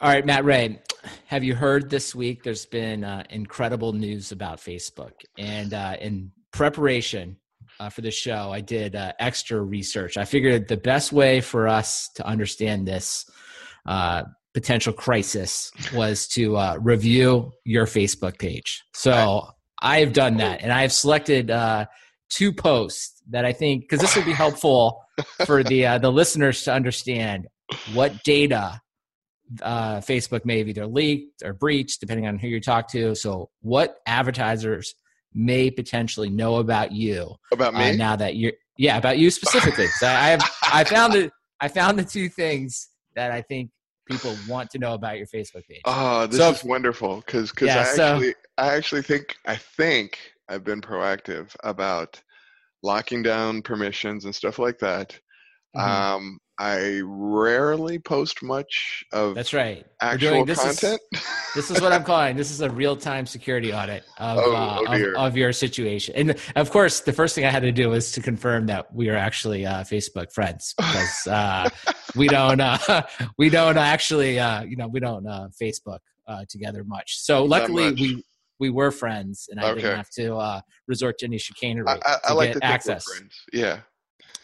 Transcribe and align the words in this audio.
All 0.00 0.08
right, 0.08 0.24
Matt 0.24 0.44
Ray, 0.44 0.78
have 1.26 1.42
you 1.42 1.56
heard 1.56 1.90
this 1.90 2.14
week? 2.14 2.44
There's 2.44 2.66
been 2.66 3.02
uh, 3.02 3.24
incredible 3.30 3.92
news 3.92 4.30
about 4.30 4.58
Facebook, 4.58 5.10
and 5.36 5.74
uh, 5.74 5.96
in 6.00 6.30
preparation 6.52 7.36
uh, 7.80 7.88
for 7.88 8.02
the 8.02 8.12
show, 8.12 8.52
I 8.52 8.60
did 8.60 8.94
uh, 8.94 9.14
extra 9.18 9.60
research. 9.60 10.16
I 10.16 10.24
figured 10.24 10.68
the 10.68 10.76
best 10.76 11.12
way 11.12 11.40
for 11.40 11.66
us 11.66 12.10
to 12.14 12.24
understand 12.24 12.86
this 12.86 13.28
uh, 13.86 14.22
potential 14.54 14.92
crisis 14.92 15.72
was 15.92 16.28
to 16.28 16.56
uh, 16.56 16.78
review 16.80 17.50
your 17.64 17.86
Facebook 17.86 18.38
page. 18.38 18.84
So 18.94 19.48
I've 19.82 20.12
done 20.12 20.36
that, 20.36 20.62
and 20.62 20.72
I've 20.72 20.92
selected 20.92 21.50
two 22.30 22.52
posts 22.52 23.20
that 23.30 23.44
I 23.44 23.52
think 23.52 23.82
because 23.82 23.98
this 23.98 24.14
will 24.14 24.24
be 24.24 24.32
helpful 24.32 25.02
for 25.44 25.64
the 25.64 25.98
the 26.00 26.12
listeners 26.12 26.62
to 26.62 26.72
understand 26.72 27.48
what 27.94 28.22
data 28.22 28.80
uh, 29.62 29.96
Facebook 29.98 30.44
may 30.44 30.58
have 30.58 30.68
either 30.68 30.86
leaked 30.86 31.42
or 31.42 31.52
breached, 31.52 32.00
depending 32.00 32.26
on 32.26 32.38
who 32.38 32.48
you 32.48 32.60
talk 32.60 32.88
to. 32.92 33.14
So, 33.14 33.50
what 33.60 33.96
advertisers 34.06 34.94
may 35.34 35.70
potentially 35.70 36.30
know 36.30 36.56
about 36.56 36.92
you 36.92 37.34
about 37.52 37.74
me 37.74 37.90
uh, 37.90 37.96
now 37.96 38.16
that 38.16 38.36
you're 38.36 38.52
yeah 38.76 38.96
about 38.96 39.18
you 39.18 39.30
specifically? 39.30 39.86
so 39.86 40.06
I 40.06 40.28
have 40.28 40.42
I 40.72 40.84
found 40.84 41.12
the 41.12 41.30
I 41.60 41.68
found 41.68 41.98
the 41.98 42.04
two 42.04 42.28
things 42.28 42.88
that 43.14 43.30
I 43.30 43.42
think 43.42 43.70
people 44.08 44.34
want 44.48 44.70
to 44.70 44.78
know 44.78 44.94
about 44.94 45.18
your 45.18 45.26
Facebook 45.26 45.66
page. 45.68 45.82
Oh, 45.84 46.26
this 46.26 46.38
So- 46.38 46.50
is 46.50 46.64
wonderful 46.64 47.16
because 47.16 47.50
because 47.50 47.68
Yeah, 47.68 47.80
I 47.80 47.84
so- 47.84 48.14
actually 48.14 48.34
I 48.56 48.74
actually 48.74 49.02
think 49.02 49.36
I 49.46 49.56
think 49.56 50.18
I've 50.48 50.64
been 50.64 50.80
proactive 50.80 51.54
about 51.62 52.20
locking 52.82 53.22
down 53.22 53.60
permissions 53.62 54.24
and 54.24 54.34
stuff 54.34 54.58
like 54.58 54.78
that. 54.78 55.18
Mhm. 55.76 55.80
Um, 55.80 56.38
I 56.60 57.00
rarely 57.04 58.00
post 58.00 58.42
much 58.42 59.04
of 59.12 59.36
That's 59.36 59.52
right. 59.54 59.86
Actual 60.00 60.30
doing- 60.30 60.46
this 60.46 60.58
is- 60.64 60.80
content. 60.80 61.00
This 61.54 61.70
is 61.70 61.80
what 61.80 61.92
I'm 61.92 62.04
calling. 62.04 62.36
This 62.36 62.50
is 62.50 62.60
a 62.60 62.68
real 62.82 62.94
time 62.96 63.24
security 63.26 63.72
audit 63.72 64.04
of, 64.18 64.38
Oh, 64.38 64.54
uh, 64.54 64.78
oh 64.86 64.92
of 64.92 65.32
of 65.32 65.36
your 65.36 65.52
situation. 65.52 66.14
And 66.14 66.36
of 66.56 66.70
course, 66.70 67.00
the 67.00 67.12
first 67.12 67.34
thing 67.34 67.44
I 67.46 67.50
had 67.50 67.62
to 67.62 67.72
do 67.72 67.88
was 67.88 68.12
to 68.12 68.20
confirm 68.20 68.66
that 68.66 68.94
we 68.94 69.08
are 69.08 69.16
actually 69.16 69.64
uh, 69.66 69.82
Facebook 69.84 70.30
friends 70.32 70.74
because 70.76 71.26
uh, 71.30 71.68
we 72.16 72.28
don't 72.28 72.60
uh, 72.60 73.02
we 73.38 73.48
don't 73.50 73.78
actually 73.78 74.38
uh, 74.38 74.62
you 74.62 74.76
know 74.76 74.88
we 74.88 75.00
don't 75.00 75.26
uh, 75.26 75.48
Facebook 75.60 76.00
uh, 76.28 76.44
together 76.48 76.84
much. 76.84 77.18
So 77.18 77.44
luckily 77.44 77.90
much. 77.90 78.00
we 78.00 78.24
we 78.60 78.70
were 78.70 78.90
friends, 78.90 79.46
and 79.50 79.58
I 79.60 79.70
Okay. 79.70 79.80
didn't 79.82 79.96
have 79.96 80.10
to 80.10 80.36
uh, 80.36 80.60
resort 80.86 81.18
to 81.18 81.26
any 81.26 81.38
chicanery 81.38 81.86
I, 81.88 81.94
I, 81.94 82.16
I 82.24 82.28
to 82.28 82.34
like 82.34 82.52
get 82.54 82.62
access. 82.64 83.04
Yeah. 83.52 83.80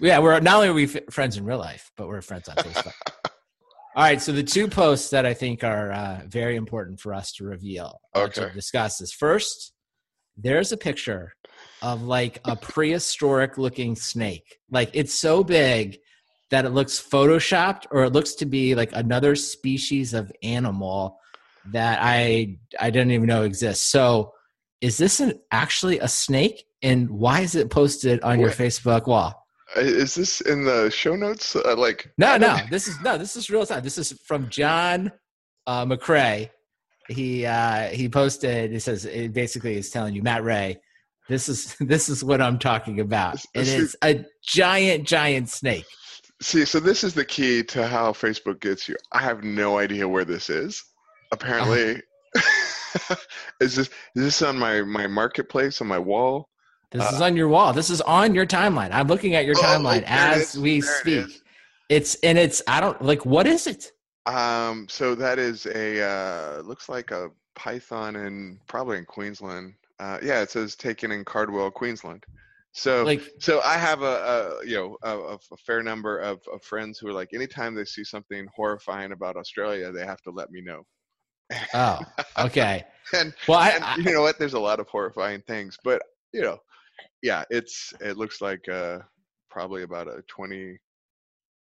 Yeah, 0.01 0.19
we're 0.19 0.41
not 0.41 0.57
only 0.57 0.69
are 0.69 0.75
we 0.75 0.85
f- 0.85 1.05
friends 1.11 1.37
in 1.37 1.45
real 1.45 1.59
life, 1.59 1.91
but 1.97 2.09
we're 2.09 2.21
friends 2.21 2.49
on 2.49 2.57
Facebook. 2.57 2.93
All 3.97 4.03
right, 4.03 4.21
so 4.21 4.33
the 4.33 4.43
two 4.43 4.67
posts 4.67 5.11
that 5.11 5.25
I 5.25 5.35
think 5.35 5.63
are 5.63 5.93
uh, 5.93 6.23
very 6.27 6.57
important 6.57 6.99
for 6.99 7.15
us 7.15 7.33
to 7.35 7.45
reveal, 7.45 8.01
uh, 8.13 8.27
to 8.29 8.43
Okay. 8.45 8.53
discuss 8.53 9.01
is 9.01 9.13
first, 9.13 9.73
there's 10.37 10.73
a 10.73 10.77
picture 10.77 11.33
of 11.81 12.03
like 12.03 12.41
a 12.45 12.57
prehistoric 12.57 13.57
looking 13.57 13.95
snake. 13.95 14.59
Like 14.71 14.91
it's 14.95 15.15
so 15.15 15.45
big 15.45 15.99
that 16.51 16.65
it 16.65 16.71
looks 16.71 17.01
photoshopped 17.01 17.87
or 17.91 18.05
it 18.05 18.13
looks 18.13 18.35
to 18.37 18.47
be 18.47 18.75
like 18.75 18.91
another 18.95 19.37
species 19.37 20.13
of 20.13 20.33
animal 20.43 21.19
that 21.67 21.99
I 22.03 22.57
I 22.81 22.91
didn't 22.91 23.13
even 23.13 23.27
know 23.27 23.43
exists. 23.43 23.87
So 23.87 24.33
is 24.81 24.99
this 24.99 25.21
an, 25.21 25.41
actually 25.51 25.99
a 26.01 26.09
snake 26.09 26.65
and 26.83 27.09
why 27.11 27.41
is 27.41 27.55
it 27.55 27.71
posted 27.71 28.21
on 28.23 28.41
your 28.41 28.51
Facebook 28.51 29.07
wall? 29.07 29.44
Is 29.77 30.15
this 30.15 30.41
in 30.43 30.65
the 30.65 30.91
show 30.91 31.17
notes? 31.17 31.57
Uh, 31.57 31.75
like 31.77 32.11
No, 32.19 32.37
no, 32.37 32.59
this 32.71 32.87
is 32.87 33.01
no, 33.01 33.19
this 33.19 33.37
is 33.37 33.51
real 33.51 33.67
time. 33.67 33.83
This 33.83 33.99
is 33.99 34.13
from 34.27 34.49
John 34.49 35.11
uh, 35.67 35.85
McCrae. 35.85 36.51
He 37.09 37.45
uh, 37.45 37.89
he 37.89 38.09
posted. 38.09 38.73
It 38.73 38.81
says 38.81 39.05
it 39.05 39.33
basically 39.33 39.77
is 39.77 39.91
telling 39.91 40.15
you, 40.15 40.23
Matt 40.23 40.45
Ray, 40.45 40.81
this 41.29 41.49
is 41.49 41.77
this 41.81 42.09
is 42.09 42.23
what 42.23 42.41
I'm 42.41 42.59
talking 42.59 43.01
about. 43.01 43.41
It 43.55 43.95
a 44.03 44.25
giant, 44.43 45.07
giant 45.07 45.49
snake. 45.49 45.87
See, 46.43 46.65
so 46.65 46.81
this 46.81 47.05
is 47.05 47.15
the 47.15 47.25
key 47.25 47.63
to 47.65 47.87
how 47.87 48.13
Facebook 48.13 48.61
gets 48.61 48.89
you. 48.89 48.97
I 49.13 49.21
have 49.21 49.45
no 49.45 49.79
idea 49.79 50.07
where 50.07 50.25
this 50.25 50.51
is. 50.51 50.83
Apparently, 51.33 52.03
is 53.61 53.77
this 53.77 53.89
is 53.89 53.89
this 54.15 54.43
on 54.43 54.59
my 54.59 54.83
my 54.83 55.07
marketplace 55.07 55.81
on 55.81 55.87
my 55.87 55.99
wall? 55.99 56.49
This 56.95 57.13
is 57.13 57.21
on 57.21 57.37
your 57.37 57.49
wall. 57.49 57.73
This 57.73 57.91
is 57.91 58.01
on 58.03 58.35
your 58.35 58.47
timeline. 58.47 58.91
I'm 58.93 59.09
looking 59.09 59.35
at 59.35 59.45
your 59.45 59.57
Uh, 59.57 59.61
Oh, 59.63 59.65
timeline 59.79 60.05
as 60.07 60.57
we 60.57 60.81
There 60.81 60.91
it 60.95 61.01
speak. 61.01 61.27
is. 61.27 61.43
It's 61.89 62.15
and 62.23 62.39
it's 62.39 62.63
I 62.69 62.81
don't 62.81 63.01
like 63.03 63.27
what 63.27 63.47
is 63.47 63.67
it? 63.67 63.93
Um, 64.27 64.87
so 64.89 65.15
that 65.17 65.39
is 65.39 65.67
a 65.67 66.01
uh, 66.03 66.63
looks 66.63 66.89
like 66.89 67.11
a 67.11 67.31
python 67.57 68.17
in 68.17 68.61
probably 68.69 68.99
in 68.99 69.05
Queensland. 69.05 69.75
Uh, 69.99 70.19
yeah, 70.23 70.41
it 70.41 70.51
says 70.51 70.77
taken 70.77 71.11
in 71.11 71.25
Cardwell, 71.25 71.71
Queensland. 71.71 72.25
So 72.73 73.03
Like 73.05 73.23
so 73.39 73.61
I 73.63 73.75
have 73.77 74.03
a, 74.03 74.61
a 74.63 74.67
you 74.67 74.77
know 74.77 74.97
a, 75.03 75.19
a 75.19 75.35
a 75.35 75.57
fair 75.67 75.83
number 75.83 76.19
of, 76.19 76.41
of 76.53 76.63
friends 76.63 76.99
who 76.99 77.09
are 77.09 77.13
like 77.13 77.35
anytime 77.35 77.75
they 77.75 77.85
see 77.85 78.05
something 78.05 78.47
horrifying 78.55 79.13
about 79.13 79.37
Australia, 79.37 79.91
they 79.91 80.07
have 80.07 80.23
to 80.23 80.31
let 80.31 80.51
me 80.53 80.61
know. 80.61 80.87
oh, 81.75 81.99
okay. 82.39 82.85
And 83.13 83.35
Well, 83.47 83.59
I, 83.59 83.69
and 83.71 83.85
I 83.85 83.97
you 83.97 84.13
know 84.15 84.23
what? 84.23 84.39
There's 84.39 84.55
a 84.55 84.59
lot 84.59 84.81
of 84.81 84.89
horrifying 84.89 85.43
things, 85.43 85.77
but 85.85 86.01
you 86.33 86.41
know, 86.41 86.59
yeah, 87.23 87.45
it's 87.51 87.93
it 88.01 88.17
looks 88.17 88.41
like 88.41 88.69
uh, 88.69 88.99
probably 89.51 89.83
about 89.83 90.09
a 90.09 90.23
20, 90.29 90.79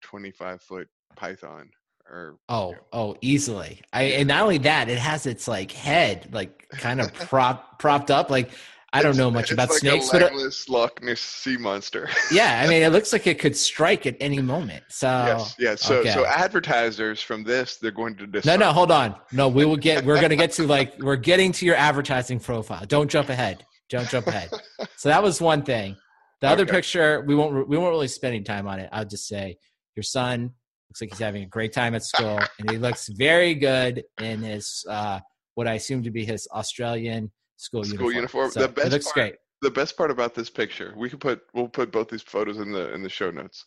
25 0.04 0.62
foot 0.62 0.88
python 1.16 1.70
or 2.10 2.38
Oh, 2.50 2.76
oh, 2.92 3.16
easily. 3.22 3.82
I 3.94 4.04
and 4.04 4.28
not 4.28 4.42
only 4.42 4.58
that, 4.60 4.90
it 4.90 4.98
has 4.98 5.26
its 5.26 5.48
like 5.48 5.72
head 5.72 6.30
like 6.34 6.68
kind 6.72 7.00
of 7.02 7.14
prop 7.30 7.80
propped 7.80 8.12
up. 8.12 8.30
Like 8.30 8.52
I 8.96 9.02
don't 9.02 9.12
It's- 9.12 9.18
know 9.18 9.32
much 9.32 9.52
about 9.52 9.70
like 9.70 9.80
snakes, 9.80 10.10
but 10.12 10.22
uh, 10.22 10.26
legless 10.26 10.70
Loch 10.70 11.02
Ness 11.02 11.20
sea 11.20 11.58
monster. 11.58 12.10
yeah, 12.32 12.62
I 12.64 12.68
mean, 12.70 12.84
it 12.84 12.90
looks 12.92 13.12
like 13.14 13.26
it 13.26 13.40
could 13.40 13.56
strike 13.58 14.06
at 14.06 14.16
any 14.20 14.40
moment. 14.42 14.84
So 14.90 15.08
yes, 15.08 15.56
yes. 15.58 15.82
So 15.82 15.96
okay. 16.00 16.12
so 16.12 16.26
advertisers 16.26 17.22
from 17.22 17.44
this, 17.44 17.78
they're 17.78 17.90
going 17.92 18.16
to 18.18 18.28
no, 18.46 18.56
no, 18.58 18.72
hold 18.72 18.92
on. 18.92 19.16
No, 19.32 19.48
we 19.48 19.66
will 19.66 19.78
get. 19.78 20.06
We're 20.06 20.22
gonna 20.22 20.36
get 20.36 20.52
to 20.54 20.68
like 20.78 21.00
we're 21.00 21.16
getting 21.16 21.52
to 21.54 21.66
your 21.66 21.76
advertising 21.76 22.40
profile. 22.40 22.86
Don't 22.86 23.10
jump 23.10 23.30
ahead. 23.30 23.66
Don't 23.90 24.10
jump 24.10 24.28
ahead. 24.28 24.50
So 24.98 25.10
that 25.10 25.22
was 25.22 25.42
one 25.42 25.64
thing. 25.64 25.98
The 26.42 26.48
other 26.48 26.64
Okay. 26.64 26.72
picture, 26.74 27.24
we 27.28 27.36
won't 27.36 27.68
we 27.68 27.78
won't 27.78 27.92
really 27.92 28.08
spend 28.08 28.36
any 28.36 28.44
time 28.44 28.68
on 28.68 28.80
it. 28.80 28.90
I'll 28.92 29.06
just 29.06 29.28
say 29.28 29.58
your 29.96 30.04
son 30.04 30.52
looks 30.90 31.02
like 31.02 31.10
he's 31.10 31.20
having 31.20 31.44
a 31.44 31.48
great 31.48 31.74
time 31.74 31.94
at 31.96 32.04
school, 32.04 32.40
and 32.60 32.70
he 32.70 32.78
looks 32.78 33.10
very 33.10 33.54
good 33.54 34.04
in 34.22 34.42
his 34.42 34.86
uh, 34.90 35.20
what 35.56 35.68
I 35.68 35.74
assume 35.74 36.04
to 36.04 36.12
be 36.12 36.24
his 36.26 36.48
Australian 36.54 37.32
school, 37.58 37.84
School 37.84 38.12
uniform. 38.12 38.50
So 38.52 38.62
The 38.62 38.66
it 38.66 38.76
best 38.76 38.92
looks 38.92 39.06
part- 39.06 39.14
great. 39.16 39.36
the 39.62 39.72
best 39.72 39.98
part 39.98 40.10
about 40.12 40.34
this 40.36 40.50
picture, 40.50 40.94
we 40.98 41.10
can 41.10 41.20
put 41.20 41.42
we'll 41.54 41.68
put 41.70 41.92
both 41.92 42.10
these 42.10 42.24
photos 42.24 42.58
in 42.60 42.72
the 42.72 42.94
in 42.94 43.04
the 43.04 43.10
show 43.10 43.30
notes. 43.32 43.66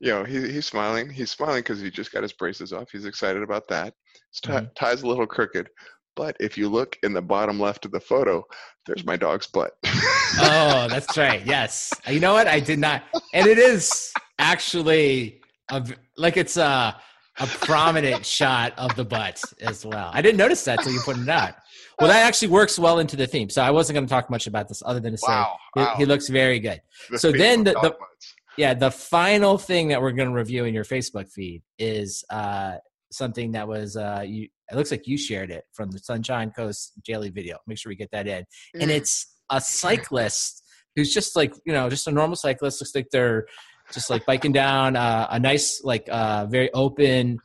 You 0.00 0.10
know, 0.10 0.24
he, 0.24 0.40
he's 0.52 0.66
smiling. 0.66 1.08
He's 1.08 1.30
smiling 1.30 1.60
because 1.62 1.80
he 1.80 1.90
just 1.90 2.12
got 2.12 2.22
his 2.22 2.32
braces 2.32 2.72
off. 2.72 2.90
He's 2.90 3.04
excited 3.06 3.42
about 3.42 3.68
that. 3.68 3.94
His 4.32 4.40
tie, 4.40 4.60
Mhm. 4.62 4.74
tie's 4.74 5.02
a 5.02 5.06
little 5.06 5.26
crooked, 5.26 5.68
but 6.16 6.36
if 6.40 6.56
you 6.56 6.68
look 6.68 6.98
in 7.02 7.12
the 7.12 7.22
bottom 7.22 7.58
left 7.60 7.84
of 7.84 7.90
the 7.92 8.00
photo, 8.00 8.44
there's 8.86 9.04
my 9.04 9.16
dog's 9.16 9.46
butt. 9.46 9.72
Oh, 10.36 10.88
that's 10.88 11.16
right. 11.16 11.46
Yes. 11.46 11.92
You 12.08 12.18
know 12.18 12.32
what? 12.32 12.48
I 12.48 12.58
did 12.58 12.80
not, 12.80 13.04
and 13.32 13.46
it 13.46 13.56
is 13.56 14.12
actually 14.40 15.40
a, 15.70 15.86
like 16.16 16.36
it's 16.36 16.56
a 16.56 16.96
a 17.38 17.46
prominent 17.46 18.26
shot 18.26 18.72
of 18.76 18.94
the 18.96 19.04
butt 19.04 19.40
as 19.60 19.86
well. 19.86 20.10
I 20.12 20.20
didn't 20.22 20.38
notice 20.38 20.64
that 20.64 20.78
until 20.78 20.92
you 20.92 21.00
pointed 21.00 21.24
it 21.24 21.28
out. 21.28 21.54
Well, 22.00 22.08
that 22.08 22.26
actually 22.26 22.48
works 22.48 22.78
well 22.80 22.98
into 22.98 23.14
the 23.16 23.26
theme. 23.28 23.48
So 23.48 23.62
I 23.62 23.70
wasn't 23.70 23.94
going 23.94 24.06
to 24.06 24.10
talk 24.10 24.28
much 24.28 24.48
about 24.48 24.68
this 24.68 24.82
other 24.84 24.98
than 24.98 25.12
to 25.12 25.18
say 25.18 25.28
wow, 25.28 25.56
he, 25.74 25.80
wow. 25.80 25.94
he 25.98 26.04
looks 26.04 26.28
very 26.28 26.58
good. 26.58 26.80
The 27.10 27.18
so 27.20 27.30
then 27.30 27.62
the- 27.64 27.72
the- 27.74 27.96
Yeah, 28.56 28.74
the 28.74 28.90
final 28.90 29.56
thing 29.58 29.88
that 29.88 30.00
we're 30.02 30.12
going 30.12 30.28
to 30.28 30.34
review 30.34 30.64
in 30.64 30.74
your 30.74 30.84
Facebook 30.84 31.28
feed 31.30 31.62
is 31.78 32.24
uh, 32.30 32.76
something 33.10 33.52
that 33.52 33.66
was 33.68 33.96
uh, 33.96 34.24
you. 34.26 34.48
It 34.70 34.76
looks 34.76 34.90
like 34.90 35.06
you 35.06 35.18
shared 35.18 35.50
it 35.50 35.64
from 35.72 35.90
the 35.90 35.98
Sunshine 35.98 36.50
Coast 36.50 36.92
daily 37.04 37.30
video. 37.30 37.58
Make 37.66 37.78
sure 37.78 37.90
we 37.90 37.96
get 37.96 38.10
that 38.12 38.26
in. 38.26 38.44
And 38.74 38.90
Mm. 38.90 38.94
it's 38.96 39.26
a 39.50 39.60
cyclist 39.60 40.62
who's 40.96 41.12
just 41.12 41.36
like 41.36 41.52
you 41.66 41.72
know 41.72 41.90
just 41.90 42.06
a 42.06 42.10
normal 42.12 42.36
cyclist. 42.36 42.80
Looks 42.80 42.94
like 42.94 43.08
they're 43.12 43.46
just 43.92 44.08
like 44.10 44.24
biking 44.26 44.52
down 44.52 44.96
uh, 44.96 45.26
a 45.30 45.38
nice 45.38 45.82
like 45.84 46.08
uh, 46.10 46.46
very 46.46 46.72
open. 46.72 47.38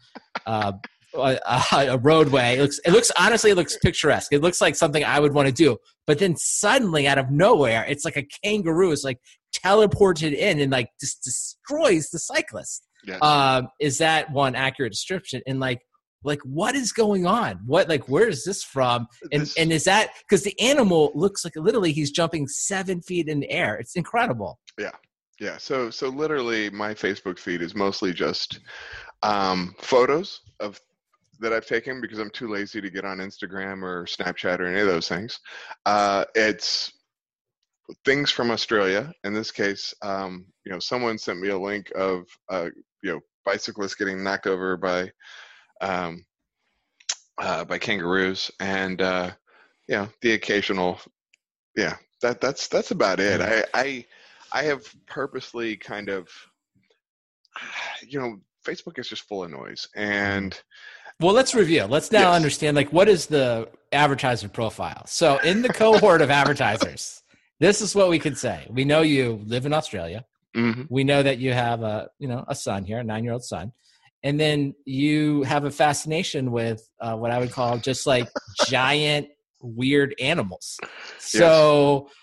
Uh, 0.45 0.73
a, 1.15 1.39
a 1.73 1.97
roadway. 1.97 2.57
It 2.57 2.61
looks. 2.61 2.79
It 2.85 2.91
looks 2.91 3.11
honestly. 3.19 3.51
It 3.51 3.55
looks 3.55 3.77
picturesque. 3.77 4.31
It 4.31 4.41
looks 4.41 4.61
like 4.61 4.75
something 4.75 5.03
I 5.03 5.19
would 5.19 5.33
want 5.33 5.47
to 5.47 5.53
do. 5.53 5.77
But 6.05 6.19
then 6.19 6.35
suddenly, 6.37 7.07
out 7.07 7.17
of 7.17 7.31
nowhere, 7.31 7.85
it's 7.89 8.05
like 8.05 8.15
a 8.15 8.25
kangaroo. 8.43 8.91
It's 8.91 9.03
like 9.03 9.17
teleported 9.53 10.33
in 10.35 10.59
and 10.59 10.71
like 10.71 10.89
just 10.99 11.23
destroys 11.23 12.09
the 12.09 12.19
cyclist. 12.19 12.87
Yes. 13.05 13.19
Um, 13.21 13.69
is 13.79 13.97
that 13.99 14.31
one 14.31 14.55
accurate 14.55 14.91
description? 14.91 15.41
And 15.47 15.59
like, 15.59 15.81
like 16.23 16.41
what 16.43 16.75
is 16.75 16.91
going 16.91 17.25
on? 17.25 17.59
What 17.65 17.89
like 17.89 18.07
where 18.09 18.27
is 18.27 18.43
this 18.43 18.63
from? 18.63 19.07
And 19.31 19.41
This- 19.41 19.57
and 19.57 19.71
is 19.71 19.83
that 19.85 20.11
because 20.19 20.43
the 20.43 20.59
animal 20.59 21.11
looks 21.15 21.43
like 21.45 21.55
literally 21.55 21.91
he's 21.91 22.11
jumping 22.11 22.47
seven 22.47 23.01
feet 23.01 23.27
in 23.27 23.39
the 23.39 23.49
air? 23.49 23.75
It's 23.77 23.95
incredible. 23.95 24.59
Yeah, 24.77 24.91
yeah 25.39 25.57
so 25.57 25.89
so 25.89 26.09
literally 26.09 26.69
my 26.69 26.93
Facebook 26.93 27.39
feed 27.39 27.61
is 27.61 27.75
mostly 27.75 28.13
just 28.13 28.59
um, 29.23 29.75
photos 29.79 30.41
of 30.59 30.79
that 31.39 31.53
I've 31.53 31.65
taken 31.65 32.01
because 32.01 32.19
I'm 32.19 32.29
too 32.31 32.49
lazy 32.49 32.81
to 32.81 32.89
get 32.89 33.05
on 33.05 33.19
Instagram 33.19 33.81
or 33.81 34.05
Snapchat 34.05 34.59
or 34.59 34.65
any 34.65 34.81
of 34.81 34.87
those 34.87 35.07
things. 35.07 35.39
Uh, 35.85 36.25
it's 36.35 36.91
things 38.05 38.29
from 38.29 38.51
Australia. 38.51 39.11
In 39.23 39.33
this 39.33 39.51
case, 39.51 39.93
um, 40.01 40.45
you 40.65 40.71
know, 40.71 40.79
someone 40.79 41.17
sent 41.17 41.39
me 41.39 41.49
a 41.49 41.57
link 41.57 41.91
of 41.95 42.23
uh, 42.49 42.69
you 43.03 43.13
know 43.13 43.19
bicyclists 43.45 43.95
getting 43.95 44.23
knocked 44.23 44.47
over 44.47 44.77
by 44.77 45.09
um, 45.81 46.25
uh, 47.37 47.65
by 47.65 47.77
kangaroos, 47.77 48.51
and 48.59 49.01
uh, 49.01 49.31
you 49.87 49.95
know 49.95 50.09
the 50.21 50.33
occasional, 50.33 50.99
yeah. 51.75 51.95
That 52.21 52.41
that's 52.41 52.67
that's 52.67 52.91
about 52.91 53.19
it. 53.19 53.39
I 53.41 53.63
I 53.73 54.05
I 54.51 54.63
have 54.63 54.83
purposely 55.07 55.77
kind 55.77 56.09
of, 56.09 56.27
you 58.07 58.19
know, 58.19 58.39
Facebook 58.65 58.99
is 58.99 59.07
just 59.07 59.23
full 59.23 59.43
of 59.43 59.51
noise, 59.51 59.87
and 59.95 60.59
well, 61.19 61.33
let's 61.33 61.53
review. 61.53 61.83
Let's 61.83 62.11
now 62.11 62.29
yes. 62.29 62.35
understand 62.35 62.75
like 62.75 62.93
what 62.93 63.09
is 63.09 63.25
the 63.25 63.69
advertiser 63.91 64.47
profile. 64.47 65.03
So 65.05 65.37
in 65.39 65.61
the 65.61 65.69
cohort 65.69 66.21
of 66.21 66.31
advertisers, 66.31 67.21
this 67.59 67.81
is 67.81 67.95
what 67.95 68.09
we 68.09 68.19
can 68.19 68.35
say. 68.35 68.67
We 68.69 68.85
know 68.85 69.01
you 69.01 69.41
live 69.45 69.65
in 69.65 69.73
Australia. 69.73 70.25
Mm-hmm. 70.55 70.83
We 70.89 71.03
know 71.03 71.21
that 71.21 71.37
you 71.37 71.53
have 71.53 71.83
a 71.83 72.09
you 72.19 72.27
know 72.27 72.43
a 72.47 72.55
son 72.55 72.85
here, 72.85 72.99
a 72.99 73.03
nine 73.03 73.23
year 73.23 73.33
old 73.33 73.43
son, 73.43 73.71
and 74.23 74.39
then 74.39 74.75
you 74.85 75.43
have 75.43 75.65
a 75.65 75.71
fascination 75.71 76.51
with 76.51 76.87
uh, 76.99 77.15
what 77.15 77.31
I 77.31 77.39
would 77.39 77.51
call 77.51 77.77
just 77.77 78.05
like 78.05 78.27
giant 78.67 79.29
weird 79.61 80.15
animals. 80.19 80.77
So 81.19 82.07
yes. 82.07 82.15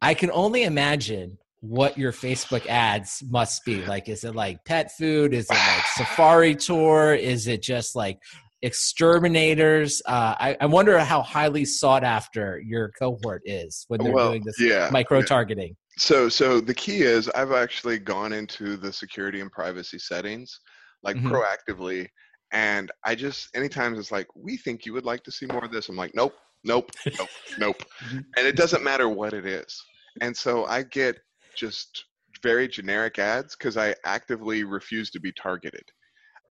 I 0.00 0.14
can 0.14 0.30
only 0.32 0.64
imagine 0.64 1.38
what 1.60 1.96
your 1.96 2.12
Facebook 2.12 2.66
ads 2.66 3.22
must 3.30 3.64
be. 3.64 3.84
Like, 3.86 4.08
is 4.08 4.24
it 4.24 4.34
like 4.34 4.64
pet 4.64 4.92
food? 4.96 5.32
Is 5.32 5.46
it 5.48 5.54
like 5.54 5.86
safari 5.94 6.56
tour? 6.56 7.14
Is 7.14 7.46
it 7.46 7.62
just 7.62 7.94
like 7.94 8.18
exterminators? 8.62 10.02
Uh, 10.04 10.34
I, 10.38 10.56
I, 10.60 10.66
wonder 10.66 10.98
how 10.98 11.22
highly 11.22 11.64
sought 11.64 12.02
after 12.02 12.60
your 12.64 12.90
cohort 12.98 13.42
is 13.44 13.84
when 13.88 14.02
they're 14.02 14.12
well, 14.12 14.30
doing 14.30 14.42
this 14.44 14.60
yeah, 14.60 14.88
micro 14.92 15.22
targeting. 15.22 15.68
Yeah. 15.68 15.98
So, 15.98 16.28
so 16.28 16.60
the 16.60 16.74
key 16.74 17.02
is 17.02 17.28
I've 17.30 17.52
actually 17.52 17.98
gone 17.98 18.32
into 18.32 18.76
the 18.76 18.92
security 18.92 19.40
and 19.40 19.52
privacy 19.52 20.00
settings, 20.00 20.58
like 21.02 21.16
mm-hmm. 21.16 21.32
proactively, 21.32 22.08
and 22.52 22.90
I 23.04 23.14
just 23.14 23.48
anytime 23.54 23.94
it's 23.94 24.12
like 24.12 24.28
we 24.34 24.56
think 24.56 24.86
you 24.86 24.92
would 24.92 25.04
like 25.04 25.22
to 25.24 25.32
see 25.32 25.46
more 25.46 25.64
of 25.64 25.72
this. 25.72 25.88
I'm 25.88 25.96
like, 25.96 26.14
nope, 26.14 26.34
nope, 26.64 26.90
nope, 27.18 27.28
nope, 27.58 27.82
mm-hmm. 28.04 28.18
and 28.36 28.46
it 28.46 28.56
doesn't 28.56 28.84
matter 28.84 29.08
what 29.08 29.32
it 29.32 29.46
is. 29.46 29.82
And 30.20 30.36
so 30.36 30.66
I 30.66 30.82
get 30.82 31.18
just 31.56 32.04
very 32.42 32.68
generic 32.68 33.18
ads 33.18 33.56
because 33.56 33.76
I 33.76 33.94
actively 34.04 34.64
refuse 34.64 35.10
to 35.10 35.20
be 35.20 35.32
targeted, 35.32 35.84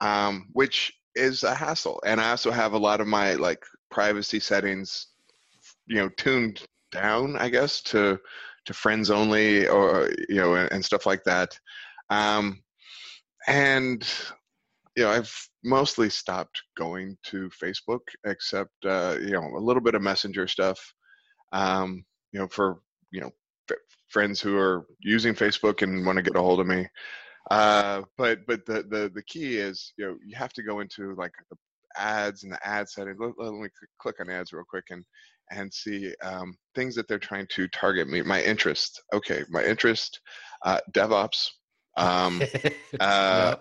um, 0.00 0.48
which 0.52 0.92
is 1.14 1.42
a 1.42 1.54
hassle. 1.54 2.00
And 2.04 2.20
I 2.20 2.30
also 2.30 2.50
have 2.50 2.72
a 2.72 2.78
lot 2.78 3.00
of 3.00 3.06
my 3.06 3.34
like 3.34 3.62
privacy 3.90 4.40
settings, 4.40 5.08
you 5.86 5.96
know, 5.96 6.08
tuned 6.16 6.62
down, 6.90 7.36
I 7.36 7.48
guess, 7.48 7.82
to 7.82 8.18
to 8.64 8.72
friends 8.72 9.10
only 9.10 9.66
or 9.66 10.10
you 10.28 10.36
know 10.36 10.54
and, 10.54 10.70
and 10.72 10.84
stuff 10.84 11.06
like 11.06 11.24
that. 11.24 11.58
Um, 12.10 12.62
and 13.48 14.06
you 14.96 15.04
know, 15.04 15.10
I've 15.10 15.32
mostly 15.64 16.10
stopped 16.10 16.62
going 16.76 17.16
to 17.24 17.50
Facebook, 17.50 18.00
except 18.26 18.72
uh, 18.84 19.16
you 19.20 19.32
know 19.32 19.56
a 19.56 19.60
little 19.60 19.82
bit 19.82 19.94
of 19.94 20.02
messenger 20.02 20.46
stuff. 20.46 20.78
Um, 21.52 22.04
you 22.32 22.40
know, 22.40 22.48
for 22.48 22.80
you 23.10 23.20
know 23.20 23.30
friends 24.08 24.40
who 24.40 24.56
are 24.58 24.86
using 25.00 25.34
Facebook 25.34 25.82
and 25.82 26.04
want 26.04 26.16
to 26.16 26.22
get 26.22 26.36
a 26.36 26.40
hold 26.40 26.60
of 26.60 26.66
me. 26.66 26.86
Uh, 27.50 28.02
but 28.16 28.46
but 28.46 28.64
the, 28.66 28.84
the 28.84 29.10
the 29.14 29.22
key 29.24 29.56
is 29.56 29.92
you 29.96 30.06
know 30.06 30.16
you 30.24 30.36
have 30.36 30.52
to 30.52 30.62
go 30.62 30.80
into 30.80 31.14
like 31.14 31.32
the 31.50 31.56
ads 31.96 32.44
and 32.44 32.52
the 32.52 32.66
ad 32.66 32.88
setting. 32.88 33.16
Let, 33.18 33.32
let 33.38 33.52
me 33.52 33.68
click 33.98 34.16
on 34.20 34.30
ads 34.30 34.52
real 34.52 34.64
quick 34.68 34.84
and 34.90 35.04
and 35.50 35.72
see 35.72 36.14
um, 36.22 36.54
things 36.74 36.94
that 36.94 37.08
they're 37.08 37.18
trying 37.18 37.46
to 37.50 37.68
target 37.68 38.08
me. 38.08 38.22
My 38.22 38.42
interest. 38.42 39.02
Okay, 39.12 39.42
my 39.50 39.64
interest. 39.64 40.20
Uh, 40.64 40.78
DevOps. 40.92 41.48
Um, 41.96 42.42
uh, 43.00 43.56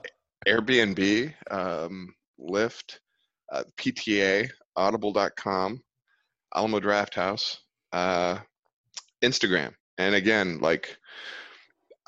Airbnb. 0.47 1.33
Um, 1.49 2.13
Lyft. 2.39 2.99
Uh, 3.51 3.63
PTA. 3.77 4.49
Audible.com. 4.75 5.81
Alamo 6.55 6.79
Drafthouse. 6.79 7.57
Uh, 7.91 8.39
Instagram 9.23 9.73
and 10.01 10.15
again 10.15 10.59
like 10.59 10.97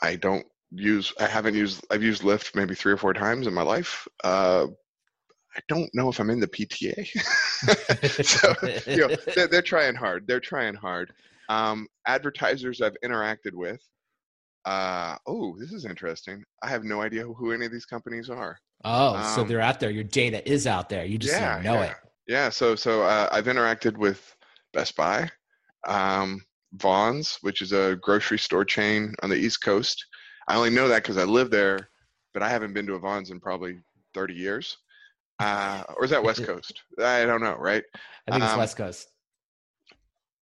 i 0.02 0.16
don't 0.16 0.46
use 0.72 1.14
i 1.20 1.26
haven't 1.26 1.54
used 1.54 1.86
i've 1.92 2.04
used 2.04 2.24
lyft 2.24 2.56
maybe 2.56 2.76
three 2.76 2.92
or 2.92 2.98
four 2.98 3.14
times 3.14 3.48
in 3.48 3.54
my 3.54 3.62
life 3.62 4.08
uh, 4.24 4.66
i 5.56 5.60
don't 5.68 5.90
know 5.94 6.10
if 6.10 6.20
i'm 6.20 6.30
in 6.30 6.40
the 6.40 6.48
pta 6.48 6.94
so 8.26 8.92
you 8.92 9.08
know 9.08 9.16
they're, 9.36 9.48
they're, 9.48 9.62
trying 9.62 9.96
hard 9.96 10.26
they're 10.28 10.40
trying 10.40 10.74
hard 10.74 11.14
um, 11.50 11.88
advertisers 12.08 12.82
i've 12.82 12.98
interacted 13.04 13.54
with 13.54 13.82
uh, 14.66 15.16
oh 15.28 15.56
this 15.60 15.74
is 15.74 15.86
interesting 15.86 16.44
i 16.64 16.70
have 16.70 16.84
no 16.84 17.02
idea 17.02 17.24
who, 17.24 17.34
who 17.34 17.52
any 17.52 17.66
of 17.66 17.72
these 17.72 17.86
companies 17.86 18.30
are 18.30 18.58
oh 18.86 19.16
um, 19.16 19.36
so 19.36 19.44
they're 19.44 19.62
out 19.62 19.80
there 19.80 19.92
your 19.92 20.04
data 20.04 20.48
is 20.50 20.68
out 20.68 20.90
there 20.90 21.06
you 21.06 21.18
just 21.18 21.34
yeah, 21.34 21.56
don't 21.56 21.64
know 21.64 21.74
yeah. 21.76 21.84
it 21.84 21.96
yeah 22.28 22.50
so 22.50 22.76
so 22.76 23.04
uh, 23.04 23.28
i've 23.32 23.46
interacted 23.46 23.98
with 23.98 24.36
best 24.74 24.96
buy 24.96 25.30
um, 25.88 26.42
Vons, 26.74 27.38
which 27.42 27.62
is 27.62 27.72
a 27.72 27.98
grocery 28.02 28.40
store 28.40 28.66
chain 28.66 29.14
on 29.22 29.30
the 29.30 29.36
East 29.36 29.62
Coast. 29.64 30.06
I 30.48 30.56
only 30.56 30.70
know 30.70 30.88
that 30.88 31.04
because 31.04 31.18
I 31.18 31.24
live 31.24 31.52
there, 31.52 31.90
but 32.34 32.44
I 32.44 32.50
haven't 32.50 32.74
been 32.74 32.88
to 32.88 32.96
a 32.96 33.00
Vons 33.00 33.32
in 33.32 33.40
probably 33.40 33.80
30 34.14 34.34
years. 34.34 34.78
Uh, 35.40 35.84
or 35.98 36.06
is 36.06 36.12
that 36.12 36.24
West 36.24 36.46
Coast? 36.46 36.84
I 37.00 37.26
don't 37.26 37.42
know, 37.42 37.56
right? 37.56 37.84
I 38.28 38.32
think 38.32 38.44
it's 38.44 38.54
um, 38.54 38.60
West 38.60 38.78
Coast. 38.78 39.10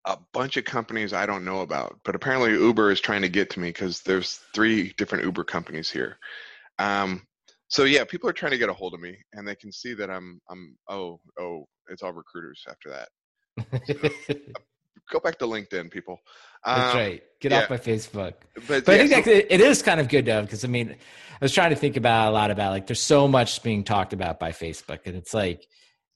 A 0.05 0.17
bunch 0.33 0.57
of 0.57 0.65
companies 0.65 1.13
I 1.13 1.25
don't 1.25 1.45
know 1.45 1.61
about, 1.61 1.99
but 2.03 2.15
apparently 2.15 2.51
Uber 2.51 2.91
is 2.91 3.01
trying 3.01 3.21
to 3.21 3.29
get 3.29 3.49
to 3.51 3.59
me 3.59 3.69
because 3.69 4.01
there's 4.01 4.39
three 4.53 4.93
different 4.97 5.25
Uber 5.25 5.43
companies 5.43 5.89
here. 5.89 6.17
Um, 6.79 7.23
so 7.67 7.83
yeah, 7.83 8.03
people 8.03 8.29
are 8.29 8.33
trying 8.33 8.51
to 8.53 8.57
get 8.57 8.69
a 8.69 8.73
hold 8.73 8.93
of 8.93 8.99
me, 8.99 9.17
and 9.33 9.47
they 9.47 9.55
can 9.55 9.71
see 9.71 9.93
that 9.93 10.09
I'm 10.09 10.41
I'm 10.49 10.75
oh 10.89 11.19
oh 11.39 11.65
it's 11.89 12.01
all 12.01 12.13
recruiters 12.13 12.63
after 12.67 12.89
that. 12.89 13.09
So, 13.85 14.35
go 15.09 15.19
back 15.19 15.37
to 15.39 15.45
LinkedIn, 15.45 15.91
people. 15.91 16.19
Um, 16.63 16.79
That's 16.79 16.95
right. 16.95 17.23
Get 17.39 17.51
yeah. 17.51 17.63
off 17.63 17.69
my 17.69 17.77
Facebook. 17.77 18.33
But, 18.67 18.85
but 18.85 18.87
yeah, 18.87 19.03
I 19.03 19.07
think 19.07 19.25
so, 19.25 19.31
that 19.31 19.53
it 19.53 19.61
is 19.61 19.81
kind 19.81 19.99
of 19.99 20.07
good 20.07 20.25
though, 20.25 20.41
because 20.41 20.63
I 20.63 20.67
mean, 20.67 20.91
I 20.91 21.45
was 21.45 21.53
trying 21.53 21.71
to 21.71 21.75
think 21.75 21.97
about 21.97 22.29
a 22.29 22.31
lot 22.31 22.51
about 22.51 22.71
like 22.71 22.87
there's 22.87 23.01
so 23.01 23.27
much 23.27 23.61
being 23.63 23.83
talked 23.83 24.13
about 24.13 24.39
by 24.39 24.51
Facebook, 24.51 24.99
and 25.05 25.15
it's 25.15 25.33
like, 25.33 25.67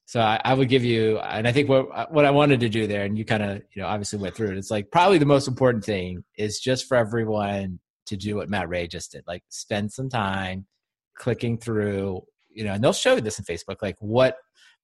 so 0.06 0.20
I, 0.20 0.40
I 0.44 0.54
would 0.54 0.70
give 0.70 0.84
you, 0.84 1.20
and 1.20 1.48
I 1.48 1.52
think 1.52 1.70
what 1.70 2.12
what 2.12 2.26
I 2.26 2.32
wanted 2.32 2.60
to 2.62 2.70
do 2.70 2.88
there, 2.88 3.04
and 3.04 3.18
you 3.18 3.26
kind 3.26 3.44
of 3.44 3.62
you 3.74 3.82
know 3.82 3.88
obviously 3.88 4.20
went 4.20 4.36
through 4.36 4.52
it. 4.52 4.58
It's 4.58 4.72
like 4.72 4.92
probably 4.92 5.18
the 5.18 5.26
most 5.26 5.48
important 5.48 5.86
thing 5.86 6.24
is 6.38 6.60
just 6.60 6.88
for 6.88 6.98
everyone 6.98 7.80
to 8.08 8.18
do 8.18 8.36
what 8.36 8.50
Matt 8.50 8.70
Ray 8.70 8.88
just 8.88 9.14
did, 9.14 9.24
like 9.28 9.44
spend 9.50 9.92
some 9.92 10.10
time 10.10 10.66
clicking 11.16 11.58
through, 11.58 12.22
you 12.52 12.64
know, 12.64 12.74
and 12.74 12.84
they'll 12.84 12.94
show 12.94 13.16
you 13.16 13.22
this 13.22 13.40
in 13.40 13.46
Facebook, 13.46 13.78
like 13.82 13.96
what 14.00 14.36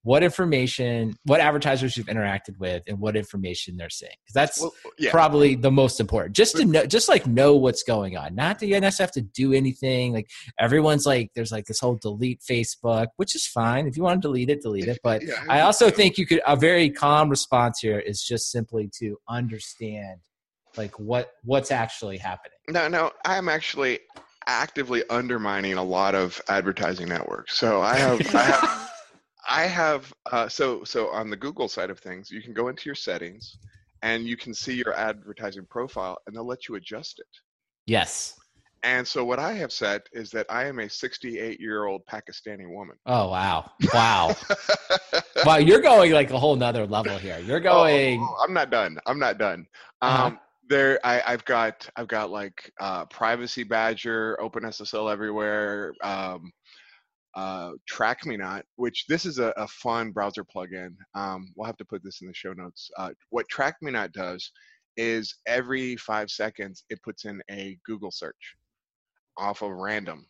what 0.04 0.24
information, 0.24 1.16
what 1.26 1.42
advertisers 1.42 1.98
you've 1.98 2.08
interacted 2.08 2.58
with, 2.58 2.84
and 2.88 3.00
what 3.00 3.16
information 3.16 3.76
they're 3.76 3.90
seeing. 3.90 4.14
Because 4.24 4.34
that's 4.34 4.62
well, 4.62 4.74
yeah. 4.98 5.12
probably 5.12 5.56
the 5.56 5.72
most 5.72 6.00
important. 6.00 6.36
Just 6.36 6.56
to 6.58 6.66
know, 6.66 6.86
just 6.86 7.10
like 7.10 7.28
know 7.28 7.56
what's 7.56 7.84
going 7.84 8.16
on. 8.16 8.36
Not 8.36 8.60
that 8.60 8.68
you 8.68 8.80
necessarily 8.80 9.08
have 9.08 9.14
to 9.14 9.22
do 9.22 9.54
anything. 9.54 10.14
Like 10.14 10.30
everyone's 10.58 11.06
like, 11.06 11.32
there's 11.36 11.52
like 11.52 11.66
this 11.66 11.80
whole 11.80 11.96
delete 11.96 12.42
Facebook, 12.42 13.08
which 13.18 13.36
is 13.36 13.46
fine. 13.46 13.88
If 13.88 13.98
you 13.98 14.04
want 14.04 14.22
to 14.22 14.28
delete 14.28 14.50
it, 14.50 14.62
delete 14.62 14.88
it. 14.88 15.00
But 15.04 15.24
yeah, 15.24 15.44
I 15.50 15.62
also 15.62 15.90
think 15.90 16.18
you 16.18 16.26
could 16.26 16.42
a 16.48 16.56
very 16.56 16.90
calm 16.90 17.30
response 17.30 17.80
here 17.80 18.00
is 18.00 18.24
just 18.24 18.52
simply 18.52 18.90
to 19.00 19.18
understand 19.28 20.20
like 20.78 20.98
what 21.00 21.32
what's 21.44 21.72
actually 21.72 22.18
happening. 22.18 22.58
No, 22.70 22.88
no, 22.88 23.12
I'm 23.26 23.50
actually 23.50 24.00
actively 24.48 25.04
undermining 25.10 25.74
a 25.74 25.84
lot 25.84 26.16
of 26.16 26.42
advertising 26.48 27.08
networks. 27.08 27.58
So 27.58 27.82
I 27.82 27.98
have 27.98 28.36
I 28.36 28.42
have 28.44 28.92
I 29.50 29.66
have 29.66 30.14
uh, 30.32 30.48
so 30.48 30.84
so 30.84 31.10
on 31.10 31.30
the 31.30 31.36
Google 31.36 31.68
side 31.68 31.90
of 31.90 32.00
things, 32.00 32.30
you 32.32 32.42
can 32.42 32.54
go 32.54 32.68
into 32.68 32.86
your 32.86 32.96
settings 32.96 33.58
and 34.02 34.26
you 34.26 34.38
can 34.38 34.54
see 34.54 34.76
your 34.76 34.94
advertising 34.94 35.66
profile, 35.70 36.18
and 36.26 36.36
they'll 36.36 36.48
let 36.48 36.70
you 36.70 36.76
adjust 36.76 37.20
it. 37.20 37.28
Yes. 37.86 38.36
And 38.84 39.06
so 39.06 39.26
what 39.26 39.40
I 39.40 39.54
have 39.54 39.74
said 39.74 40.04
is 40.14 40.30
that 40.32 40.46
I 40.50 40.66
am 40.66 40.80
a 40.80 40.90
68 40.90 41.60
year 41.60 41.86
old 41.86 42.06
Pakistani 42.06 42.70
woman. 42.70 42.96
Oh 43.06 43.30
wow, 43.30 43.72
wow, 43.94 44.36
wow! 45.46 45.58
You're 45.58 45.82
going 45.82 46.14
like 46.14 46.32
a 46.32 46.40
whole 46.40 46.56
nother 46.56 46.86
level 46.88 47.18
here. 47.18 47.40
You're 47.40 47.58
oh, 47.60 47.62
going. 47.62 48.22
Oh, 48.22 48.36
oh, 48.38 48.44
I'm 48.44 48.54
not 48.54 48.70
done. 48.70 48.98
I'm 49.06 49.20
not 49.20 49.38
done. 49.38 49.66
Uh-huh. 50.02 50.28
Um, 50.28 50.40
there, 50.70 51.00
I, 51.04 51.32
have 51.32 51.44
got 51.46 51.90
I've 51.96 52.08
got 52.08 52.30
like 52.30 52.72
uh, 52.80 53.06
Privacy 53.06 53.64
Badger, 53.64 54.38
OpenSSL 54.40 55.12
everywhere. 55.12 55.94
Um, 56.04 56.52
uh, 57.36 57.72
Track 57.88 58.26
Me 58.26 58.38
Not, 58.38 58.66
which 58.76 59.06
this 59.08 59.26
is 59.26 59.40
a, 59.40 59.54
a 59.58 59.68
fun 59.68 60.12
browser 60.12 60.44
plugin. 60.44 60.96
Um, 61.16 61.54
we'll 61.56 61.68
have 61.68 61.78
to 61.78 61.86
put 61.86 62.04
this 62.04 62.22
in 62.22 62.28
the 62.28 62.34
show 62.34 62.54
notes. 62.54 62.90
Uh, 62.98 63.12
what 63.30 63.48
Track 63.50 63.78
Me 63.82 63.92
Not 63.92 64.12
does 64.14 64.52
is 64.98 65.36
every 65.48 65.96
five 65.98 66.30
seconds 66.30 66.84
it 66.90 67.02
puts 67.04 67.26
in 67.26 67.42
a 67.50 67.78
Google 67.86 68.12
search 68.12 68.56
off 69.38 69.62
of 69.62 69.72
random. 69.72 70.28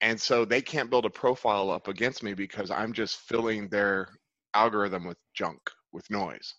and 0.00 0.20
so 0.20 0.44
they 0.44 0.62
can't 0.62 0.90
build 0.90 1.04
a 1.04 1.10
profile 1.10 1.70
up 1.70 1.88
against 1.88 2.22
me 2.22 2.34
because 2.34 2.70
I'm 2.70 2.92
just 2.92 3.18
filling 3.18 3.68
their 3.68 4.08
algorithm 4.54 5.06
with 5.06 5.18
junk, 5.34 5.60
with 5.92 6.08
noise. 6.10 6.54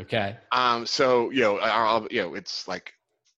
Okay. 0.00 0.36
Um. 0.52 0.86
So 0.86 1.30
you 1.30 1.42
know, 1.42 1.58
I'll, 1.58 2.06
you 2.10 2.22
know, 2.22 2.34
it's 2.34 2.66
like, 2.66 2.92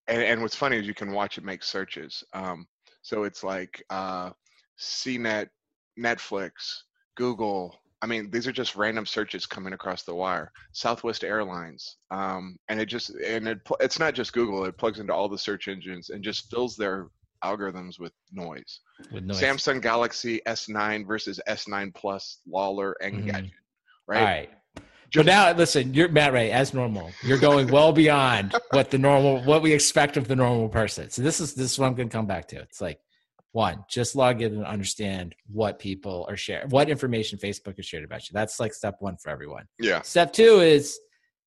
and, 0.07 0.23
and 0.23 0.43
what's 0.43 0.55
funny 0.57 0.79
is 0.79 0.87
you 0.87 0.95
can 0.95 1.13
watch 1.13 1.39
it 1.39 1.45
make 1.45 1.63
searches. 1.65 2.23
Um. 2.33 2.67
So 3.03 3.25
it's 3.25 3.43
like 3.45 3.83
uh, 3.91 4.31
CNET, 4.79 5.49
Netflix, 5.99 6.51
Google. 7.17 7.79
I 8.03 8.07
mean, 8.07 8.31
these 8.31 8.47
are 8.47 8.53
just 8.53 8.77
random 8.77 9.07
searches 9.07 9.47
coming 9.47 9.73
across 9.73 10.03
the 10.03 10.15
wire. 10.15 10.53
Southwest 10.73 11.25
Airlines, 11.25 11.97
um, 12.11 12.57
and 12.69 12.79
it 12.81 12.87
just 12.87 13.11
and 13.11 13.49
it 13.49 13.61
it's 13.81 13.99
not 13.99 14.15
just 14.15 14.33
Google. 14.33 14.65
It 14.67 14.77
plugs 14.77 15.01
into 15.01 15.15
all 15.15 15.29
the 15.29 15.39
search 15.39 15.69
engines 15.69 16.11
and 16.11 16.23
just 16.23 16.51
fills 16.51 16.77
their 16.77 17.09
algorithms 17.43 17.99
with 17.99 18.13
noise. 18.33 18.81
With 19.13 19.25
noise. 19.25 19.41
Samsung 19.41 19.81
Galaxy 19.81 20.41
S9 20.47 21.07
versus 21.07 21.41
S9 21.49 21.95
Plus, 21.95 22.41
Lawler, 22.47 22.97
and 23.01 23.17
mm-hmm. 23.17 23.27
Gadget. 23.27 23.51
Right. 24.07 24.19
All 24.19 24.25
right. 24.25 24.51
Just, 25.11 25.27
but 25.27 25.33
now, 25.33 25.53
listen, 25.53 25.95
you're 25.95 26.09
Matt 26.09 26.33
Ray 26.33 26.51
as 26.51 26.75
normal. 26.75 27.13
You're 27.23 27.39
going 27.39 27.69
well 27.69 27.93
beyond 27.93 28.55
what 28.71 28.91
the 28.91 28.99
normal, 28.99 29.43
what 29.45 29.63
we 29.63 29.73
expect 29.73 30.17
of 30.17 30.27
the 30.27 30.35
normal 30.35 30.69
person. 30.69 31.09
So 31.11 31.23
this 31.23 31.41
is 31.41 31.55
this 31.55 31.73
is 31.73 31.79
what 31.79 31.87
I'm 31.87 31.95
going 31.95 32.09
to 32.09 32.13
come 32.13 32.27
back 32.27 32.49
to. 32.49 32.57
It's 32.57 32.81
like 32.81 32.99
one, 33.55 33.85
just 33.89 34.17
log 34.17 34.43
in 34.43 34.53
and 34.53 34.67
understand 34.67 35.35
what 35.47 35.79
people 35.79 36.27
are 36.29 36.37
sharing, 36.37 36.69
what 36.71 36.91
information 36.91 37.39
Facebook 37.39 37.77
has 37.77 37.87
shared 37.87 38.03
about 38.03 38.29
you. 38.29 38.33
That's 38.33 38.59
like 38.59 38.75
step 38.75 38.97
one 38.99 39.17
for 39.17 39.31
everyone. 39.31 39.67
Yeah. 39.79 40.03
Step 40.03 40.33
two 40.33 40.61
is 40.61 40.99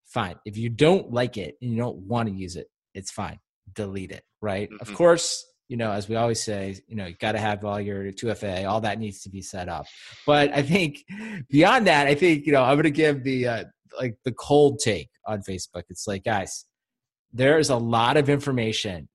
fine. 0.06 0.36
If 0.46 0.56
you 0.56 0.70
don't 0.70 1.12
like 1.12 1.36
it 1.36 1.56
and 1.62 1.70
you 1.70 1.78
don't 1.78 1.98
want 1.98 2.30
to 2.30 2.34
use 2.34 2.56
it, 2.56 2.68
it's 2.94 3.12
fine. 3.12 3.40
Delete 3.74 4.12
it. 4.12 4.24
Right. 4.42 4.70
Mm-hmm. 4.70 4.90
Of 4.90 4.96
course, 4.96 5.46
you 5.68 5.76
know, 5.76 5.92
as 5.92 6.08
we 6.08 6.16
always 6.16 6.42
say, 6.42 6.78
you 6.88 6.96
know, 6.96 7.08
you 7.08 7.16
got 7.20 7.34
to 7.34 7.40
have 7.40 7.66
all 7.66 7.82
your 7.82 8.14
2FA, 8.14 8.70
all 8.70 8.80
that 8.82 9.00
needs 9.00 9.24
to 9.24 9.30
be 9.30 9.42
set 9.42 9.68
up. 9.68 9.86
But 10.26 10.54
I 10.54 10.62
think 10.62 11.04
beyond 11.50 11.88
that, 11.88 12.08
I 12.08 12.16
think, 12.16 12.46
you 12.46 12.54
know, 12.54 12.64
I'm 12.64 12.76
going 12.76 12.84
to 12.84 12.92
give 12.92 13.26
the, 13.26 13.48
uh, 13.48 13.64
like 14.00 14.16
the 14.24 14.32
cold 14.32 14.80
take 14.80 15.10
on 15.26 15.42
Facebook. 15.42 15.84
It's 15.90 16.08
like, 16.08 16.24
guys, 16.24 16.66
there's 17.34 17.70
a 17.70 17.76
lot 17.76 18.16
of 18.16 18.30
information 18.30 19.10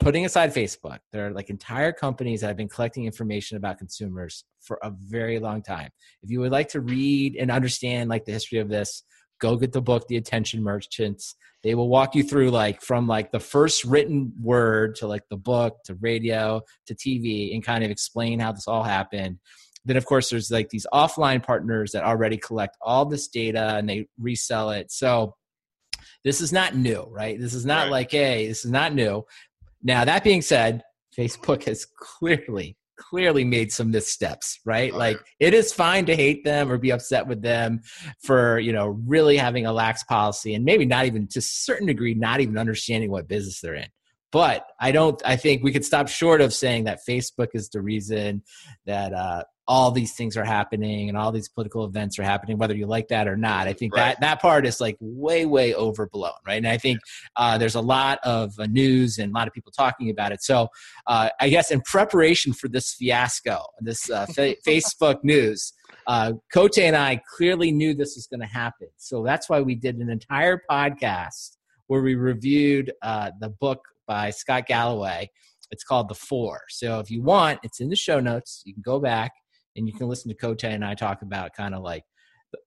putting 0.00 0.24
aside 0.24 0.54
Facebook. 0.54 0.98
There 1.12 1.26
are 1.26 1.32
like 1.32 1.50
entire 1.50 1.92
companies 1.92 2.40
that 2.40 2.48
have 2.48 2.56
been 2.56 2.68
collecting 2.68 3.06
information 3.06 3.56
about 3.56 3.78
consumers 3.78 4.44
for 4.60 4.78
a 4.82 4.90
very 4.90 5.38
long 5.38 5.62
time. 5.62 5.90
If 6.22 6.30
you 6.30 6.40
would 6.40 6.52
like 6.52 6.68
to 6.70 6.80
read 6.80 7.36
and 7.36 7.50
understand 7.50 8.10
like 8.10 8.24
the 8.24 8.32
history 8.32 8.58
of 8.58 8.68
this, 8.68 9.02
go 9.40 9.56
get 9.56 9.72
the 9.72 9.82
book 9.82 10.06
the 10.08 10.16
attention 10.16 10.62
merchants 10.62 11.34
they 11.62 11.74
will 11.74 11.88
walk 11.88 12.14
you 12.14 12.22
through 12.22 12.50
like 12.50 12.80
from 12.80 13.06
like 13.06 13.32
the 13.32 13.40
first 13.40 13.84
written 13.84 14.32
word 14.40 14.94
to 14.94 15.06
like 15.06 15.22
the 15.30 15.36
book 15.36 15.76
to 15.84 15.94
radio 15.96 16.60
to 16.86 16.94
tv 16.94 17.54
and 17.54 17.64
kind 17.64 17.84
of 17.84 17.90
explain 17.90 18.38
how 18.38 18.52
this 18.52 18.68
all 18.68 18.82
happened 18.82 19.38
then 19.84 19.96
of 19.96 20.06
course 20.06 20.30
there's 20.30 20.50
like 20.50 20.68
these 20.70 20.86
offline 20.92 21.42
partners 21.42 21.92
that 21.92 22.04
already 22.04 22.36
collect 22.36 22.76
all 22.80 23.04
this 23.04 23.28
data 23.28 23.76
and 23.76 23.88
they 23.88 24.06
resell 24.18 24.70
it 24.70 24.90
so 24.90 25.34
this 26.24 26.40
is 26.40 26.52
not 26.52 26.74
new 26.74 27.06
right 27.10 27.40
this 27.40 27.54
is 27.54 27.66
not 27.66 27.84
right. 27.84 27.92
like 27.92 28.10
hey 28.10 28.46
this 28.46 28.64
is 28.64 28.70
not 28.70 28.94
new 28.94 29.24
now 29.82 30.04
that 30.04 30.24
being 30.24 30.42
said 30.42 30.82
facebook 31.16 31.64
has 31.64 31.86
clearly 31.98 32.76
clearly 32.96 33.44
made 33.44 33.70
some 33.70 33.90
missteps, 33.90 34.60
right? 34.64 34.92
Oh, 34.92 34.98
like 34.98 35.16
yeah. 35.38 35.48
it 35.48 35.54
is 35.54 35.72
fine 35.72 36.06
to 36.06 36.16
hate 36.16 36.44
them 36.44 36.70
or 36.70 36.78
be 36.78 36.90
upset 36.90 37.26
with 37.26 37.42
them 37.42 37.80
for, 38.22 38.58
you 38.58 38.72
know, 38.72 38.88
really 39.06 39.36
having 39.36 39.66
a 39.66 39.72
lax 39.72 40.02
policy 40.04 40.54
and 40.54 40.64
maybe 40.64 40.86
not 40.86 41.06
even 41.06 41.28
to 41.28 41.38
a 41.38 41.42
certain 41.42 41.86
degree, 41.86 42.14
not 42.14 42.40
even 42.40 42.58
understanding 42.58 43.10
what 43.10 43.28
business 43.28 43.60
they're 43.60 43.74
in. 43.74 43.88
But 44.32 44.66
I 44.80 44.92
don't, 44.92 45.20
I 45.24 45.36
think 45.36 45.62
we 45.62 45.72
could 45.72 45.84
stop 45.84 46.08
short 46.08 46.40
of 46.40 46.52
saying 46.52 46.84
that 46.84 47.00
Facebook 47.08 47.48
is 47.54 47.68
the 47.68 47.80
reason 47.80 48.42
that 48.84 49.14
uh, 49.14 49.44
all 49.68 49.90
these 49.90 50.12
things 50.14 50.36
are 50.36 50.44
happening 50.44 51.08
and 51.08 51.18
all 51.18 51.32
these 51.32 51.48
political 51.48 51.84
events 51.84 52.18
are 52.18 52.22
happening, 52.22 52.56
whether 52.56 52.74
you 52.74 52.86
like 52.86 53.08
that 53.08 53.26
or 53.26 53.36
not. 53.36 53.66
I 53.66 53.72
think 53.72 53.94
right. 53.94 54.14
that 54.14 54.20
that 54.20 54.40
part 54.40 54.64
is 54.64 54.80
like 54.80 54.96
way, 55.00 55.44
way 55.44 55.74
overblown, 55.74 56.32
right? 56.46 56.58
And 56.58 56.68
I 56.68 56.78
think 56.78 57.00
uh, 57.34 57.58
there's 57.58 57.74
a 57.74 57.80
lot 57.80 58.20
of 58.22 58.58
uh, 58.58 58.66
news 58.66 59.18
and 59.18 59.32
a 59.32 59.34
lot 59.34 59.48
of 59.48 59.54
people 59.54 59.72
talking 59.72 60.10
about 60.10 60.30
it. 60.30 60.42
So 60.42 60.68
uh, 61.08 61.30
I 61.40 61.48
guess 61.48 61.70
in 61.70 61.80
preparation 61.80 62.52
for 62.52 62.68
this 62.68 62.94
fiasco, 62.94 63.64
this 63.80 64.08
uh, 64.08 64.26
fa- 64.26 64.54
Facebook 64.66 65.18
news, 65.24 65.72
uh, 66.06 66.34
Cote 66.52 66.78
and 66.78 66.94
I 66.94 67.20
clearly 67.36 67.72
knew 67.72 67.92
this 67.92 68.14
was 68.14 68.28
going 68.28 68.40
to 68.40 68.46
happen. 68.46 68.88
So 68.96 69.24
that's 69.24 69.48
why 69.48 69.60
we 69.62 69.74
did 69.74 69.96
an 69.96 70.10
entire 70.10 70.62
podcast 70.70 71.56
where 71.88 72.02
we 72.02 72.14
reviewed 72.14 72.92
uh, 73.02 73.30
the 73.40 73.48
book 73.48 73.80
by 74.06 74.30
Scott 74.30 74.66
Galloway. 74.66 75.28
It's 75.72 75.82
called 75.82 76.08
The 76.08 76.14
Four. 76.14 76.60
So 76.68 77.00
if 77.00 77.10
you 77.10 77.22
want, 77.22 77.58
it's 77.64 77.80
in 77.80 77.88
the 77.88 77.96
show 77.96 78.20
notes. 78.20 78.62
You 78.64 78.72
can 78.72 78.82
go 78.82 79.00
back 79.00 79.32
and 79.76 79.86
you 79.86 79.94
can 79.94 80.08
listen 80.08 80.30
to 80.30 80.36
Cote 80.36 80.64
and 80.64 80.84
I 80.84 80.94
talk 80.94 81.22
about 81.22 81.54
kind 81.54 81.74
of 81.74 81.82
like 81.82 82.04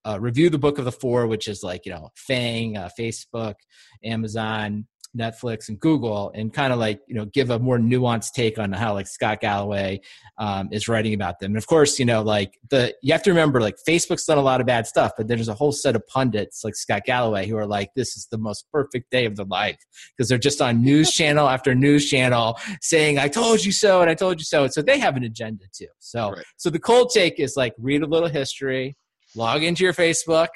uh, 0.06 0.20
review 0.20 0.50
the 0.50 0.58
book 0.58 0.78
of 0.78 0.86
the 0.86 0.92
four, 0.92 1.28
which 1.28 1.48
is 1.48 1.64
like 1.64 1.86
you 1.86 1.92
know 1.92 2.10
Fang, 2.16 2.78
uh, 2.78 2.90
Facebook, 2.98 3.56
Amazon, 4.04 4.88
Netflix 5.18 5.70
and 5.70 5.80
Google 5.80 6.32
and 6.36 6.54
kind 6.54 6.72
of 6.72 6.80
like, 6.80 7.02
you 7.08 7.16
know, 7.16 7.26
give 7.26 7.50
a 7.50 7.60
more 7.60 7.78
nuanced 7.78 8.34
take 8.34 8.60
on 8.60 8.72
how 8.72 8.94
like 8.94 9.08
Scott 9.08 9.42
Galloway 9.42 10.02
um, 10.38 10.70
is 10.72 10.88
writing 10.88 11.14
about 11.14 11.40
them. 11.40 11.52
And 11.52 11.58
of 11.58 11.68
course, 11.68 11.98
you 12.00 12.06
know, 12.06 12.22
like 12.22 12.58
the, 12.70 12.94
you 13.02 13.12
have 13.14 13.24
to 13.24 13.32
remember 13.32 13.60
like 13.60 13.78
Facebook's 13.88 14.26
done 14.26 14.38
a 14.38 14.42
lot 14.42 14.62
of 14.62 14.68
bad 14.68 14.88
stuff, 14.88 15.14
but 15.18 15.28
there's 15.28 15.48
a 15.48 15.54
whole 15.54 15.72
set 15.72 15.96
of 15.96 16.06
pundits 16.08 16.64
like 16.64 16.76
Scott 16.76 17.04
Galloway 17.06 17.48
who 17.48 17.58
are 17.58 17.66
like, 17.66 17.90
this 17.96 18.16
is 18.16 18.28
the 18.32 18.38
most 18.38 18.66
perfect 18.72 19.10
day 19.10 19.26
of 19.26 19.36
their 19.36 19.46
life 19.46 19.80
because 20.16 20.30
they're 20.30 20.38
just 20.38 20.62
on 20.62 20.84
news 20.84 21.12
channel 21.20 21.50
after 21.50 21.74
news 21.74 22.10
channel 22.10 22.60
saying, 22.82 23.18
I 23.18 23.28
told 23.28 23.66
you 23.66 23.72
so 23.72 24.02
and 24.02 24.10
I 24.10 24.14
told 24.14 24.40
you 24.40 24.46
so. 24.46 24.64
And 24.64 24.74
so 24.74 24.82
they 24.82 25.00
have 25.00 25.18
an 25.18 25.24
agenda 25.24 25.66
too. 25.74 25.88
So, 26.00 26.32
right. 26.32 26.46
so 26.58 26.70
the 26.70 26.80
cold 26.80 27.12
take 27.14 27.40
is 27.40 27.56
like 27.58 27.74
read 27.78 28.04
a 28.04 28.08
little 28.08 28.30
history, 28.30 28.96
log 29.36 29.64
into 29.64 29.84
your 29.84 29.94
Facebook, 29.94 30.50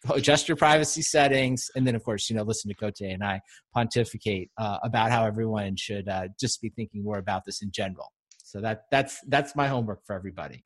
adjust 0.10 0.48
your 0.48 0.56
privacy 0.56 1.02
settings, 1.02 1.70
and 1.74 1.86
then 1.86 1.94
of 1.94 2.04
course, 2.04 2.28
you 2.30 2.36
know, 2.36 2.42
listen 2.42 2.68
to 2.68 2.74
Cote 2.74 3.00
and 3.00 3.22
I 3.24 3.40
pontificate 3.74 4.50
uh, 4.58 4.78
about 4.82 5.10
how 5.10 5.24
everyone 5.24 5.76
should 5.76 6.08
uh, 6.08 6.28
just 6.38 6.60
be 6.60 6.70
thinking 6.70 7.02
more 7.02 7.18
about 7.18 7.44
this 7.44 7.62
in 7.62 7.70
general. 7.70 8.12
So 8.44 8.60
that 8.60 8.84
that's 8.90 9.20
that's 9.28 9.54
my 9.54 9.68
homework 9.68 10.06
for 10.06 10.14
everybody. 10.14 10.62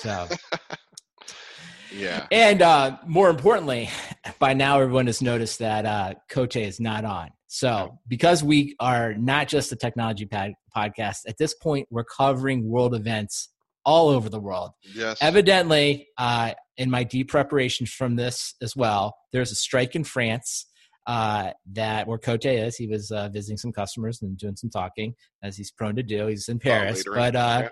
So. 0.00 0.28
yeah. 1.94 2.26
And 2.30 2.62
uh, 2.62 2.96
more 3.06 3.28
importantly, 3.28 3.90
by 4.38 4.54
now 4.54 4.80
everyone 4.80 5.06
has 5.06 5.20
noticed 5.20 5.58
that 5.58 5.84
uh, 5.84 6.14
Cote 6.30 6.56
is 6.56 6.80
not 6.80 7.04
on. 7.04 7.30
So, 7.48 7.98
because 8.08 8.42
we 8.42 8.74
are 8.80 9.14
not 9.14 9.48
just 9.48 9.70
a 9.70 9.76
technology 9.76 10.26
pad- 10.26 10.54
podcast, 10.76 11.20
at 11.28 11.38
this 11.38 11.54
point, 11.54 11.86
we're 11.90 12.04
covering 12.04 12.68
world 12.68 12.94
events 12.94 13.50
all 13.86 14.08
over 14.08 14.28
the 14.28 14.40
world. 14.40 14.72
Yes. 14.94 15.16
Evidently, 15.22 16.08
uh, 16.18 16.52
in 16.76 16.90
my 16.90 17.04
deep 17.04 17.30
preparation 17.30 17.86
from 17.86 18.16
this 18.16 18.54
as 18.60 18.76
well, 18.76 19.16
there's 19.32 19.52
a 19.52 19.54
strike 19.54 19.94
in 19.94 20.04
France 20.04 20.66
uh, 21.06 21.52
that 21.72 22.08
where 22.08 22.18
Cote 22.18 22.44
is. 22.44 22.76
He 22.76 22.88
was 22.88 23.10
uh, 23.12 23.28
visiting 23.28 23.56
some 23.56 23.72
customers 23.72 24.20
and 24.20 24.36
doing 24.36 24.56
some 24.56 24.70
talking, 24.70 25.14
as 25.42 25.56
he's 25.56 25.70
prone 25.70 25.94
to 25.96 26.02
do. 26.02 26.26
He's 26.26 26.48
in 26.48 26.58
Paris, 26.58 27.04
oh, 27.08 27.14
but 27.14 27.36
uh, 27.36 27.60
yeah. 27.62 27.68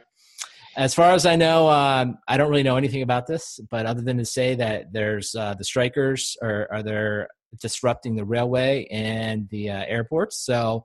as 0.76 0.94
far 0.94 1.10
as 1.10 1.26
I 1.26 1.34
know, 1.34 1.68
um, 1.68 2.16
I 2.28 2.36
don't 2.36 2.48
really 2.48 2.62
know 2.62 2.76
anything 2.76 3.02
about 3.02 3.26
this. 3.26 3.58
But 3.70 3.86
other 3.86 4.02
than 4.02 4.18
to 4.18 4.24
say 4.24 4.54
that 4.54 4.92
there's 4.92 5.34
uh, 5.34 5.54
the 5.58 5.64
strikers 5.64 6.36
are 6.42 6.68
are 6.70 6.82
there 6.84 7.28
disrupting 7.60 8.14
the 8.14 8.24
railway 8.24 8.86
and 8.90 9.48
the 9.50 9.70
uh, 9.70 9.84
airports, 9.86 10.38
so 10.38 10.84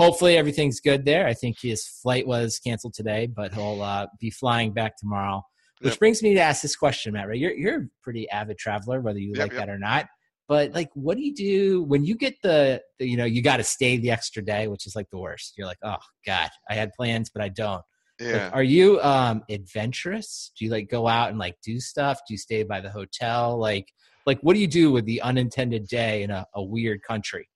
hopefully 0.00 0.38
everything's 0.38 0.80
good 0.80 1.04
there. 1.04 1.26
I 1.26 1.34
think 1.34 1.60
his 1.60 1.86
flight 1.86 2.26
was 2.26 2.58
canceled 2.58 2.94
today, 2.94 3.26
but 3.26 3.52
he'll 3.52 3.82
uh, 3.82 4.06
be 4.18 4.30
flying 4.30 4.72
back 4.72 4.96
tomorrow. 4.96 5.42
Which 5.80 5.92
yep. 5.92 5.98
brings 5.98 6.22
me 6.22 6.34
to 6.34 6.40
ask 6.40 6.62
this 6.62 6.76
question, 6.76 7.12
Matt. 7.12 7.28
Right, 7.28 7.38
you're 7.38 7.52
you're 7.52 7.80
a 7.82 7.86
pretty 8.02 8.28
avid 8.30 8.58
traveler, 8.58 9.00
whether 9.00 9.18
you 9.18 9.32
yep, 9.34 9.38
like 9.38 9.52
yep. 9.52 9.60
that 9.60 9.68
or 9.68 9.78
not. 9.78 10.06
But 10.48 10.72
like, 10.72 10.90
what 10.94 11.16
do 11.16 11.22
you 11.22 11.34
do 11.34 11.82
when 11.84 12.04
you 12.04 12.16
get 12.16 12.34
the, 12.42 12.82
the 12.98 13.06
you 13.06 13.16
know 13.16 13.24
you 13.24 13.42
got 13.42 13.58
to 13.58 13.64
stay 13.64 13.96
the 13.96 14.10
extra 14.10 14.42
day, 14.42 14.68
which 14.68 14.86
is 14.86 14.96
like 14.96 15.08
the 15.10 15.18
worst. 15.18 15.54
You're 15.56 15.66
like, 15.66 15.78
oh 15.82 15.96
god, 16.26 16.50
I 16.68 16.74
had 16.74 16.92
plans, 16.92 17.30
but 17.30 17.42
I 17.42 17.48
don't. 17.48 17.82
Yeah. 18.18 18.44
Like, 18.44 18.54
are 18.54 18.62
you 18.62 19.00
um 19.00 19.42
adventurous? 19.48 20.52
Do 20.58 20.64
you 20.64 20.70
like 20.70 20.90
go 20.90 21.08
out 21.08 21.30
and 21.30 21.38
like 21.38 21.56
do 21.62 21.80
stuff? 21.80 22.20
Do 22.26 22.34
you 22.34 22.38
stay 22.38 22.62
by 22.62 22.80
the 22.80 22.90
hotel? 22.90 23.58
Like 23.58 23.86
like 24.26 24.38
what 24.40 24.54
do 24.54 24.60
you 24.60 24.66
do 24.66 24.92
with 24.92 25.06
the 25.06 25.22
unintended 25.22 25.86
day 25.88 26.22
in 26.22 26.30
a, 26.30 26.46
a 26.54 26.62
weird 26.62 27.02
country? 27.02 27.48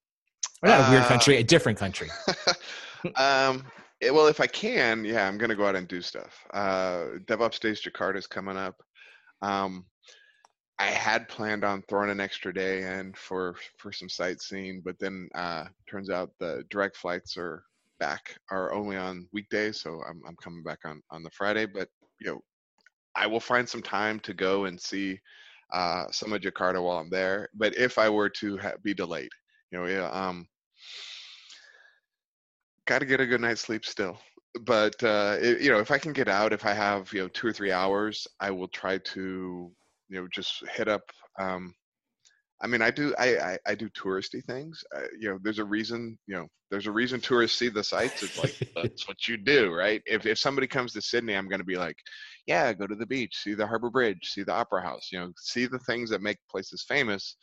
Or 0.64 0.68
not 0.68 0.88
a 0.88 0.90
weird 0.90 1.04
country, 1.04 1.36
a 1.36 1.40
uh, 1.40 1.42
different 1.42 1.78
country. 1.78 2.08
um, 3.16 3.64
it, 4.00 4.14
well, 4.14 4.28
if 4.28 4.40
I 4.40 4.46
can, 4.46 5.04
yeah, 5.04 5.28
I'm 5.28 5.36
gonna 5.36 5.54
go 5.54 5.66
out 5.66 5.76
and 5.76 5.86
do 5.86 6.00
stuff. 6.00 6.46
Uh, 6.54 7.18
DevOps 7.26 7.60
Days 7.60 7.82
Jakarta 7.82 8.16
is 8.16 8.26
coming 8.26 8.56
up. 8.56 8.82
Um, 9.42 9.84
I 10.78 10.86
had 10.86 11.28
planned 11.28 11.64
on 11.64 11.82
throwing 11.82 12.08
an 12.08 12.18
extra 12.18 12.52
day 12.52 12.98
in 12.98 13.12
for 13.12 13.56
for 13.76 13.92
some 13.92 14.08
sightseeing, 14.08 14.80
but 14.82 14.98
then 14.98 15.28
uh, 15.34 15.66
turns 15.86 16.08
out 16.08 16.30
the 16.40 16.64
direct 16.70 16.96
flights 16.96 17.36
are 17.36 17.62
back 18.00 18.34
are 18.50 18.72
only 18.72 18.96
on 18.96 19.28
weekdays, 19.34 19.82
so 19.82 20.00
I'm 20.08 20.22
I'm 20.26 20.36
coming 20.36 20.62
back 20.62 20.78
on 20.86 21.02
on 21.10 21.22
the 21.22 21.30
Friday. 21.30 21.66
But 21.66 21.88
you 22.20 22.30
know, 22.30 22.40
I 23.14 23.26
will 23.26 23.38
find 23.38 23.68
some 23.68 23.82
time 23.82 24.18
to 24.20 24.32
go 24.32 24.64
and 24.64 24.80
see 24.80 25.20
uh, 25.74 26.06
some 26.10 26.32
of 26.32 26.40
Jakarta 26.40 26.82
while 26.82 26.98
I'm 26.98 27.10
there. 27.10 27.50
But 27.54 27.76
if 27.76 27.98
I 27.98 28.08
were 28.08 28.30
to 28.30 28.56
ha- 28.56 28.72
be 28.82 28.94
delayed, 28.94 29.30
you 29.70 29.78
know, 29.78 29.86
yeah, 29.86 30.08
um, 30.08 30.48
got 32.86 33.00
to 33.00 33.06
get 33.06 33.20
a 33.20 33.26
good 33.26 33.40
night's 33.40 33.62
sleep 33.62 33.84
still. 33.84 34.18
but 34.64 35.02
uh, 35.02 35.36
it, 35.40 35.60
you 35.60 35.70
know, 35.70 35.80
if 35.80 35.90
I 35.90 35.98
can 35.98 36.12
get 36.12 36.28
out, 36.28 36.52
if 36.52 36.64
I 36.64 36.72
have 36.72 37.12
you 37.12 37.22
know 37.22 37.28
two 37.28 37.48
or 37.48 37.52
three 37.52 37.72
hours, 37.72 38.26
I 38.40 38.50
will 38.50 38.68
try 38.68 38.98
to 38.98 39.72
you 40.08 40.20
know 40.20 40.28
just 40.32 40.62
hit 40.76 40.88
up. 40.88 41.02
Um, 41.40 41.74
I 42.62 42.66
mean, 42.66 42.82
I 42.82 42.90
do 42.90 43.14
I, 43.18 43.36
I, 43.38 43.58
I 43.66 43.74
do 43.74 43.88
touristy 43.90 44.42
things. 44.44 44.82
Uh, 44.96 45.02
you 45.18 45.28
know, 45.28 45.38
there's 45.42 45.58
a 45.58 45.64
reason. 45.64 46.18
You 46.26 46.36
know, 46.36 46.46
there's 46.70 46.86
a 46.86 46.92
reason 46.92 47.20
tourists 47.20 47.58
see 47.58 47.68
the 47.68 47.84
sights. 47.84 48.22
It's 48.22 48.38
like 48.38 48.54
that's 48.76 49.08
what 49.08 49.28
you 49.28 49.36
do, 49.36 49.72
right? 49.74 50.02
If 50.06 50.26
if 50.26 50.38
somebody 50.38 50.66
comes 50.66 50.92
to 50.92 51.02
Sydney, 51.02 51.34
I'm 51.34 51.48
going 51.48 51.60
to 51.60 51.64
be 51.64 51.76
like, 51.76 51.96
yeah, 52.46 52.72
go 52.72 52.86
to 52.86 52.94
the 52.94 53.06
beach, 53.06 53.36
see 53.36 53.54
the 53.54 53.66
Harbor 53.66 53.90
Bridge, 53.90 54.18
see 54.22 54.44
the 54.44 54.52
Opera 54.52 54.82
House. 54.82 55.08
You 55.12 55.20
know, 55.20 55.32
see 55.38 55.66
the 55.66 55.80
things 55.80 56.10
that 56.10 56.22
make 56.22 56.38
places 56.50 56.84
famous. 56.86 57.36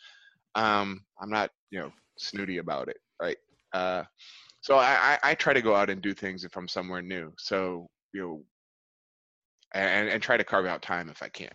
Um, 0.56 1.02
I'm 1.22 1.30
not 1.30 1.50
you 1.72 1.80
know 1.80 1.92
snooty 2.18 2.58
about 2.60 2.88
it, 2.88 2.98
right? 3.22 3.38
Uh, 3.74 4.04
so 4.62 4.78
I, 4.78 5.18
I, 5.24 5.32
I 5.32 5.36
try 5.36 5.54
to 5.54 5.62
go 5.62 5.76
out 5.76 5.90
and 5.90 6.02
do 6.02 6.14
things 6.14 6.44
if 6.44 6.56
I'm 6.56 6.68
somewhere 6.68 7.02
new. 7.02 7.34
So 7.38 7.90
you 8.14 8.22
know, 8.22 8.44
and 9.74 10.10
and 10.10 10.22
try 10.22 10.38
to 10.38 10.44
carve 10.44 10.66
out 10.66 10.82
time 10.82 11.10
if 11.10 11.24
I 11.24 11.30
can. 11.30 11.52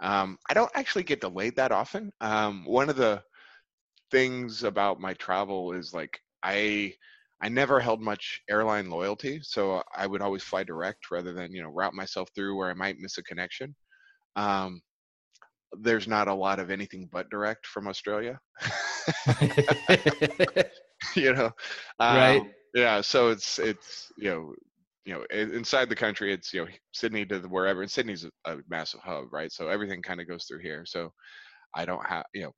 Um, 0.00 0.38
I 0.48 0.54
don't 0.54 0.70
actually 0.74 1.04
get 1.04 1.20
delayed 1.20 1.56
that 1.56 1.72
often. 1.72 2.12
Um, 2.20 2.64
one 2.64 2.88
of 2.88 2.96
the 2.96 3.22
things 4.10 4.64
about 4.64 5.00
my 5.00 5.14
travel 5.14 5.72
is 5.72 5.94
like 5.94 6.18
I 6.42 6.94
I 7.40 7.48
never 7.48 7.78
held 7.80 8.00
much 8.00 8.42
airline 8.50 8.90
loyalty, 8.90 9.40
so 9.42 9.82
I 9.96 10.06
would 10.06 10.22
always 10.22 10.42
fly 10.42 10.64
direct 10.64 11.10
rather 11.10 11.32
than 11.32 11.52
you 11.52 11.62
know 11.62 11.70
route 11.70 11.94
myself 11.94 12.28
through 12.34 12.56
where 12.56 12.70
I 12.70 12.74
might 12.74 12.98
miss 12.98 13.18
a 13.18 13.22
connection. 13.22 13.74
Um, 14.36 14.80
there's 15.78 16.08
not 16.08 16.26
a 16.26 16.34
lot 16.34 16.58
of 16.58 16.70
anything 16.70 17.08
but 17.12 17.30
direct 17.30 17.66
from 17.66 17.86
Australia. 17.86 18.40
you 21.16 21.32
know, 21.32 21.50
um, 21.98 22.16
right? 22.16 22.42
Yeah, 22.74 23.00
so 23.00 23.30
it's 23.30 23.58
it's 23.58 24.12
you 24.16 24.30
know 24.30 24.54
you 25.04 25.14
know 25.14 25.24
inside 25.30 25.88
the 25.88 25.96
country 25.96 26.32
it's 26.32 26.52
you 26.52 26.62
know 26.62 26.68
Sydney 26.92 27.24
to 27.26 27.38
the 27.38 27.48
wherever 27.48 27.82
and 27.82 27.90
Sydney's 27.90 28.24
a, 28.24 28.30
a 28.52 28.58
massive 28.68 29.00
hub, 29.00 29.32
right? 29.32 29.50
So 29.50 29.68
everything 29.68 30.02
kind 30.02 30.20
of 30.20 30.28
goes 30.28 30.44
through 30.44 30.60
here. 30.60 30.84
So 30.86 31.12
I 31.74 31.84
don't 31.84 32.06
have 32.06 32.24
you 32.34 32.42
know 32.42 32.52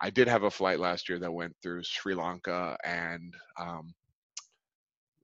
I 0.00 0.10
did 0.10 0.26
have 0.26 0.42
a 0.42 0.50
flight 0.50 0.80
last 0.80 1.08
year 1.08 1.20
that 1.20 1.32
went 1.32 1.54
through 1.62 1.84
Sri 1.84 2.14
Lanka 2.14 2.76
and 2.84 3.32
um, 3.60 3.94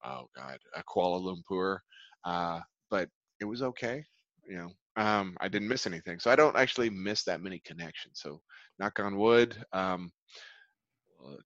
oh 0.04 0.26
god, 0.36 0.58
Kuala 0.88 1.20
Lumpur, 1.20 1.78
uh, 2.24 2.60
but 2.90 3.08
it 3.40 3.44
was 3.44 3.62
okay. 3.62 4.04
You 4.48 4.56
know, 4.56 5.02
um, 5.02 5.36
I 5.40 5.48
didn't 5.48 5.68
miss 5.68 5.86
anything, 5.86 6.20
so 6.20 6.30
I 6.30 6.36
don't 6.36 6.56
actually 6.56 6.90
miss 6.90 7.24
that 7.24 7.42
many 7.42 7.60
connections. 7.64 8.20
So 8.22 8.40
knock 8.78 9.00
on 9.00 9.18
wood. 9.18 9.56
Um, 9.72 10.12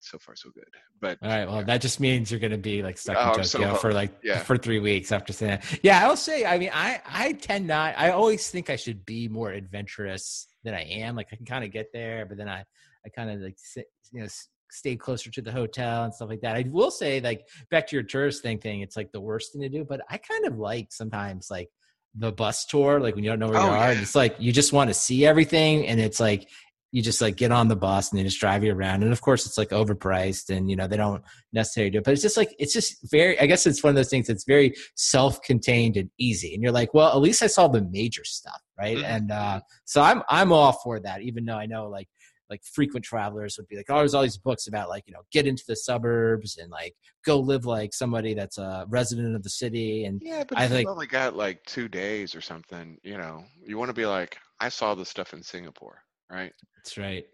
so 0.00 0.18
far 0.18 0.34
so 0.36 0.50
good. 0.50 0.64
But 1.00 1.18
all 1.22 1.28
right, 1.28 1.46
well, 1.46 1.58
yeah. 1.58 1.64
that 1.64 1.80
just 1.80 2.00
means 2.00 2.30
you're 2.30 2.40
going 2.40 2.52
to 2.52 2.58
be 2.58 2.82
like 2.82 2.98
stuck 2.98 3.16
oh, 3.18 3.28
in 3.30 3.44
Tokyo 3.44 3.72
so 3.72 3.74
for 3.76 3.92
like 3.92 4.12
yeah. 4.22 4.38
for 4.40 4.56
three 4.56 4.80
weeks 4.80 5.12
after 5.12 5.32
saying 5.32 5.60
that. 5.60 5.78
Yeah, 5.82 6.06
I'll 6.06 6.16
say. 6.16 6.44
I 6.44 6.58
mean, 6.58 6.70
I 6.72 7.00
I 7.06 7.32
tend 7.32 7.66
not. 7.66 7.94
I 7.96 8.10
always 8.10 8.48
think 8.50 8.70
I 8.70 8.76
should 8.76 9.04
be 9.04 9.28
more 9.28 9.50
adventurous 9.50 10.46
than 10.64 10.74
I 10.74 10.82
am. 10.82 11.16
Like 11.16 11.28
I 11.32 11.36
can 11.36 11.46
kind 11.46 11.64
of 11.64 11.70
get 11.70 11.92
there, 11.92 12.26
but 12.26 12.36
then 12.36 12.48
I 12.48 12.64
I 13.04 13.08
kind 13.08 13.30
of 13.30 13.40
like 13.40 13.56
sit, 13.58 13.86
you 14.12 14.20
know 14.20 14.28
stay 14.72 14.96
closer 14.96 15.30
to 15.30 15.42
the 15.42 15.52
hotel 15.52 16.04
and 16.04 16.14
stuff 16.14 16.30
like 16.30 16.40
that. 16.40 16.56
I 16.56 16.64
will 16.70 16.90
say 16.90 17.20
like 17.20 17.46
back 17.70 17.86
to 17.88 17.96
your 17.96 18.02
tourist 18.02 18.42
thing 18.42 18.58
thing. 18.58 18.80
It's 18.80 18.96
like 18.96 19.12
the 19.12 19.20
worst 19.20 19.52
thing 19.52 19.60
to 19.62 19.68
do, 19.68 19.84
but 19.84 20.00
I 20.08 20.16
kind 20.16 20.46
of 20.46 20.58
like 20.58 20.92
sometimes 20.92 21.48
like 21.50 21.68
the 22.14 22.32
bus 22.32 22.64
tour, 22.66 22.98
like 22.98 23.14
when 23.14 23.22
you 23.22 23.30
don't 23.30 23.38
know 23.38 23.48
where 23.48 23.58
oh, 23.58 23.66
you 23.66 23.70
are. 23.70 23.92
Yeah. 23.92 24.00
It's 24.00 24.14
like 24.14 24.36
you 24.38 24.52
just 24.52 24.72
want 24.72 24.88
to 24.88 24.94
see 24.94 25.26
everything, 25.26 25.86
and 25.86 26.00
it's 26.00 26.20
like 26.20 26.48
you 26.92 27.02
just 27.02 27.20
like 27.20 27.36
get 27.36 27.50
on 27.50 27.68
the 27.68 27.76
bus 27.76 28.10
and 28.10 28.18
they 28.18 28.22
just 28.24 28.38
drive 28.38 28.62
you 28.62 28.72
around. 28.72 29.02
And 29.02 29.12
of 29.12 29.20
course, 29.20 29.46
it's 29.46 29.58
like 29.58 29.70
overpriced, 29.70 30.54
and 30.54 30.70
you 30.70 30.76
know 30.76 30.86
they 30.86 30.96
don't 30.96 31.22
necessarily 31.52 31.90
do 31.90 31.98
it. 31.98 32.04
But 32.04 32.12
it's 32.12 32.22
just 32.22 32.36
like 32.36 32.54
it's 32.58 32.72
just 32.72 33.10
very. 33.10 33.38
I 33.40 33.46
guess 33.46 33.66
it's 33.66 33.82
one 33.82 33.90
of 33.90 33.96
those 33.96 34.10
things 34.10 34.26
that's 34.28 34.44
very 34.44 34.74
self-contained 34.94 35.96
and 35.96 36.10
easy. 36.18 36.54
And 36.54 36.62
you're 36.62 36.72
like, 36.72 36.94
well, 36.94 37.10
at 37.10 37.20
least 37.20 37.42
I 37.42 37.48
saw 37.48 37.66
the 37.66 37.82
major 37.90 38.24
stuff, 38.24 38.60
right? 38.78 38.96
Mm-hmm. 38.96 39.04
And 39.04 39.32
uh, 39.32 39.60
so 39.84 40.02
I'm 40.02 40.22
I'm 40.28 40.52
all 40.52 40.72
for 40.72 41.00
that, 41.00 41.22
even 41.22 41.44
though 41.44 41.56
I 41.56 41.66
know 41.66 41.88
like 41.88 42.08
like 42.52 42.62
frequent 42.64 43.02
travelers 43.02 43.56
would 43.56 43.66
be 43.66 43.76
like, 43.76 43.86
oh, 43.88 43.96
there's 43.96 44.12
all 44.12 44.22
these 44.22 44.36
books 44.36 44.66
about 44.66 44.90
like, 44.90 45.04
you 45.06 45.14
know, 45.14 45.22
get 45.32 45.46
into 45.46 45.64
the 45.66 45.74
suburbs 45.74 46.58
and 46.58 46.70
like 46.70 46.94
go 47.24 47.40
live 47.40 47.64
like 47.64 47.94
somebody 47.94 48.34
that's 48.34 48.58
a 48.58 48.84
resident 48.90 49.34
of 49.34 49.42
the 49.42 49.48
city. 49.48 50.04
And 50.04 50.20
yeah, 50.22 50.44
but 50.46 50.58
I 50.58 50.68
think 50.68 50.86
only 50.86 51.06
got 51.06 51.34
like 51.34 51.64
two 51.64 51.88
days 51.88 52.34
or 52.34 52.42
something, 52.42 52.98
you 53.02 53.16
know, 53.16 53.42
you 53.66 53.78
want 53.78 53.88
to 53.88 53.94
be 53.94 54.04
like, 54.04 54.36
I 54.60 54.68
saw 54.68 54.94
this 54.94 55.08
stuff 55.08 55.32
in 55.32 55.42
Singapore, 55.42 56.02
right? 56.32 56.52
That's 56.76 56.98
right. 56.98 57.24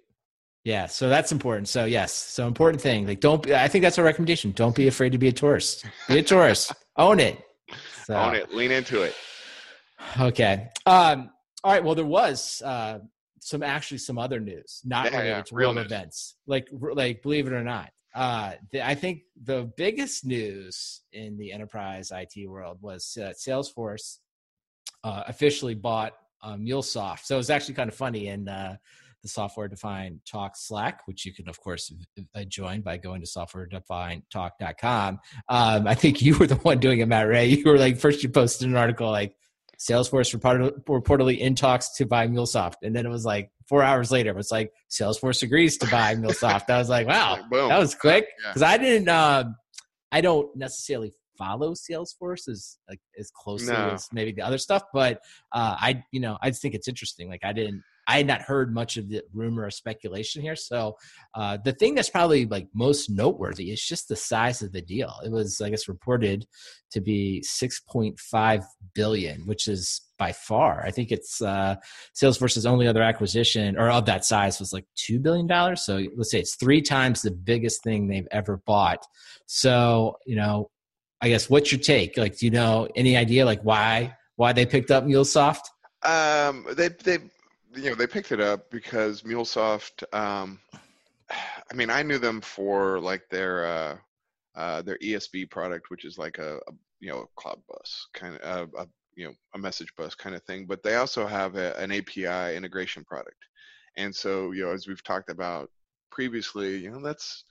Yeah, 0.65 0.87
so 0.87 1.09
that's 1.09 1.33
important. 1.33 1.69
So 1.69 1.85
yes, 1.85 2.13
so 2.13 2.47
important 2.47 2.83
thing. 2.83 3.07
Like, 3.07 3.21
don't. 3.21 3.43
Be, 3.43 3.55
I 3.55 3.69
think 3.69 3.83
that's 3.83 3.97
a 3.97 4.03
recommendation. 4.03 4.53
Don't 4.53 4.75
be 4.75 4.89
afraid 4.89 5.13
to 5.13 5.19
be 5.19 5.29
a 5.29 5.33
tourist. 5.33 5.87
Be 6.09 6.19
a 6.19 6.23
tourist. 6.23 6.73
Own 6.97 7.21
it. 7.21 7.39
So. 8.05 8.15
Own 8.15 8.35
it. 8.35 8.53
Lean 8.53 8.73
into 8.73 9.03
it. 9.03 9.15
Okay. 10.21 10.69
Um. 10.85 11.31
All 11.65 11.73
right. 11.73 11.83
Well, 11.83 11.95
there 11.95 12.05
was 12.05 12.61
uh, 12.65 12.99
some 13.41 13.63
actually 13.63 13.99
some 13.99 14.19
other 14.19 14.41
news, 14.41 14.83
not 14.85 15.07
yeah, 15.07 15.19
related 15.19 15.31
yeah, 15.31 15.43
to 15.43 15.55
real 15.55 15.79
events. 15.79 16.37
Like 16.47 16.69
like 16.73 17.23
believe 17.23 17.47
it 17.47 17.53
or 17.53 17.65
not, 17.65 17.91
uh, 18.15 18.53
the, 18.73 18.87
I 18.87 18.95
think 18.95 19.23
the 19.43 19.71
biggest 19.77 20.27
news 20.27 21.03
in 21.13 21.39
the 21.39 21.53
enterprise 21.53 22.13
IT 22.15 22.49
world 22.49 22.79
was 22.81 23.17
uh, 23.21 23.33
Salesforce 23.33 24.19
uh, 25.05 25.25
officially 25.27 25.75
bought 25.75 26.13
uh, 26.43 26.55
MuleSoft. 26.55 27.21
So 27.25 27.35
it 27.35 27.39
was 27.39 27.51
actually 27.51 27.75
kind 27.75 27.89
of 27.89 27.95
funny 27.95 28.29
in 28.29 28.49
uh, 28.49 28.77
the 29.23 29.29
software 29.29 29.69
defined 29.69 30.21
talk 30.31 30.53
Slack, 30.57 31.07
which 31.07 31.25
you 31.25 31.33
can 31.33 31.49
of 31.49 31.61
course 31.61 31.93
join 32.49 32.81
by 32.83 32.97
going 32.97 33.21
to 33.21 33.27
softwaredefinedtalk.com. 33.27 35.21
Um, 35.49 35.87
I 35.87 35.95
think 35.95 36.23
you 36.23 36.37
were 36.39 36.47
the 36.47 36.57
one 36.57 36.79
doing 36.79 37.01
it, 37.01 37.09
Matt 37.09 37.29
Ray. 37.29 37.47
You 37.47 37.65
were 37.65 37.79
like 37.79 37.99
first 37.99 38.23
you 38.23 38.29
posted 38.29 38.69
an 38.69 38.77
article 38.77 39.11
like 39.11 39.35
Salesforce 39.79 40.35
reportedly 40.35 41.39
in 41.39 41.55
talks 41.55 41.95
to 41.97 42.07
buy 42.07 42.27
MuleSoft. 42.27 42.75
And 42.83 42.95
then 42.95 43.07
it 43.07 43.11
was 43.11 43.25
like 43.25 43.51
four 43.69 43.83
hours 43.83 44.11
later, 44.11 44.31
it 44.31 44.37
was 44.37 44.51
like 44.51 44.73
Salesforce 44.91 45.43
agrees 45.43 45.79
to 45.79 45.87
buy 45.87 46.15
MuleSoft. 46.17 46.69
I 46.69 46.79
was 46.79 46.89
like, 46.89 47.07
wow, 47.07 47.39
that 47.51 47.79
was 47.79 47.95
quick. 47.95 48.27
Because 48.49 48.63
yeah. 48.63 48.71
I 48.71 48.79
didn't, 48.79 49.09
um, 49.09 49.57
I 50.11 50.21
don't 50.21 50.55
necessarily 50.57 51.13
follow 51.39 51.73
Salesforce 51.73 52.49
as 52.49 52.79
like 52.89 53.01
as 53.19 53.31
closely 53.31 53.73
no. 53.73 53.91
as 53.91 54.09
maybe 54.13 54.33
the 54.33 54.43
other 54.43 54.59
stuff, 54.59 54.83
but 54.93 55.21
uh, 55.53 55.77
I, 55.81 56.03
you 56.11 56.21
know, 56.21 56.37
I 56.43 56.51
just 56.51 56.61
think 56.61 56.75
it's 56.75 56.89
interesting. 56.89 57.29
Like 57.31 57.45
I 57.45 57.53
didn't, 57.53 57.83
I 58.09 58.17
had 58.17 58.27
not 58.27 58.41
heard 58.41 58.73
much 58.73 58.97
of 58.97 59.11
the 59.11 59.23
rumor 59.35 59.65
or 59.65 59.71
speculation 59.71 60.41
here. 60.41 60.57
So 60.57 60.97
uh, 61.35 61.59
the 61.63 61.73
thing 61.73 61.95
that's 61.95 62.09
probably 62.09 62.47
like 62.47 62.67
most 62.75 63.11
noteworthy 63.11 63.71
is 63.71 63.85
just 63.85 64.09
the 64.09 64.17
size 64.17 64.63
of 64.63 64.73
the 64.73 64.81
deal. 64.81 65.13
It 65.25 65.31
was, 65.31 65.61
I 65.61 65.69
guess, 65.69 65.89
reported 65.89 66.47
to 66.93 67.03
be 67.03 67.45
6.5 67.47 68.65
billion, 68.95 69.47
which 69.47 69.69
is 69.69 70.01
by 70.19 70.33
far. 70.33 70.83
I 70.85 70.91
think 70.91 71.13
it's 71.13 71.43
uh, 71.43 71.77
Salesforce's 72.15 72.65
only 72.65 72.89
other 72.89 73.03
acquisition 73.03 73.79
or 73.79 73.91
of 73.91 74.07
that 74.07 74.25
size 74.25 74.59
was 74.59 74.73
like 74.73 74.87
two 74.97 75.19
billion 75.19 75.47
dollars. 75.47 75.83
So 75.83 76.03
let's 76.17 76.31
say 76.31 76.41
it's 76.41 76.57
three 76.57 76.81
times 76.81 77.21
the 77.21 77.31
biggest 77.31 77.83
thing 77.85 78.09
they've 78.09 78.27
ever 78.31 78.61
bought. 78.67 79.07
So 79.47 80.17
you 80.27 80.37
know, 80.37 80.71
I 81.21 81.29
guess 81.29 81.51
what's 81.51 81.73
your 81.73 81.81
take? 81.81 82.17
Like, 82.17 82.39
do 82.39 82.47
you 82.47 82.51
know 82.51 82.89
any 82.95 83.17
idea 83.17 83.45
like 83.45 83.63
why 83.63 84.17
why 84.37 84.53
they 84.53 84.67
picked 84.67 84.91
up 84.91 85.05
MuleSoft? 85.05 85.63
Um, 86.03 86.67
they 86.77 86.89
they 86.89 87.19
you 87.75 87.91
know 87.91 87.95
they 87.95 88.07
picked 88.07 88.33
it 88.33 88.41
up 88.41 88.71
because 88.71 89.23
MuleSoft. 89.23 90.05
Um, 90.15 90.61
I 91.31 91.75
mean, 91.75 91.91
I 91.91 92.03
knew 92.03 92.19
them 92.19 92.41
for 92.41 93.01
like 93.01 93.29
their 93.31 93.67
uh, 93.67 93.97
uh, 94.55 94.83
their 94.83 94.99
ESB 94.99 95.51
product, 95.51 95.91
which 95.91 96.05
is 96.05 96.19
like 96.19 96.39
a, 96.39 96.57
a 96.57 96.73
you 97.01 97.11
know 97.11 97.21
a 97.21 97.41
cloud 97.41 97.61
bus 97.69 98.09
kind 98.15 98.37
of 98.39 98.71
a, 98.77 98.83
a, 98.83 98.87
you 99.17 99.27
know 99.27 99.35
a 99.55 99.59
message 99.59 99.93
bus 99.97 100.15
kind 100.15 100.37
of 100.37 100.43
thing. 100.45 100.67
But 100.67 100.83
they 100.83 100.97
also 100.97 101.27
have 101.27 101.57
a, 101.57 101.77
an 101.79 101.93
API 101.93 102.57
integration 102.57 103.05
product, 103.05 103.45
and 103.97 104.15
so 104.15 104.53
you 104.53 104.65
know 104.65 104.73
as 104.73 104.87
we've 104.87 105.03
talked 105.03 105.31
about 105.31 105.69
previously, 106.11 106.77
you 106.77 106.91
know 106.91 107.03
that's 107.03 107.45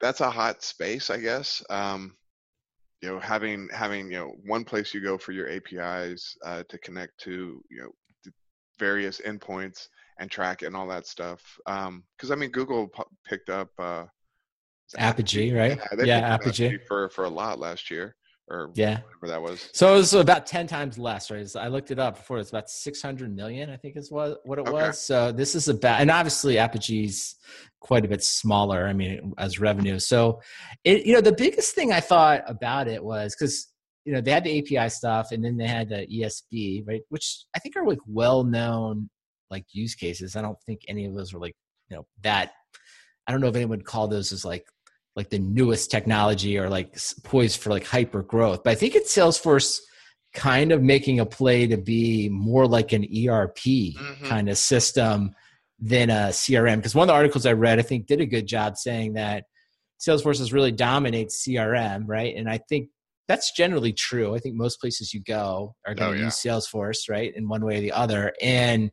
that's 0.00 0.20
a 0.20 0.30
hot 0.30 0.62
space, 0.62 1.10
I 1.10 1.18
guess. 1.18 1.62
Um, 1.70 2.16
you 3.06 3.12
know, 3.12 3.20
having 3.20 3.68
having 3.72 4.10
you 4.10 4.18
know 4.18 4.34
one 4.44 4.64
place 4.64 4.92
you 4.92 5.00
go 5.00 5.16
for 5.16 5.30
your 5.30 5.48
APIs 5.48 6.36
uh, 6.44 6.64
to 6.68 6.78
connect 6.78 7.16
to 7.20 7.62
you 7.70 7.82
know 7.82 8.32
various 8.80 9.20
endpoints 9.20 9.86
and 10.18 10.28
track 10.28 10.62
and 10.62 10.74
all 10.74 10.88
that 10.88 11.06
stuff. 11.06 11.40
Because 11.64 11.86
um, 11.86 12.32
I 12.32 12.34
mean, 12.34 12.50
Google 12.50 12.88
p- 12.88 13.02
picked 13.24 13.48
up 13.48 13.68
uh, 13.78 14.06
Apigee, 14.98 15.54
right? 15.56 15.78
Yeah, 16.00 16.04
yeah 16.04 16.36
Apigee 16.36 16.78
for 16.88 17.08
for 17.10 17.26
a 17.26 17.30
lot 17.30 17.60
last 17.60 17.92
year, 17.92 18.16
or 18.48 18.70
yeah, 18.74 19.00
whatever 19.18 19.28
that 19.28 19.42
was. 19.42 19.68
So 19.72 19.94
it 19.94 19.96
was 19.96 20.14
about 20.14 20.46
ten 20.46 20.66
times 20.66 20.98
less, 20.98 21.30
right? 21.30 21.48
I 21.56 21.68
looked 21.68 21.90
it 21.90 21.98
up 21.98 22.16
before. 22.16 22.38
It's 22.38 22.50
about 22.50 22.70
six 22.70 23.02
hundred 23.02 23.34
million, 23.34 23.70
I 23.70 23.76
think, 23.76 23.96
is 23.96 24.10
what 24.10 24.38
what 24.44 24.58
it 24.58 24.62
okay. 24.62 24.72
was. 24.72 25.00
So 25.00 25.32
this 25.32 25.54
is 25.54 25.68
about, 25.68 26.00
and 26.00 26.10
obviously 26.10 26.54
Apigee's 26.54 27.36
quite 27.80 28.04
a 28.04 28.08
bit 28.08 28.22
smaller. 28.22 28.86
I 28.86 28.92
mean, 28.92 29.32
as 29.38 29.58
revenue. 29.58 29.98
So 29.98 30.40
it, 30.84 31.06
you 31.06 31.12
know, 31.12 31.20
the 31.20 31.32
biggest 31.32 31.74
thing 31.74 31.92
I 31.92 32.00
thought 32.00 32.42
about 32.46 32.88
it 32.88 33.02
was 33.02 33.34
because 33.34 33.72
you 34.04 34.12
know 34.12 34.20
they 34.20 34.30
had 34.30 34.44
the 34.44 34.58
API 34.58 34.90
stuff, 34.90 35.32
and 35.32 35.44
then 35.44 35.56
they 35.56 35.66
had 35.66 35.88
the 35.88 36.06
ESB, 36.06 36.86
right? 36.86 37.02
Which 37.08 37.44
I 37.54 37.58
think 37.58 37.76
are 37.76 37.86
like 37.86 38.00
well 38.06 38.44
known 38.44 39.10
like 39.50 39.64
use 39.72 39.94
cases. 39.94 40.36
I 40.36 40.42
don't 40.42 40.60
think 40.62 40.82
any 40.88 41.06
of 41.06 41.14
those 41.14 41.32
were 41.32 41.40
like 41.40 41.56
you 41.88 41.96
know 41.96 42.06
that. 42.22 42.52
I 43.26 43.32
don't 43.32 43.40
know 43.40 43.48
if 43.48 43.56
anyone 43.56 43.78
would 43.78 43.84
call 43.84 44.06
those 44.06 44.30
as 44.30 44.44
like 44.44 44.64
like 45.16 45.30
the 45.30 45.38
newest 45.38 45.90
technology 45.90 46.58
or 46.58 46.68
like 46.68 46.96
poised 47.24 47.60
for 47.60 47.70
like 47.70 47.86
hyper 47.86 48.22
growth. 48.22 48.62
But 48.62 48.70
I 48.70 48.74
think 48.74 48.94
it's 48.94 49.16
Salesforce 49.16 49.80
kind 50.34 50.70
of 50.70 50.82
making 50.82 51.18
a 51.18 51.26
play 51.26 51.66
to 51.66 51.78
be 51.78 52.28
more 52.28 52.66
like 52.66 52.92
an 52.92 53.04
ERP 53.04 53.56
mm-hmm. 53.56 54.26
kind 54.26 54.48
of 54.48 54.58
system 54.58 55.34
than 55.80 56.10
a 56.10 56.28
CRM. 56.28 56.76
Because 56.76 56.94
one 56.94 57.04
of 57.04 57.08
the 57.08 57.14
articles 57.14 57.46
I 57.46 57.52
read, 57.52 57.78
I 57.78 57.82
think, 57.82 58.06
did 58.06 58.20
a 58.20 58.26
good 58.26 58.46
job 58.46 58.76
saying 58.76 59.14
that 59.14 59.44
Salesforce 59.98 60.38
has 60.38 60.52
really 60.52 60.72
dominates 60.72 61.42
CRM, 61.46 62.04
right? 62.06 62.36
And 62.36 62.48
I 62.48 62.58
think 62.58 62.90
that's 63.28 63.52
generally 63.52 63.92
true. 63.92 64.34
I 64.34 64.38
think 64.38 64.54
most 64.54 64.80
places 64.80 65.12
you 65.12 65.22
go 65.22 65.74
are 65.86 65.94
going 65.94 66.12
to 66.12 66.18
oh, 66.18 66.20
yeah. 66.20 66.24
use 66.26 66.36
Salesforce, 66.36 67.08
right, 67.08 67.34
in 67.34 67.48
one 67.48 67.64
way 67.64 67.78
or 67.78 67.80
the 67.80 67.92
other. 67.92 68.34
And 68.40 68.90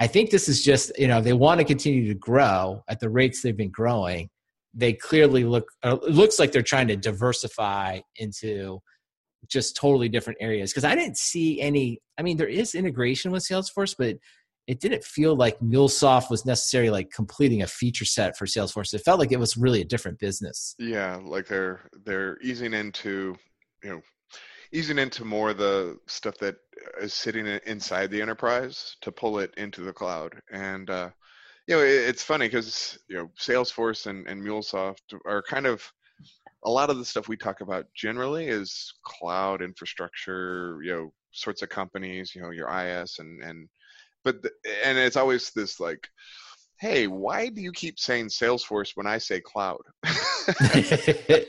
I 0.00 0.06
think 0.06 0.30
this 0.30 0.48
is 0.48 0.64
just, 0.64 0.96
you 0.98 1.08
know, 1.08 1.20
they 1.20 1.32
want 1.32 1.60
to 1.60 1.64
continue 1.64 2.08
to 2.08 2.14
grow 2.14 2.82
at 2.88 3.00
the 3.00 3.10
rates 3.10 3.42
they've 3.42 3.56
been 3.56 3.70
growing. 3.70 4.30
They 4.78 4.94
clearly 4.94 5.44
look, 5.44 5.68
uh, 5.82 5.98
it 6.06 6.12
looks 6.12 6.38
like 6.38 6.52
they're 6.52 6.62
trying 6.62 6.88
to 6.88 6.96
diversify 6.96 8.00
into 8.16 8.80
just 9.46 9.76
totally 9.76 10.08
different 10.08 10.38
areas. 10.40 10.72
Because 10.72 10.84
I 10.84 10.94
didn't 10.94 11.18
see 11.18 11.60
any, 11.60 12.00
I 12.16 12.22
mean, 12.22 12.36
there 12.36 12.48
is 12.48 12.74
integration 12.74 13.30
with 13.30 13.42
Salesforce, 13.42 13.94
but 13.98 14.16
it 14.68 14.80
didn't 14.80 15.02
feel 15.02 15.34
like 15.34 15.58
MuleSoft 15.60 16.30
was 16.30 16.46
necessarily 16.46 16.90
like 16.90 17.10
completing 17.10 17.62
a 17.62 17.66
feature 17.66 18.04
set 18.04 18.36
for 18.36 18.46
Salesforce. 18.46 18.94
It 18.94 19.00
felt 19.00 19.18
like 19.18 19.32
it 19.32 19.38
was 19.38 19.56
really 19.56 19.80
a 19.80 19.84
different 19.84 20.18
business. 20.18 20.74
Yeah, 20.78 21.18
like 21.24 21.46
they're 21.46 21.88
they're 22.04 22.38
easing 22.42 22.74
into 22.74 23.34
you 23.82 23.90
know 23.90 24.00
easing 24.72 24.98
into 24.98 25.24
more 25.24 25.54
the 25.54 25.98
stuff 26.06 26.36
that 26.38 26.56
is 27.00 27.14
sitting 27.14 27.46
inside 27.66 28.10
the 28.10 28.20
enterprise 28.20 28.96
to 29.00 29.10
pull 29.10 29.38
it 29.38 29.52
into 29.56 29.80
the 29.80 29.92
cloud. 29.92 30.40
And 30.52 30.90
uh, 30.90 31.10
you 31.68 31.76
know, 31.76 31.82
it, 31.82 32.08
it's 32.08 32.24
funny 32.24 32.46
because 32.46 32.98
you 33.08 33.16
know 33.16 33.30
Salesforce 33.38 34.06
and, 34.06 34.26
and 34.26 34.42
MuleSoft 34.42 35.14
are 35.26 35.42
kind 35.42 35.66
of 35.66 35.88
a 36.64 36.70
lot 36.70 36.90
of 36.90 36.98
the 36.98 37.04
stuff 37.04 37.28
we 37.28 37.36
talk 37.36 37.60
about 37.60 37.86
generally 37.94 38.48
is 38.48 38.92
cloud 39.04 39.62
infrastructure, 39.62 40.80
you 40.82 40.90
know, 40.90 41.12
sorts 41.30 41.62
of 41.62 41.68
companies, 41.68 42.34
you 42.34 42.42
know, 42.42 42.50
your 42.50 42.68
IS 42.70 43.18
and 43.20 43.42
and 43.42 43.68
but 44.24 44.42
the, 44.42 44.50
and 44.84 44.98
it's 44.98 45.16
always 45.16 45.50
this 45.50 45.78
like 45.78 46.08
hey 46.80 47.06
why 47.06 47.48
do 47.48 47.60
you 47.60 47.72
keep 47.72 47.98
saying 47.98 48.26
salesforce 48.26 48.92
when 48.94 49.06
i 49.06 49.18
say 49.18 49.40
cloud? 49.40 49.82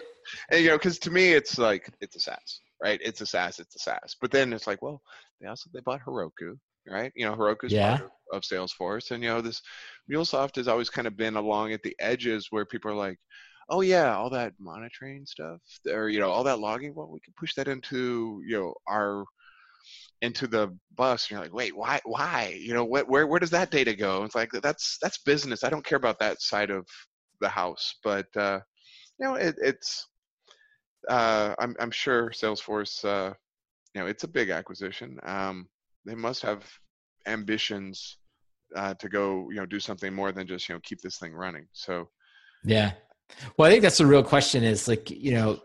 And, 0.51 0.61
you 0.61 0.69
know 0.69 0.77
because 0.77 0.99
to 0.99 1.09
me 1.11 1.33
it's 1.33 1.57
like 1.57 1.89
it's 2.01 2.15
a 2.15 2.19
saas 2.19 2.61
right? 2.83 2.99
It's 3.03 3.21
a 3.21 3.25
saas 3.25 3.59
it's 3.59 3.75
a 3.75 3.79
saas. 3.79 4.15
But 4.21 4.31
then 4.31 4.53
it's 4.53 4.67
like 4.67 4.81
well 4.81 5.01
they 5.41 5.47
also 5.47 5.69
they 5.73 5.81
bought 5.81 6.01
heroku 6.01 6.57
right? 6.91 7.11
You 7.15 7.25
know 7.25 7.35
heroku's 7.35 7.71
yeah. 7.71 7.97
part 7.97 8.11
of, 8.31 8.37
of 8.37 8.43
salesforce 8.43 9.11
and 9.11 9.23
you 9.23 9.29
know 9.29 9.41
this 9.41 9.61
mulesoft 10.11 10.55
has 10.55 10.67
always 10.67 10.89
kind 10.89 11.07
of 11.07 11.17
been 11.17 11.35
along 11.35 11.73
at 11.73 11.83
the 11.83 11.95
edges 11.99 12.47
where 12.49 12.65
people 12.65 12.91
are 12.91 12.95
like 12.95 13.17
oh 13.69 13.81
yeah 13.81 14.15
all 14.15 14.29
that 14.29 14.53
monitoring 14.59 15.25
stuff 15.25 15.59
or 15.87 16.09
you 16.09 16.19
know 16.19 16.29
all 16.29 16.43
that 16.43 16.59
logging 16.59 16.93
well 16.95 17.09
we 17.09 17.19
can 17.19 17.33
push 17.37 17.53
that 17.55 17.67
into 17.67 18.41
you 18.45 18.57
know 18.57 18.73
our 18.87 19.23
into 20.21 20.47
the 20.47 20.75
bus 20.95 21.25
and 21.25 21.31
you're 21.31 21.41
like 21.41 21.53
wait 21.53 21.75
why 21.75 21.99
why? 22.05 22.57
You 22.59 22.73
know 22.73 22.83
what 22.83 23.07
where 23.07 23.27
where 23.27 23.39
does 23.39 23.51
that 23.51 23.71
data 23.71 23.95
go? 23.95 24.23
It's 24.23 24.35
like 24.35 24.51
that's 24.51 24.97
that's 25.01 25.19
business. 25.19 25.63
I 25.63 25.69
don't 25.69 25.85
care 25.85 25.97
about 25.97 26.19
that 26.19 26.41
side 26.41 26.69
of 26.69 26.85
the 27.41 27.49
house. 27.49 27.95
But 28.03 28.27
uh 28.35 28.59
you 29.19 29.25
know 29.25 29.35
it, 29.35 29.55
it's 29.61 30.07
uh 31.07 31.55
i'm 31.59 31.75
i'm 31.79 31.91
sure 31.91 32.29
salesforce 32.31 33.05
uh 33.05 33.33
you 33.95 34.01
know 34.01 34.07
it's 34.07 34.23
a 34.25 34.27
big 34.27 34.49
acquisition. 34.49 35.17
Um 35.23 35.67
they 36.05 36.15
must 36.15 36.41
have 36.41 36.65
ambitions 37.27 38.17
uh 38.75 38.93
to 38.95 39.09
go 39.09 39.49
you 39.49 39.57
know 39.57 39.65
do 39.65 39.79
something 39.79 40.13
more 40.13 40.31
than 40.31 40.47
just 40.47 40.69
you 40.69 40.75
know 40.75 40.81
keep 40.83 41.01
this 41.01 41.17
thing 41.17 41.33
running. 41.33 41.67
So 41.73 42.09
yeah. 42.63 42.93
Well 43.57 43.67
i 43.67 43.71
think 43.71 43.83
that's 43.83 43.99
the 43.99 44.07
real 44.07 44.23
question 44.23 44.63
is 44.63 44.87
like 44.87 45.09
you 45.11 45.33
know 45.33 45.59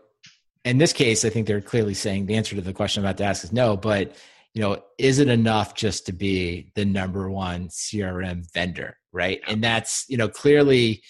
in 0.65 0.77
this 0.77 0.93
case 0.93 1.25
i 1.25 1.29
think 1.29 1.47
they're 1.47 1.61
clearly 1.61 1.95
saying 1.95 2.27
the 2.27 2.35
answer 2.35 2.55
to 2.55 2.61
the 2.61 2.73
question 2.73 3.01
i'm 3.01 3.07
about 3.07 3.17
to 3.17 3.23
ask 3.23 3.43
is 3.43 3.51
no 3.51 3.75
but 3.75 4.15
you 4.55 4.61
know, 4.61 4.81
is 4.97 5.19
it 5.19 5.27
enough 5.27 5.75
just 5.75 6.05
to 6.05 6.13
be 6.13 6.71
the 6.75 6.85
number 6.85 7.29
one 7.29 7.67
CRM 7.67 8.49
vendor, 8.53 8.97
right? 9.11 9.41
And 9.47 9.61
that's, 9.61 10.05
you 10.07 10.15
know, 10.15 10.29
clearly 10.29 11.03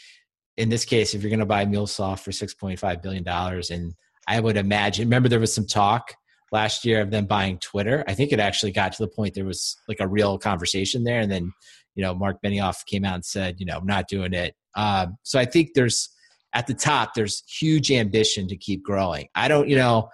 in 0.57 0.69
this 0.69 0.83
case, 0.83 1.13
if 1.13 1.21
you're 1.21 1.29
going 1.29 1.39
to 1.39 1.45
buy 1.45 1.63
MuleSoft 1.65 2.21
for 2.21 2.31
$6.5 2.31 3.01
billion, 3.03 3.27
and 3.27 3.93
I 4.27 4.39
would 4.39 4.57
imagine, 4.57 5.05
remember 5.05 5.29
there 5.29 5.39
was 5.39 5.53
some 5.53 5.67
talk 5.67 6.15
last 6.51 6.85
year 6.85 7.01
of 7.01 7.11
them 7.11 7.25
buying 7.25 7.57
Twitter. 7.59 8.03
I 8.07 8.13
think 8.13 8.31
it 8.31 8.39
actually 8.39 8.71
got 8.71 8.93
to 8.93 9.03
the 9.03 9.07
point 9.07 9.33
there 9.33 9.45
was 9.45 9.77
like 9.87 9.99
a 9.99 10.07
real 10.07 10.37
conversation 10.37 11.03
there. 11.03 11.19
And 11.19 11.31
then, 11.31 11.51
you 11.95 12.03
know, 12.03 12.13
Mark 12.13 12.41
Benioff 12.43 12.85
came 12.85 13.05
out 13.05 13.15
and 13.15 13.25
said, 13.25 13.55
you 13.59 13.65
know, 13.65 13.77
I'm 13.77 13.85
not 13.85 14.07
doing 14.07 14.33
it. 14.33 14.55
Um, 14.75 15.17
so 15.23 15.39
I 15.39 15.45
think 15.45 15.73
there's, 15.73 16.09
at 16.53 16.67
the 16.67 16.73
top, 16.73 17.13
there's 17.13 17.43
huge 17.47 17.91
ambition 17.91 18.47
to 18.47 18.57
keep 18.57 18.83
growing. 18.83 19.27
I 19.35 19.47
don't, 19.47 19.67
you 19.67 19.75
know, 19.75 20.09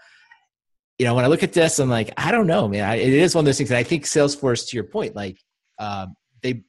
you 0.98 1.06
know, 1.06 1.16
when 1.16 1.26
I 1.26 1.30
look 1.30 1.44
at 1.44 1.54
this, 1.54 1.80
I'm 1.80 1.90
like, 1.90 2.14
I 2.18 2.32
don't 2.32 2.48
know, 2.48 2.68
man. 2.68 2.88
I, 2.88 2.96
it 2.96 3.14
is 3.14 3.34
one 3.34 3.42
of 3.42 3.46
those 3.48 3.58
things. 3.58 3.70
that 3.70 3.78
I 3.80 3.84
think 3.84 4.06
Salesforce, 4.06 4.70
to 4.70 4.78
your 4.78 4.84
point, 4.84 5.16
like 5.16 5.40
um, 5.80 6.16
they, 6.42 6.64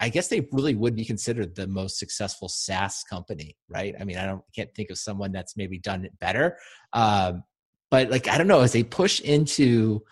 I 0.00 0.08
guess 0.08 0.28
they 0.28 0.48
really 0.52 0.74
would 0.74 0.96
be 0.96 1.04
considered 1.04 1.54
the 1.54 1.66
most 1.66 1.98
successful 1.98 2.48
SaaS 2.48 3.04
company, 3.08 3.56
right? 3.68 3.94
I 4.00 4.04
mean, 4.04 4.16
I 4.16 4.26
don't 4.26 4.42
can't 4.56 4.74
think 4.74 4.90
of 4.90 4.98
someone 4.98 5.30
that's 5.30 5.56
maybe 5.56 5.78
done 5.78 6.04
it 6.04 6.18
better. 6.18 6.56
Um, 6.92 7.44
but 7.90 8.10
like, 8.10 8.28
I 8.28 8.38
don't 8.38 8.46
know, 8.46 8.60
as 8.60 8.72
they 8.72 8.82
push 8.82 9.20
into 9.20 10.02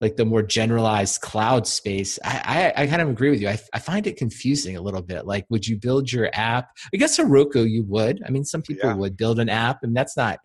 like 0.00 0.16
the 0.16 0.24
more 0.24 0.42
generalized 0.42 1.20
cloud 1.20 1.66
space, 1.66 2.18
I, 2.24 2.72
I, 2.76 2.82
I 2.82 2.86
kind 2.86 3.02
of 3.02 3.08
agree 3.08 3.30
with 3.30 3.40
you. 3.40 3.48
I, 3.48 3.58
I 3.72 3.78
find 3.78 4.06
it 4.06 4.16
confusing 4.16 4.76
a 4.76 4.80
little 4.80 5.02
bit. 5.02 5.26
Like, 5.26 5.44
would 5.50 5.66
you 5.66 5.76
build 5.76 6.10
your 6.10 6.30
app? 6.32 6.70
I 6.92 6.96
guess 6.96 7.18
Heroku, 7.18 7.68
you 7.68 7.84
would. 7.84 8.22
I 8.26 8.30
mean, 8.30 8.44
some 8.44 8.62
people 8.62 8.90
yeah. 8.90 8.96
would 8.96 9.16
build 9.16 9.38
an 9.38 9.50
app, 9.50 9.82
and 9.82 9.94
that's 9.94 10.16
not 10.16 10.38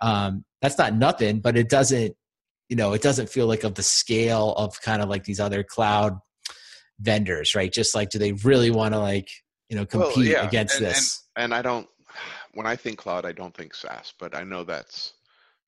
um, 0.00 0.44
that's 0.60 0.78
not 0.78 0.94
nothing, 0.94 1.40
but 1.40 1.56
it 1.56 1.68
doesn't, 1.68 2.14
you 2.68 2.76
know, 2.76 2.92
it 2.92 3.02
doesn't 3.02 3.28
feel 3.28 3.46
like 3.46 3.64
of 3.64 3.74
the 3.74 3.82
scale 3.82 4.52
of 4.56 4.80
kind 4.80 5.02
of 5.02 5.08
like 5.08 5.24
these 5.24 5.40
other 5.40 5.62
cloud 5.62 6.18
vendors, 7.00 7.54
right? 7.54 7.72
Just 7.72 7.94
like, 7.94 8.10
do 8.10 8.18
they 8.18 8.32
really 8.32 8.70
want 8.70 8.94
to 8.94 9.00
like, 9.00 9.28
you 9.68 9.76
know, 9.76 9.84
compete 9.84 10.16
well, 10.16 10.42
yeah. 10.42 10.46
against 10.46 10.76
and, 10.76 10.86
this? 10.86 11.26
And, 11.36 11.44
and 11.44 11.54
I 11.54 11.62
don't, 11.62 11.88
when 12.54 12.66
I 12.66 12.76
think 12.76 12.98
cloud, 12.98 13.26
I 13.26 13.32
don't 13.32 13.54
think 13.54 13.74
SaaS, 13.74 14.14
but 14.18 14.36
I 14.36 14.44
know 14.44 14.64
that's 14.64 15.14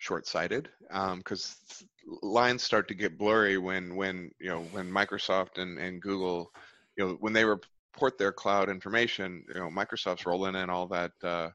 short-sighted 0.04 0.68
because 1.16 1.56
um, 1.80 2.18
lines 2.22 2.62
start 2.62 2.86
to 2.88 2.94
get 2.94 3.18
blurry 3.18 3.58
when, 3.58 3.96
when 3.96 4.30
you 4.38 4.48
know, 4.48 4.60
when 4.72 4.90
Microsoft 4.90 5.58
and, 5.58 5.78
and 5.78 6.02
Google, 6.02 6.52
you 6.96 7.06
know, 7.06 7.16
when 7.20 7.32
they 7.32 7.44
report 7.44 8.18
their 8.18 8.32
cloud 8.32 8.68
information, 8.68 9.44
you 9.48 9.60
know, 9.60 9.68
Microsoft's 9.68 10.26
rolling 10.26 10.56
in 10.56 10.68
all 10.68 10.86
that, 10.88 11.12
uh, 11.22 11.48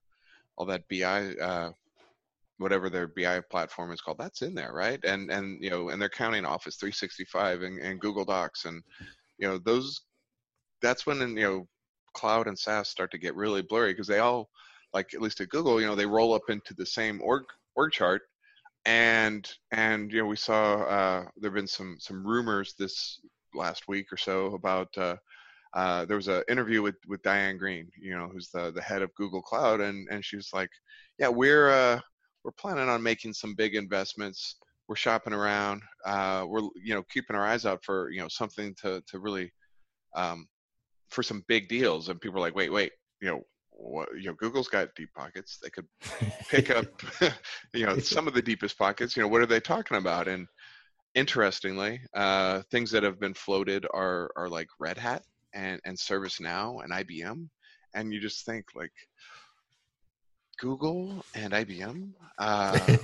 all 0.58 0.66
that 0.66 0.84
BI 0.90 1.36
uh, 1.42 1.72
whatever 2.60 2.90
their 2.90 3.08
BI 3.08 3.42
platform 3.50 3.92
is 3.92 4.02
called, 4.02 4.18
that's 4.18 4.42
in 4.42 4.54
there, 4.54 4.74
right? 4.74 5.00
And 5.04 5.32
and 5.32 5.64
you 5.64 5.70
know, 5.70 5.90
and 5.90 6.02
they're 6.02 6.10
counting 6.10 6.46
Office 6.46 6.76
365 6.76 7.64
and, 7.64 7.80
and 7.80 8.00
Google 8.00 8.26
Docs, 8.26 8.66
and 8.66 8.84
you 9.38 9.48
know, 9.48 9.58
those. 9.58 10.02
That's 10.82 11.06
when 11.06 11.20
you 11.20 11.44
know, 11.44 11.68
cloud 12.14 12.48
and 12.48 12.58
SaaS 12.58 12.88
start 12.88 13.12
to 13.12 13.18
get 13.18 13.36
really 13.36 13.62
blurry 13.62 13.92
because 13.92 14.08
they 14.08 14.20
all, 14.20 14.50
like 14.94 15.14
at 15.14 15.22
least 15.22 15.42
at 15.42 15.50
Google, 15.50 15.82
you 15.82 15.88
know, 15.88 15.96
they 15.96 16.06
roll 16.06 16.34
up 16.34 16.50
into 16.50 16.74
the 16.74 16.86
same 16.86 17.22
org 17.22 17.44
org 17.76 17.92
chart, 17.92 18.22
and 18.86 19.50
and 19.72 20.12
you 20.12 20.20
know, 20.20 20.28
we 20.28 20.36
saw 20.36 20.84
uh, 20.84 21.26
there've 21.38 21.54
been 21.54 21.68
some 21.68 21.98
some 22.00 22.26
rumors 22.26 22.76
this 22.78 23.20
last 23.54 23.88
week 23.88 24.12
or 24.12 24.18
so 24.18 24.54
about. 24.54 24.90
Uh, 24.98 25.16
uh, 25.76 26.04
there 26.06 26.18
was 26.18 26.28
an 26.28 26.44
interview 26.50 26.82
with 26.82 26.96
with 27.08 27.22
Diane 27.22 27.58
Greene, 27.58 27.90
you 28.02 28.18
know, 28.18 28.28
who's 28.28 28.50
the 28.50 28.72
the 28.72 28.82
head 28.82 29.04
of 29.04 29.14
Google 29.14 29.42
Cloud, 29.42 29.82
and 29.82 30.08
and 30.10 30.26
she 30.26 30.36
was 30.36 30.50
like, 30.52 30.70
"Yeah, 31.20 31.28
we're 31.28 31.70
uh, 31.70 32.00
we're 32.44 32.52
planning 32.52 32.90
on 32.90 33.04
making 33.04 33.34
some 33.34 33.54
big 33.54 33.76
investments. 33.76 34.56
We're 34.88 34.96
shopping 34.96 35.34
around. 35.34 35.84
Uh, 36.06 36.46
we're 36.48 36.68
you 36.84 36.96
know 36.96 37.04
keeping 37.12 37.36
our 37.36 37.46
eyes 37.46 37.66
out 37.68 37.84
for 37.84 38.10
you 38.10 38.20
know 38.20 38.28
something 38.28 38.74
to 38.82 39.04
to 39.08 39.20
really 39.20 39.52
um, 40.16 40.48
for 41.10 41.22
some 41.22 41.44
big 41.48 41.68
deals. 41.68 42.10
And 42.10 42.20
people 42.20 42.40
are 42.40 42.42
like, 42.42 42.56
wait, 42.56 42.72
wait, 42.72 42.94
you 43.22 43.30
know. 43.30 43.42
What, 43.82 44.10
you 44.18 44.28
know, 44.28 44.34
Google's 44.34 44.68
got 44.68 44.94
deep 44.96 45.10
pockets. 45.16 45.58
They 45.62 45.70
could 45.70 45.88
pick 46.50 46.70
up, 46.70 46.86
you 47.74 47.86
know, 47.86 47.98
some 48.00 48.28
of 48.28 48.34
the 48.34 48.42
deepest 48.42 48.78
pockets. 48.78 49.16
You 49.16 49.24
know, 49.24 49.30
what 49.30 49.42
are 49.42 49.48
they 49.48 49.60
talking 49.60 49.98
about? 49.98 50.28
And 50.28 50.48
interestingly, 51.16 52.02
uh, 52.14 52.62
things 52.72 52.92
that 52.92 53.04
have 53.04 53.20
been 53.20 53.34
floated 53.34 53.86
are 53.94 54.32
are 54.36 54.50
like 54.50 54.68
Red 54.80 54.98
Hat 54.98 55.24
and 55.54 55.80
and 55.86 55.98
ServiceNow 55.98 56.84
and 56.84 56.92
IBM, 56.92 57.48
and 57.94 58.14
you 58.14 58.20
just 58.20 58.46
think 58.46 58.66
like, 58.76 58.92
Google 60.60 61.24
and 61.36 61.54
IBM. 61.54 62.12
Uh, 62.38 62.98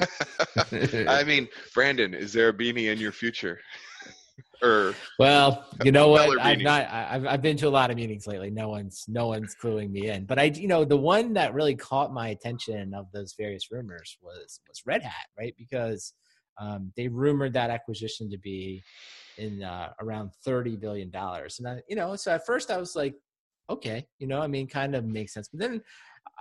I 1.08 1.24
mean, 1.24 1.48
Brandon, 1.72 2.14
is 2.14 2.32
there 2.32 2.50
a 2.50 2.52
beanie 2.52 2.92
in 2.92 2.98
your 2.98 3.12
future? 3.12 3.60
Or 4.62 4.94
well, 5.18 5.66
you 5.84 5.92
know 5.92 6.08
what? 6.08 6.40
I've 6.40 6.60
not. 6.60 6.88
I've 6.90 7.26
I've 7.26 7.42
been 7.42 7.56
to 7.58 7.68
a 7.68 7.70
lot 7.70 7.90
of 7.90 7.96
meetings 7.96 8.26
lately. 8.26 8.50
No 8.50 8.68
one's 8.68 9.04
no 9.08 9.26
one's 9.28 9.54
cluing 9.54 9.90
me 9.90 10.08
in. 10.08 10.24
But 10.24 10.38
I, 10.38 10.44
you 10.44 10.68
know, 10.68 10.84
the 10.84 10.96
one 10.96 11.34
that 11.34 11.54
really 11.54 11.74
caught 11.74 12.12
my 12.12 12.28
attention 12.28 12.94
of 12.94 13.06
those 13.12 13.34
various 13.38 13.70
rumors 13.70 14.16
was 14.22 14.60
was 14.68 14.82
Red 14.86 15.02
Hat, 15.02 15.26
right? 15.38 15.54
Because 15.58 16.12
um, 16.58 16.92
they 16.96 17.08
rumored 17.08 17.52
that 17.54 17.70
acquisition 17.70 18.30
to 18.30 18.38
be 18.38 18.82
in 19.38 19.62
uh, 19.62 19.90
around 20.00 20.30
thirty 20.44 20.76
billion 20.76 21.10
dollars, 21.10 21.58
and 21.58 21.68
I, 21.68 21.82
you 21.88 21.96
know, 21.96 22.16
so 22.16 22.32
at 22.32 22.46
first 22.46 22.70
I 22.70 22.78
was 22.78 22.96
like, 22.96 23.14
okay, 23.68 24.06
you 24.18 24.26
know, 24.26 24.40
I 24.40 24.46
mean, 24.46 24.66
kind 24.66 24.94
of 24.94 25.04
makes 25.04 25.34
sense. 25.34 25.48
But 25.48 25.60
then 25.60 25.82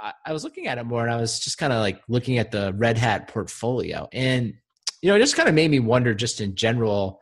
I, 0.02 0.14
I 0.26 0.34
was 0.34 0.44
looking 0.44 0.68
at 0.68 0.78
it 0.78 0.84
more, 0.86 1.04
and 1.04 1.12
I 1.12 1.18
was 1.18 1.40
just 1.40 1.58
kind 1.58 1.74
of 1.74 1.80
like 1.80 2.02
looking 2.08 2.38
at 2.38 2.52
the 2.52 2.74
Red 2.74 2.98
Hat 2.98 3.28
portfolio, 3.28 4.08
and 4.14 4.54
you 5.02 5.10
know, 5.10 5.16
it 5.18 5.20
just 5.20 5.36
kind 5.36 5.50
of 5.50 5.56
made 5.56 5.70
me 5.70 5.80
wonder, 5.80 6.14
just 6.14 6.40
in 6.40 6.56
general, 6.56 7.20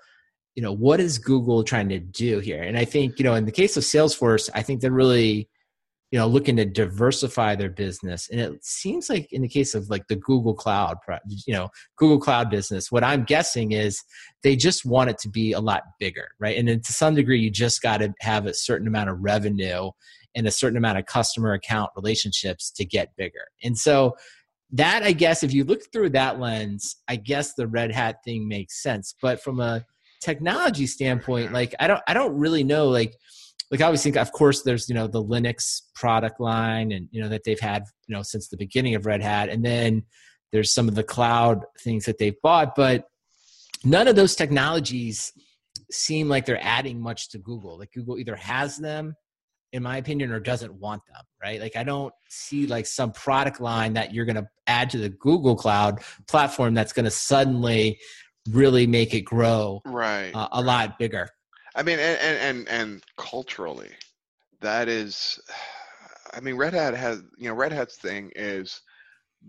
you 0.56 0.64
know, 0.64 0.72
what 0.72 1.00
is 1.00 1.18
Google 1.18 1.64
trying 1.64 1.90
to 1.90 2.00
do 2.00 2.40
here? 2.40 2.62
And 2.62 2.78
I 2.78 2.86
think, 2.86 3.20
you 3.20 3.24
know, 3.24 3.36
in 3.36 3.46
the 3.46 3.52
case 3.52 3.78
of 3.78 3.84
Salesforce, 3.84 4.50
I 4.54 4.62
think 4.62 4.82
they're 4.82 4.92
really 4.92 5.50
you 6.12 6.20
know 6.20 6.28
looking 6.28 6.58
to 6.58 6.66
diversify 6.66 7.56
their 7.56 7.70
business. 7.70 8.30
And 8.30 8.40
it 8.40 8.64
seems 8.64 9.10
like 9.10 9.32
in 9.32 9.42
the 9.42 9.48
case 9.48 9.74
of 9.74 9.90
like 9.90 10.08
the 10.08 10.18
google 10.18 10.54
cloud 10.54 10.98
you 11.26 11.54
know 11.54 11.70
google 11.96 12.20
cloud 12.20 12.50
business 12.50 12.92
what 12.92 13.04
i'm 13.04 13.24
guessing 13.24 13.72
is 13.72 14.04
they 14.44 14.56
just 14.56 14.86
want 14.86 15.10
it 15.10 15.18
to 15.20 15.30
be 15.30 15.54
a 15.54 15.60
lot 15.60 15.84
bigger 16.00 16.30
right? 16.40 16.58
And 16.58 16.68
then 16.68 16.82
to 16.82 16.94
some 16.94 17.16
degree 17.16 17.40
you 17.40 17.50
just 17.50 17.82
got 17.82 17.98
to 17.98 18.14
have 18.20 18.46
a 18.46 18.54
certain 18.54 18.88
amount 18.88 19.10
of 19.10 19.20
revenue 19.20 19.92
and 20.36 20.48
a 20.48 20.52
certain 20.52 20.78
amount 20.78 20.98
of 20.98 21.06
customer 21.06 21.54
account 21.54 21.92
relationships 21.96 22.72
to 22.72 22.86
get 22.86 23.16
bigger. 23.16 23.48
And 23.64 23.78
so 23.78 24.16
that 24.74 25.04
i 25.04 25.12
guess 25.12 25.44
if 25.44 25.54
you 25.54 25.66
look 25.66 25.82
through 25.92 26.10
that 26.10 26.40
lens 26.40 26.96
i 27.10 27.18
guess 27.18 27.56
the 27.56 27.68
red 27.68 27.92
hat 27.92 28.18
thing 28.24 28.48
makes 28.48 28.82
sense. 28.82 29.16
But 29.22 29.42
from 29.42 29.60
a 29.60 29.86
technology 30.22 30.86
standpoint 30.86 31.52
like 31.52 31.74
i 31.80 31.88
don't 31.88 32.02
i 32.08 32.14
don't 32.14 32.38
really 32.38 32.64
know 32.64 32.88
like 32.88 33.16
like 33.72 33.80
I 33.80 33.86
always 33.86 34.04
think, 34.04 34.18
of 34.18 34.34
course, 34.34 34.64
there's 34.64 34.90
you 34.90 34.96
know 34.96 35.08
the 35.08 35.24
Linux 35.24 35.82
product 35.96 36.40
line, 36.40 36.92
and 36.92 37.08
you 37.12 37.22
know 37.22 37.30
that 37.30 37.46
they've 37.46 37.60
had 37.60 37.86
you 38.06 38.16
know 38.16 38.22
since 38.22 38.50
the 38.50 38.58
beginning 38.58 38.96
of 38.96 39.06
Red 39.06 39.22
Hat, 39.22 39.50
and 39.50 39.64
then 39.64 40.04
there's 40.52 40.74
some 40.74 40.90
of 40.90 40.96
the 40.96 41.04
cloud 41.04 41.64
things 41.80 42.06
that 42.06 42.18
they've 42.18 42.40
bought, 42.44 42.76
but 42.76 43.06
none 43.86 44.10
of 44.10 44.18
those 44.18 44.36
technologies 44.36 45.32
seem 45.90 46.28
like 46.28 46.46
they're 46.46 46.62
adding 46.62 47.02
much 47.02 47.30
to 47.30 47.38
Google. 47.38 47.80
Like 47.80 47.94
Google 47.94 48.20
either 48.20 48.36
has 48.36 48.76
them, 48.76 49.16
in 49.72 49.82
my 49.82 49.96
opinion, 49.96 50.34
or 50.34 50.42
doesn't 50.42 50.74
want 50.74 51.06
them. 51.08 51.24
Right? 51.42 51.62
Like 51.62 51.78
I 51.78 51.84
don't 51.84 52.14
see 52.30 52.68
like 52.68 52.86
some 52.86 53.14
product 53.14 53.62
line 53.62 53.94
that 53.94 54.14
you're 54.14 54.26
going 54.26 54.36
to 54.36 54.50
add 54.68 54.90
to 54.90 54.98
the 54.98 55.10
Google 55.10 55.56
Cloud 55.56 56.02
platform 56.28 56.74
that's 56.74 56.92
going 56.92 57.06
to 57.06 57.12
suddenly 57.12 58.00
really 58.50 58.88
make 58.88 59.14
it 59.14 59.22
grow 59.22 59.82
right 59.86 60.32
uh, 60.34 60.50
a 60.52 60.62
lot 60.62 60.98
bigger. 60.98 61.28
I 61.76 61.84
mean, 61.84 62.00
and, 62.00 62.20
and 62.20 62.38
and 62.38 62.70
and 62.70 63.04
culturally, 63.18 63.92
that 64.60 64.90
is, 64.90 65.40
I 66.34 66.42
mean, 66.42 66.56
Red 66.56 66.74
Hat 66.74 66.94
has 66.96 67.22
you 67.38 67.48
know 67.50 67.56
Red 67.56 67.72
Hat's 67.72 67.98
thing 67.98 68.32
is 68.36 68.82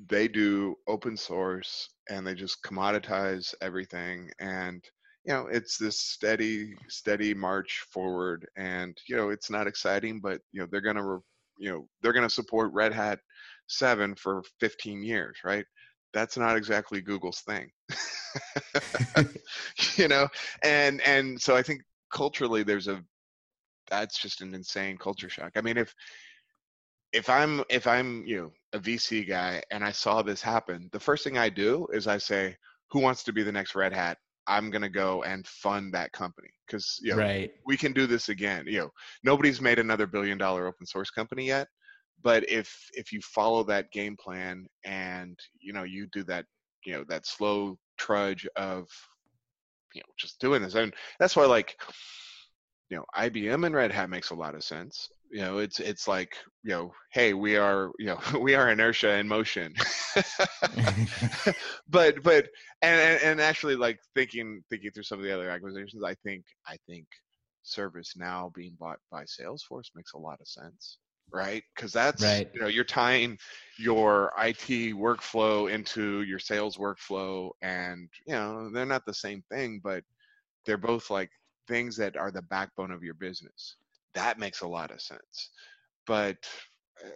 they 0.08 0.28
do 0.28 0.76
open 0.88 1.16
source 1.16 1.88
and 2.08 2.26
they 2.26 2.34
just 2.34 2.62
commoditize 2.62 3.54
everything 3.60 4.30
and 4.40 4.82
you 5.24 5.32
know 5.32 5.46
it's 5.46 5.76
this 5.76 5.98
steady 5.98 6.74
steady 6.88 7.34
march 7.34 7.84
forward 7.90 8.46
and 8.56 8.96
you 9.06 9.16
know 9.16 9.28
it's 9.28 9.50
not 9.50 9.66
exciting 9.66 10.20
but 10.20 10.40
you 10.52 10.60
know 10.60 10.66
they're 10.70 10.80
going 10.80 10.96
to 10.96 11.22
you 11.58 11.70
know 11.70 11.86
they're 12.00 12.12
going 12.12 12.26
to 12.26 12.34
support 12.34 12.72
red 12.72 12.92
hat 12.92 13.18
7 13.68 14.14
for 14.16 14.42
15 14.60 15.02
years 15.02 15.36
right? 15.44 15.64
That's 16.14 16.36
not 16.36 16.56
exactly 16.56 17.00
google's 17.00 17.40
thing 17.40 17.70
you 19.96 20.08
know 20.08 20.26
and 20.62 21.00
and 21.06 21.40
so 21.40 21.54
i 21.54 21.62
think 21.62 21.82
culturally 22.10 22.62
there's 22.62 22.88
a 22.88 23.02
that's 23.92 24.18
just 24.18 24.40
an 24.40 24.54
insane 24.54 24.96
culture 24.96 25.28
shock. 25.28 25.52
I 25.54 25.60
mean, 25.60 25.76
if 25.76 25.94
if 27.12 27.28
I'm 27.28 27.62
if 27.68 27.86
I'm 27.86 28.24
you 28.26 28.38
know 28.38 28.52
a 28.72 28.78
VC 28.78 29.28
guy 29.28 29.62
and 29.70 29.84
I 29.84 29.92
saw 29.92 30.22
this 30.22 30.40
happen, 30.40 30.88
the 30.92 31.00
first 31.00 31.24
thing 31.24 31.36
I 31.36 31.50
do 31.50 31.86
is 31.92 32.06
I 32.06 32.18
say, 32.18 32.56
who 32.90 33.00
wants 33.00 33.22
to 33.24 33.32
be 33.32 33.42
the 33.42 33.52
next 33.52 33.74
Red 33.74 33.92
Hat? 33.92 34.16
I'm 34.46 34.70
gonna 34.70 34.88
go 34.88 35.22
and 35.24 35.46
fund 35.46 35.92
that 35.92 36.12
company 36.12 36.48
because 36.66 36.98
you 37.02 37.12
know 37.12 37.18
right. 37.18 37.50
we 37.66 37.76
can 37.76 37.92
do 37.92 38.06
this 38.06 38.30
again. 38.30 38.64
You 38.66 38.80
know, 38.80 38.90
nobody's 39.22 39.60
made 39.60 39.78
another 39.78 40.06
billion 40.06 40.38
dollar 40.38 40.66
open 40.66 40.86
source 40.86 41.10
company 41.10 41.46
yet, 41.46 41.68
but 42.22 42.48
if 42.48 42.74
if 42.94 43.12
you 43.12 43.20
follow 43.20 43.62
that 43.64 43.92
game 43.92 44.16
plan 44.16 44.66
and 44.84 45.38
you 45.60 45.74
know 45.74 45.84
you 45.84 46.08
do 46.12 46.24
that 46.24 46.46
you 46.84 46.94
know 46.94 47.04
that 47.08 47.26
slow 47.26 47.76
trudge 47.96 48.46
of 48.56 48.88
you 49.94 50.00
know 50.00 50.12
just 50.18 50.40
doing 50.40 50.62
this 50.62 50.74
and 50.74 50.94
that's 51.18 51.36
why 51.36 51.44
like 51.44 51.76
you 52.90 52.96
know 52.96 53.04
IBM 53.16 53.66
and 53.66 53.74
Red 53.74 53.92
Hat 53.92 54.10
makes 54.10 54.30
a 54.30 54.34
lot 54.34 54.54
of 54.54 54.64
sense 54.64 55.08
you 55.30 55.40
know 55.40 55.58
it's 55.58 55.80
it's 55.80 56.06
like 56.06 56.36
you 56.62 56.70
know 56.70 56.92
hey 57.12 57.32
we 57.32 57.56
are 57.56 57.90
you 57.98 58.06
know 58.06 58.20
we 58.40 58.54
are 58.54 58.70
inertia 58.70 59.14
in 59.16 59.26
motion. 59.26 59.74
But 61.88 62.22
but 62.22 62.48
and 62.80 63.20
and 63.22 63.40
actually 63.40 63.76
like 63.76 63.98
thinking 64.14 64.62
thinking 64.70 64.90
through 64.90 65.02
some 65.02 65.18
of 65.18 65.24
the 65.24 65.32
other 65.32 65.50
acquisitions 65.50 66.02
i 66.02 66.14
think 66.24 66.44
i 66.66 66.76
think 66.86 67.06
ServiceNow 67.64 68.52
being 68.54 68.76
bought 68.78 68.98
by 69.10 69.24
salesforce 69.24 69.90
makes 69.94 70.14
a 70.14 70.18
lot 70.18 70.40
of 70.40 70.48
sense 70.48 70.98
right? 71.32 71.62
Because 71.74 71.92
that's 71.92 72.22
right. 72.22 72.48
you 72.54 72.60
know 72.60 72.66
you're 72.68 72.84
tying 72.84 73.38
your 73.78 74.32
IT 74.38 74.94
workflow 74.94 75.70
into 75.70 76.22
your 76.22 76.38
sales 76.38 76.76
workflow 76.76 77.50
and 77.62 78.08
you 78.26 78.34
know 78.34 78.70
they're 78.70 78.86
not 78.86 79.06
the 79.06 79.14
same 79.14 79.42
thing 79.50 79.80
but 79.82 80.04
they're 80.64 80.76
both 80.76 81.10
like 81.10 81.30
things 81.66 81.96
that 81.96 82.16
are 82.16 82.30
the 82.30 82.42
backbone 82.42 82.90
of 82.90 83.02
your 83.02 83.14
business. 83.14 83.76
That 84.14 84.38
makes 84.38 84.60
a 84.60 84.68
lot 84.68 84.90
of 84.90 85.00
sense. 85.00 85.50
But 86.06 86.36
uh, 87.04 87.08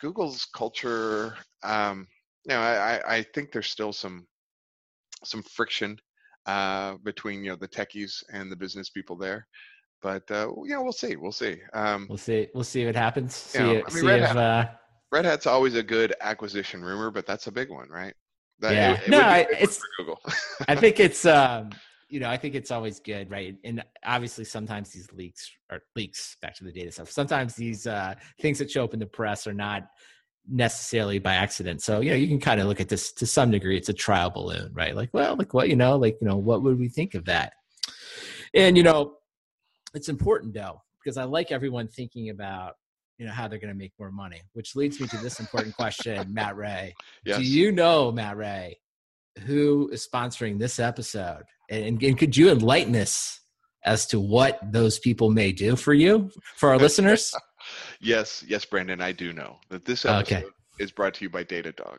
Google's 0.00 0.46
culture 0.54 1.34
um 1.62 2.06
you 2.44 2.54
know 2.54 2.60
I 2.60 3.16
I 3.16 3.22
think 3.34 3.52
there's 3.52 3.68
still 3.68 3.92
some 3.92 4.26
some 5.24 5.42
friction 5.42 5.98
uh 6.46 6.96
between 7.02 7.42
you 7.42 7.50
know 7.50 7.56
the 7.56 7.68
techies 7.68 8.22
and 8.32 8.52
the 8.52 8.56
business 8.56 8.90
people 8.90 9.16
there 9.16 9.46
but 10.04 10.30
uh, 10.30 10.52
yeah, 10.66 10.76
we'll 10.76 10.92
see. 10.92 11.16
We'll 11.16 11.32
see. 11.32 11.56
Um, 11.72 12.06
we'll 12.10 12.18
see. 12.18 12.46
We'll 12.54 12.62
see 12.62 12.84
what 12.84 12.94
happens. 12.94 13.34
See, 13.34 13.58
I 13.58 13.64
mean, 13.64 13.88
see 13.88 14.06
Red, 14.06 14.20
if, 14.20 14.28
Hat, 14.28 14.36
uh, 14.36 14.66
Red 15.10 15.24
Hat's 15.24 15.46
always 15.46 15.74
a 15.76 15.82
good 15.82 16.14
acquisition 16.20 16.84
rumor, 16.84 17.10
but 17.10 17.24
that's 17.24 17.46
a 17.46 17.50
big 17.50 17.70
one, 17.70 17.88
right? 17.88 18.12
That, 18.60 18.74
yeah. 18.74 18.92
It, 18.92 19.00
it 19.00 19.08
no, 19.08 19.44
it's 19.58 19.80
Google. 19.96 20.20
I 20.68 20.74
think 20.76 21.00
it's 21.00 21.24
um, 21.24 21.70
you 22.10 22.20
know, 22.20 22.28
I 22.28 22.36
think 22.36 22.54
it's 22.54 22.70
always 22.70 23.00
good, 23.00 23.30
right? 23.30 23.56
And 23.64 23.82
obviously, 24.04 24.44
sometimes 24.44 24.90
these 24.90 25.10
leaks 25.10 25.50
are 25.70 25.80
leaks. 25.96 26.36
Back 26.42 26.54
to 26.56 26.64
the 26.64 26.72
data 26.72 26.92
stuff. 26.92 27.10
Sometimes 27.10 27.54
these 27.54 27.86
uh, 27.86 28.14
things 28.42 28.58
that 28.58 28.70
show 28.70 28.84
up 28.84 28.92
in 28.92 29.00
the 29.00 29.06
press 29.06 29.46
are 29.46 29.54
not 29.54 29.88
necessarily 30.46 31.18
by 31.18 31.32
accident. 31.32 31.80
So 31.80 32.00
you 32.00 32.10
know, 32.10 32.16
you 32.16 32.28
can 32.28 32.40
kind 32.40 32.60
of 32.60 32.66
look 32.66 32.80
at 32.82 32.90
this 32.90 33.10
to 33.14 33.26
some 33.26 33.50
degree. 33.50 33.78
It's 33.78 33.88
a 33.88 33.94
trial 33.94 34.28
balloon, 34.28 34.70
right? 34.74 34.94
Like, 34.94 35.08
well, 35.14 35.34
like 35.34 35.54
what 35.54 35.70
you 35.70 35.76
know, 35.76 35.96
like 35.96 36.18
you 36.20 36.28
know, 36.28 36.36
what 36.36 36.62
would 36.62 36.78
we 36.78 36.90
think 36.90 37.14
of 37.14 37.24
that? 37.24 37.54
And 38.52 38.76
you 38.76 38.82
know, 38.82 39.16
it's 39.94 40.08
important 40.08 40.54
though 40.54 40.82
because 41.02 41.16
I 41.16 41.24
like 41.24 41.52
everyone 41.52 41.88
thinking 41.88 42.30
about 42.30 42.74
you 43.18 43.26
know 43.26 43.32
how 43.32 43.46
they're 43.46 43.58
going 43.58 43.72
to 43.72 43.78
make 43.78 43.92
more 43.98 44.10
money, 44.10 44.42
which 44.54 44.74
leads 44.74 45.00
me 45.00 45.06
to 45.08 45.16
this 45.18 45.40
important 45.40 45.74
question, 45.76 46.26
Matt 46.34 46.56
Ray. 46.56 46.94
Yes. 47.24 47.38
Do 47.38 47.44
you 47.44 47.72
know 47.72 48.10
Matt 48.10 48.36
Ray 48.36 48.78
who 49.46 49.88
is 49.92 50.06
sponsoring 50.06 50.58
this 50.58 50.78
episode, 50.78 51.42
and, 51.70 52.02
and 52.02 52.18
could 52.18 52.36
you 52.36 52.50
enlighten 52.50 52.94
us 52.96 53.40
as 53.84 54.06
to 54.06 54.20
what 54.20 54.58
those 54.72 54.98
people 54.98 55.30
may 55.30 55.52
do 55.52 55.76
for 55.76 55.92
you 55.94 56.30
for 56.56 56.70
our 56.70 56.78
listeners? 56.78 57.34
yes, 58.00 58.44
yes, 58.46 58.64
Brandon, 58.64 59.00
I 59.00 59.12
do 59.12 59.32
know 59.32 59.58
that 59.70 59.84
this 59.84 60.04
episode 60.04 60.36
okay. 60.36 60.44
is 60.78 60.90
brought 60.90 61.14
to 61.14 61.24
you 61.24 61.30
by 61.30 61.44
Datadog. 61.44 61.98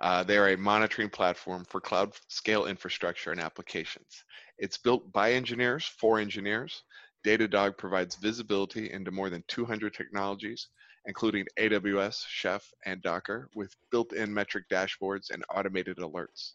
Uh, 0.00 0.24
they 0.24 0.36
are 0.36 0.50
a 0.50 0.56
monitoring 0.56 1.08
platform 1.08 1.64
for 1.64 1.80
cloud 1.80 2.12
scale 2.28 2.66
infrastructure 2.66 3.30
and 3.30 3.40
applications. 3.40 4.24
It's 4.58 4.76
built 4.76 5.12
by 5.12 5.32
engineers 5.32 5.84
for 5.84 6.18
engineers 6.18 6.82
Datadog 7.24 7.78
provides 7.78 8.16
visibility 8.16 8.92
into 8.92 9.10
more 9.10 9.30
than 9.30 9.42
200 9.48 9.94
technologies, 9.94 10.68
including 11.06 11.46
AWS, 11.58 12.24
Chef, 12.28 12.64
and 12.84 13.02
Docker, 13.02 13.48
with 13.54 13.74
built-in 13.90 14.32
metric 14.32 14.64
dashboards 14.70 15.30
and 15.30 15.44
automated 15.54 15.98
alerts. 15.98 16.52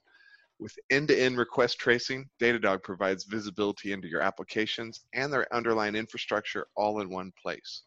With 0.59 0.77
end-to-end 0.89 1.37
request 1.37 1.79
tracing, 1.79 2.29
Datadog 2.41 2.83
provides 2.83 3.23
visibility 3.23 3.93
into 3.93 4.07
your 4.07 4.21
applications 4.21 5.05
and 5.13 5.31
their 5.31 5.47
underlying 5.53 5.95
infrastructure 5.95 6.67
all 6.75 6.99
in 6.99 7.09
one 7.09 7.31
place. 7.41 7.83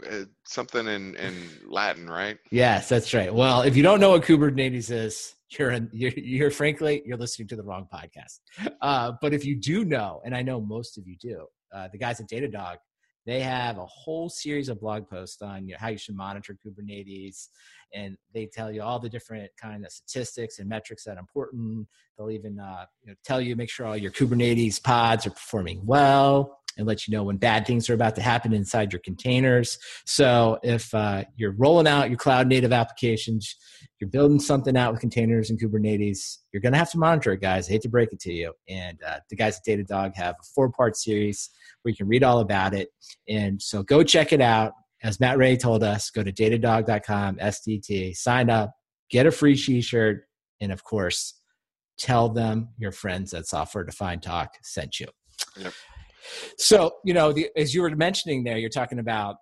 Uh, 0.09 0.25
something 0.45 0.87
in, 0.87 1.15
in 1.15 1.33
Latin, 1.65 2.09
right? 2.09 2.37
Yes, 2.51 2.87
that's 2.87 3.13
right. 3.13 3.33
Well, 3.33 3.63
if 3.63 3.75
you 3.75 3.83
don't 3.83 3.99
know 3.99 4.11
what 4.11 4.23
Kubernetes 4.23 4.89
is, 4.89 5.35
you're, 5.49 5.71
in, 5.71 5.89
you're, 5.91 6.11
you're 6.11 6.51
frankly, 6.51 7.01
you're 7.05 7.17
listening 7.17 7.49
to 7.49 7.57
the 7.57 7.63
wrong 7.63 7.87
podcast. 7.93 8.39
Uh, 8.81 9.13
but 9.21 9.33
if 9.33 9.43
you 9.43 9.55
do 9.55 9.83
know, 9.83 10.21
and 10.23 10.35
I 10.35 10.41
know 10.41 10.61
most 10.61 10.97
of 10.97 11.05
you 11.05 11.17
do, 11.19 11.47
uh, 11.73 11.89
the 11.91 11.97
guys 11.97 12.21
at 12.21 12.29
Datadog 12.29 12.77
They 13.27 13.41
have 13.41 13.77
a 13.77 13.85
whole 13.85 14.29
series 14.29 14.69
of 14.69 14.79
blog 14.79 15.09
posts 15.09 15.41
on 15.41 15.67
you 15.67 15.73
know, 15.73 15.77
how 15.81 15.89
you 15.89 15.97
should 15.97 16.15
monitor 16.15 16.57
Kubernetes, 16.65 17.49
and 17.93 18.15
they 18.33 18.45
tell 18.45 18.71
you 18.71 18.81
all 18.81 18.99
the 18.99 19.09
different 19.09 19.51
kind 19.61 19.85
of 19.85 19.91
statistics 19.91 20.59
and 20.59 20.69
metrics 20.69 21.03
that 21.03 21.17
are 21.17 21.19
important. 21.19 21.87
They'll 22.17 22.31
even 22.31 22.57
uh, 22.57 22.85
you 23.03 23.11
know, 23.11 23.15
tell 23.25 23.41
you 23.41 23.57
make 23.57 23.69
sure 23.69 23.85
all 23.85 23.97
your 23.97 24.11
Kubernetes 24.11 24.81
pods 24.81 25.27
are 25.27 25.31
performing 25.31 25.85
well 25.85 26.57
and 26.77 26.87
let 26.87 27.07
you 27.07 27.11
know 27.11 27.23
when 27.23 27.37
bad 27.37 27.65
things 27.65 27.89
are 27.89 27.93
about 27.93 28.15
to 28.15 28.21
happen 28.21 28.53
inside 28.53 28.93
your 28.93 29.01
containers. 29.01 29.77
So 30.05 30.59
if 30.63 30.93
uh, 30.93 31.25
you're 31.35 31.55
rolling 31.57 31.87
out 31.87 32.09
your 32.09 32.17
cloud 32.17 32.47
native 32.47 32.71
applications, 32.71 33.55
you're 33.99 34.09
building 34.09 34.39
something 34.39 34.77
out 34.77 34.91
with 34.91 35.01
containers 35.01 35.49
and 35.49 35.59
Kubernetes, 35.59 36.37
you're 36.53 36.61
going 36.61 36.73
to 36.73 36.79
have 36.79 36.91
to 36.91 36.99
monitor 36.99 37.33
it, 37.33 37.41
guys. 37.41 37.67
I 37.67 37.73
hate 37.73 37.81
to 37.81 37.89
break 37.89 38.13
it 38.13 38.19
to 38.21 38.31
you. 38.31 38.53
And 38.69 38.99
uh, 39.05 39.19
the 39.29 39.35
guys 39.35 39.57
at 39.57 39.65
Datadog 39.65 40.15
have 40.15 40.35
a 40.39 40.43
four 40.55 40.71
part 40.71 40.95
series 40.95 41.49
where 41.81 41.91
you 41.91 41.95
can 41.95 42.07
read 42.07 42.23
all 42.23 42.39
about 42.39 42.73
it. 42.73 42.89
And 43.27 43.61
so 43.61 43.83
go 43.83 44.03
check 44.03 44.33
it 44.33 44.41
out. 44.41 44.73
As 45.03 45.19
Matt 45.19 45.37
Ray 45.37 45.57
told 45.57 45.83
us, 45.83 46.09
go 46.09 46.23
to 46.23 46.31
datadog.com, 46.31 47.35
SDT, 47.35 48.15
sign 48.15 48.49
up, 48.49 48.71
get 49.11 49.27
a 49.27 49.31
free 49.31 49.55
t 49.55 49.79
shirt, 49.81 50.23
and 50.59 50.71
of 50.71 50.83
course, 50.83 51.39
tell 51.99 52.29
them 52.29 52.69
your 52.77 52.91
friends 52.91 53.33
at 53.33 53.45
Software 53.45 53.83
Defined 53.83 54.23
Talk 54.23 54.55
sent 54.63 54.99
you. 54.99 55.07
Yep. 55.57 55.73
So, 56.57 56.95
you 57.05 57.13
know, 57.13 57.31
the, 57.31 57.49
as 57.55 57.73
you 57.73 57.81
were 57.81 57.95
mentioning 57.95 58.43
there, 58.43 58.57
you're 58.57 58.69
talking 58.69 58.99
about, 58.99 59.35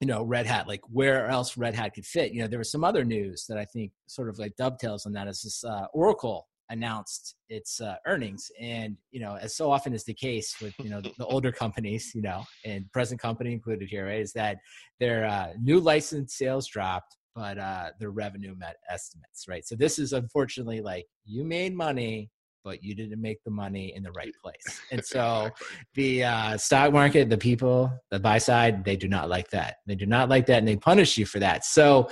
you 0.00 0.06
know, 0.06 0.22
Red 0.22 0.46
Hat, 0.46 0.68
like 0.68 0.80
where 0.88 1.26
else 1.26 1.56
Red 1.56 1.74
Hat 1.74 1.94
could 1.94 2.06
fit. 2.06 2.32
You 2.32 2.42
know, 2.42 2.48
there 2.48 2.58
was 2.58 2.70
some 2.70 2.84
other 2.84 3.04
news 3.04 3.46
that 3.48 3.58
I 3.58 3.64
think 3.64 3.92
sort 4.06 4.28
of 4.28 4.38
like 4.38 4.56
dovetails 4.56 5.06
on 5.06 5.12
that. 5.12 5.28
Is 5.28 5.42
this 5.42 5.64
uh, 5.64 5.86
Oracle 5.92 6.46
announced 6.70 7.36
its 7.48 7.80
uh, 7.80 7.96
earnings, 8.06 8.50
and 8.60 8.96
you 9.10 9.20
know, 9.20 9.36
as 9.40 9.56
so 9.56 9.70
often 9.70 9.92
is 9.92 10.04
the 10.04 10.14
case 10.14 10.56
with 10.60 10.74
you 10.78 10.90
know 10.90 11.00
the, 11.00 11.12
the 11.18 11.26
older 11.26 11.52
companies, 11.52 12.12
you 12.14 12.22
know, 12.22 12.44
and 12.64 12.90
present 12.92 13.20
company 13.20 13.52
included 13.52 13.88
here, 13.88 14.06
right, 14.06 14.20
is 14.20 14.32
that 14.32 14.58
their 15.00 15.26
uh, 15.26 15.48
new 15.60 15.80
license 15.80 16.36
sales 16.36 16.66
dropped, 16.66 17.16
but 17.34 17.58
uh, 17.58 17.90
their 18.00 18.10
revenue 18.10 18.54
met 18.56 18.76
estimates, 18.90 19.44
right? 19.48 19.66
So 19.66 19.76
this 19.76 19.98
is 19.98 20.12
unfortunately 20.12 20.80
like 20.80 21.06
you 21.24 21.44
made 21.44 21.74
money, 21.74 22.30
but 22.66 22.82
you 22.82 22.96
didn't 22.96 23.20
make 23.20 23.38
the 23.44 23.50
money 23.50 23.94
in 23.94 24.02
the 24.02 24.10
right 24.12 24.32
place. 24.42 24.80
And 24.90 25.04
so 25.04 25.50
the 25.94 26.24
uh, 26.24 26.56
stock 26.56 26.92
market, 26.92 27.30
the 27.30 27.38
people, 27.38 27.92
the 28.10 28.18
buy 28.18 28.38
side, 28.38 28.84
they 28.84 28.96
do 28.96 29.06
not 29.06 29.28
like 29.28 29.50
that. 29.50 29.76
They 29.86 29.94
do 29.94 30.06
not 30.06 30.28
like 30.28 30.46
that 30.46 30.58
and 30.58 30.66
they 30.66 30.76
punish 30.76 31.16
you 31.16 31.26
for 31.26 31.38
that. 31.38 31.64
So 31.64 32.08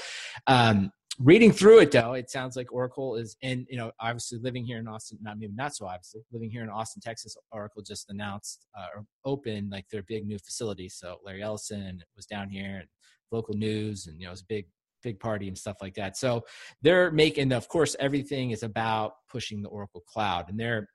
um, 0.46 0.92
reading 1.18 1.52
through 1.52 1.80
it 1.80 1.90
though, 1.90 2.14
it 2.14 2.30
sounds 2.30 2.56
like 2.56 2.72
Oracle 2.72 3.16
is 3.16 3.36
in, 3.40 3.66
you 3.70 3.76
know, 3.76 3.92
obviously 4.00 4.38
living 4.38 4.64
here 4.64 4.78
in 4.78 4.88
Austin, 4.88 5.18
not 5.22 5.38
maybe 5.38 5.52
not 5.54 5.74
so 5.74 5.86
obviously, 5.86 6.22
living 6.32 6.50
here 6.50 6.62
in 6.62 6.68
Austin, 6.68 7.00
Texas, 7.00 7.36
Oracle 7.52 7.82
just 7.82 8.10
announced 8.10 8.66
uh, 8.76 8.86
or 8.96 9.04
opened 9.24 9.70
like 9.70 9.88
their 9.90 10.02
big 10.02 10.26
new 10.26 10.38
facility. 10.38 10.88
So 10.88 11.18
Larry 11.24 11.42
Ellison 11.42 12.02
was 12.16 12.26
down 12.26 12.48
here 12.48 12.78
and 12.80 12.88
local 13.30 13.54
news 13.54 14.06
and, 14.06 14.20
you 14.20 14.26
know, 14.26 14.30
it 14.30 14.32
was 14.32 14.42
a 14.42 14.46
big 14.48 14.66
big 15.02 15.20
party 15.20 15.48
and 15.48 15.58
stuff 15.58 15.76
like 15.82 15.94
that. 15.94 16.16
So 16.16 16.44
they're 16.82 17.10
making, 17.10 17.52
of 17.52 17.68
course, 17.68 17.94
everything 18.00 18.52
is 18.52 18.62
about 18.62 19.12
pushing 19.30 19.62
the 19.62 19.68
Oracle 19.68 20.02
cloud. 20.08 20.48
And 20.48 20.58
they're, 20.58 20.88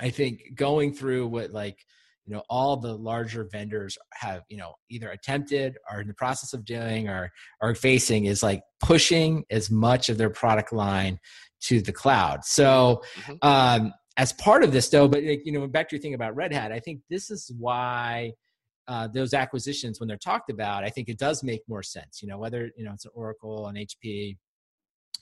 I 0.00 0.08
think, 0.08 0.54
going 0.54 0.94
through 0.94 1.28
what 1.28 1.52
like, 1.52 1.84
you 2.26 2.34
know, 2.34 2.42
all 2.50 2.76
the 2.76 2.94
larger 2.94 3.44
vendors 3.50 3.96
have, 4.14 4.42
you 4.48 4.56
know, 4.56 4.74
either 4.90 5.10
attempted 5.10 5.76
or 5.90 6.00
in 6.00 6.08
the 6.08 6.14
process 6.14 6.52
of 6.52 6.64
doing 6.64 7.08
or 7.08 7.30
are 7.60 7.74
facing 7.74 8.24
is 8.24 8.42
like 8.42 8.62
pushing 8.80 9.44
as 9.50 9.70
much 9.70 10.08
of 10.08 10.18
their 10.18 10.30
product 10.30 10.72
line 10.72 11.18
to 11.62 11.80
the 11.80 11.92
cloud. 11.92 12.44
So, 12.44 13.02
mm-hmm. 13.20 13.34
um, 13.42 13.92
as 14.16 14.32
part 14.32 14.64
of 14.64 14.72
this 14.72 14.88
though, 14.88 15.08
but 15.08 15.22
you 15.22 15.52
know, 15.52 15.66
back 15.68 15.88
to 15.90 15.96
your 15.96 16.02
thing 16.02 16.14
about 16.14 16.34
Red 16.34 16.52
Hat, 16.52 16.72
I 16.72 16.80
think 16.80 17.00
this 17.10 17.30
is 17.30 17.52
why 17.58 18.32
uh, 18.88 19.08
those 19.08 19.34
acquisitions 19.34 20.00
when 20.00 20.08
they're 20.08 20.16
talked 20.16 20.50
about, 20.50 20.84
I 20.84 20.90
think 20.90 21.08
it 21.08 21.18
does 21.18 21.42
make 21.42 21.60
more 21.68 21.82
sense. 21.82 22.22
You 22.22 22.28
know, 22.28 22.38
whether 22.38 22.70
you 22.76 22.84
know 22.84 22.92
it's 22.94 23.04
an 23.04 23.10
Oracle, 23.14 23.66
an 23.66 23.76
HP, 23.76 24.36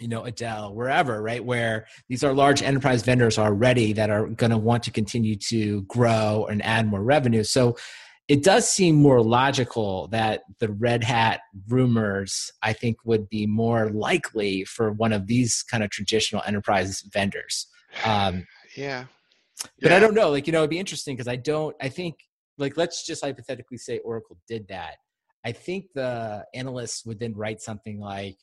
you 0.00 0.08
know, 0.08 0.28
Dell, 0.30 0.74
wherever, 0.74 1.22
right? 1.22 1.44
Where 1.44 1.86
these 2.08 2.24
are 2.24 2.32
large 2.32 2.62
enterprise 2.62 3.02
vendors 3.02 3.38
already 3.38 3.92
that 3.94 4.10
are 4.10 4.26
going 4.26 4.50
to 4.50 4.58
want 4.58 4.82
to 4.84 4.90
continue 4.90 5.36
to 5.48 5.82
grow 5.82 6.46
and 6.50 6.64
add 6.64 6.86
more 6.86 7.02
revenue. 7.02 7.44
So 7.44 7.76
it 8.26 8.42
does 8.42 8.68
seem 8.68 8.96
more 8.96 9.22
logical 9.22 10.08
that 10.08 10.42
the 10.58 10.70
Red 10.70 11.04
Hat 11.04 11.40
rumors, 11.68 12.50
I 12.62 12.72
think, 12.72 12.96
would 13.04 13.28
be 13.28 13.46
more 13.46 13.90
likely 13.90 14.64
for 14.64 14.92
one 14.92 15.12
of 15.12 15.26
these 15.26 15.62
kind 15.62 15.84
of 15.84 15.90
traditional 15.90 16.42
enterprise 16.46 17.02
vendors. 17.12 17.66
Um, 18.04 18.46
yeah. 18.76 19.04
But 19.80 19.92
I 19.92 20.00
don't 20.00 20.14
know. 20.14 20.30
Like, 20.30 20.46
you 20.46 20.52
know, 20.52 20.60
it'd 20.60 20.70
be 20.70 20.78
interesting 20.78 21.14
because 21.14 21.28
I 21.28 21.36
don't, 21.36 21.76
I 21.80 21.88
think 21.88 22.16
like 22.58 22.76
let's 22.76 23.04
just 23.06 23.24
hypothetically 23.24 23.78
say 23.78 23.98
Oracle 23.98 24.38
did 24.48 24.68
that. 24.68 24.96
I 25.44 25.52
think 25.52 25.86
the 25.94 26.44
analysts 26.54 27.04
would 27.04 27.20
then 27.20 27.34
write 27.34 27.60
something 27.60 28.00
like 28.00 28.38